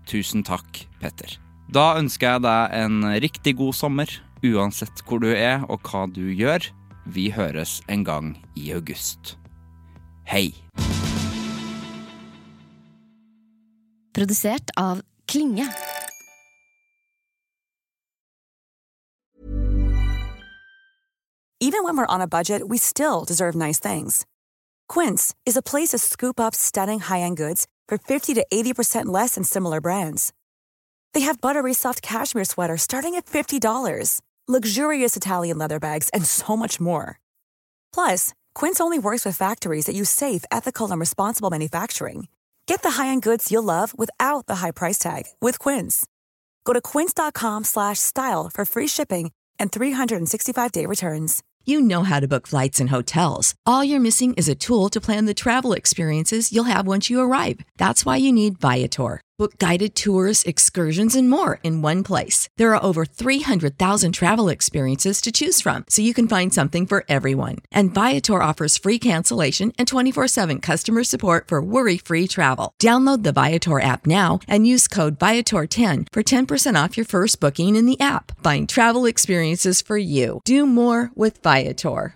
Tusen 0.10 0.42
takk, 0.48 0.88
Petter. 1.04 1.38
Da 1.72 1.94
ønsker 1.96 2.34
jeg 2.34 2.44
deg 2.44 2.74
en 2.76 3.04
riktig 3.24 3.54
god 3.56 3.76
sommer, 3.78 4.10
uansett 4.44 5.04
hvor 5.08 5.22
du 5.24 5.30
er 5.32 5.62
og 5.72 5.80
hva 5.88 6.04
du 6.12 6.26
gjør. 6.36 6.66
Vi 7.08 7.30
høres 7.32 7.80
en 7.88 8.04
gang 8.04 8.34
i 8.60 8.74
august. 8.76 9.38
Hei! 10.28 10.52
Produsert 14.12 14.76
av 14.76 15.00
Klinge. 15.32 15.70
Even 21.62 21.86
when 21.86 21.96
we're 21.96 22.06
on 22.10 22.20
a 22.20 22.28
budget, 22.28 22.68
we 22.68 22.78
still 22.78 23.24
deserve 23.24 23.56
nice 23.56 23.80
things. 23.80 24.26
Quince 24.90 25.34
is 25.46 25.56
a 25.56 25.62
place 25.62 25.90
to 25.90 25.98
scoop 26.00 26.38
up 26.38 26.54
stunning 26.54 27.00
high-end 27.00 27.38
goods 27.38 27.68
for 27.88 27.98
50 27.98 28.34
to 28.34 28.46
80% 28.52 29.06
less 29.06 29.36
than 29.36 29.46
similar 29.46 29.80
brands. 29.80 30.34
They 31.14 31.22
have 31.22 31.42
buttery 31.42 31.74
soft 31.74 32.02
cashmere 32.02 32.46
sweaters 32.46 32.82
starting 32.82 33.16
at 33.16 33.28
$50, 33.28 34.22
luxurious 34.48 35.16
Italian 35.16 35.60
leather 35.60 35.80
bags, 35.80 36.10
and 36.10 36.26
so 36.26 36.58
much 36.58 36.82
more. 36.82 37.20
Plus, 37.94 38.34
Quince 38.56 38.80
only 38.82 38.98
works 38.98 39.24
with 39.24 39.38
factories 39.38 39.86
that 39.86 39.96
use 39.96 40.10
safe, 40.10 40.44
ethical, 40.52 40.90
and 40.90 41.00
responsible 41.00 41.52
manufacturing. 41.52 42.28
Get 42.66 42.82
the 42.82 42.92
high-end 42.92 43.22
goods 43.22 43.52
you'll 43.52 43.64
love 43.64 43.94
without 43.98 44.48
the 44.48 44.56
high 44.56 44.72
price 44.72 44.98
tag 44.98 45.26
with 45.42 45.60
Quince. 45.60 46.08
Go 46.64 46.74
to 46.74 46.82
quince.com 46.82 47.64
slash 47.66 48.00
style 48.00 48.50
for 48.50 48.66
free 48.66 48.88
shipping 48.88 49.32
and 49.60 49.72
365-day 49.72 50.86
returns. 50.86 51.44
You 51.66 51.82
know 51.82 52.04
how 52.04 52.20
to 52.20 52.28
book 52.28 52.48
flights 52.48 52.80
and 52.80 52.90
hotels. 52.90 53.54
All 53.66 53.84
you're 53.84 54.00
missing 54.00 54.34
is 54.34 54.50
a 54.50 54.56
tool 54.56 54.90
to 54.90 55.00
plan 55.02 55.26
the 55.26 55.34
travel 55.34 55.74
experiences 55.74 56.52
you'll 56.52 56.64
have 56.64 56.88
once 56.88 57.10
you 57.10 57.20
arrive. 57.20 57.60
That's 57.78 58.04
why 58.06 58.18
you 58.18 58.32
need 58.32 58.58
Viator. 58.60 59.22
Book 59.42 59.58
guided 59.58 59.96
tours, 59.96 60.44
excursions, 60.44 61.16
and 61.16 61.28
more 61.28 61.60
in 61.64 61.82
one 61.82 62.04
place. 62.04 62.48
There 62.58 62.76
are 62.76 62.84
over 62.84 63.06
300,000 63.06 64.12
travel 64.12 64.50
experiences 64.50 65.20
to 65.22 65.32
choose 65.32 65.62
from, 65.62 65.84
so 65.90 66.04
you 66.04 66.14
can 66.14 66.28
find 66.28 66.54
something 66.54 66.86
for 66.86 67.06
everyone. 67.10 67.58
And 67.72 67.92
Viator 67.92 68.44
offers 68.44 68.78
free 68.78 69.00
cancellation 69.00 69.74
and 69.80 69.88
24 69.88 70.28
7 70.28 70.60
customer 70.60 71.04
support 71.04 71.48
for 71.48 71.60
worry 71.60 71.98
free 71.98 72.28
travel. 72.28 72.76
Download 72.80 73.24
the 73.24 73.32
Viator 73.32 73.82
app 73.82 74.06
now 74.06 74.42
and 74.48 74.68
use 74.68 74.88
code 74.88 75.18
Viator10 75.18 76.10
for 76.14 76.22
10% 76.22 76.84
off 76.84 76.96
your 76.96 77.08
first 77.08 77.40
booking 77.40 77.76
in 77.76 77.88
the 77.88 78.00
app. 78.00 78.40
Find 78.44 78.70
travel 78.70 79.08
experiences 79.08 79.82
for 79.82 79.98
you. 79.98 80.42
Do 80.46 80.68
more 80.68 81.10
with 81.16 81.42
Viator. 81.42 82.14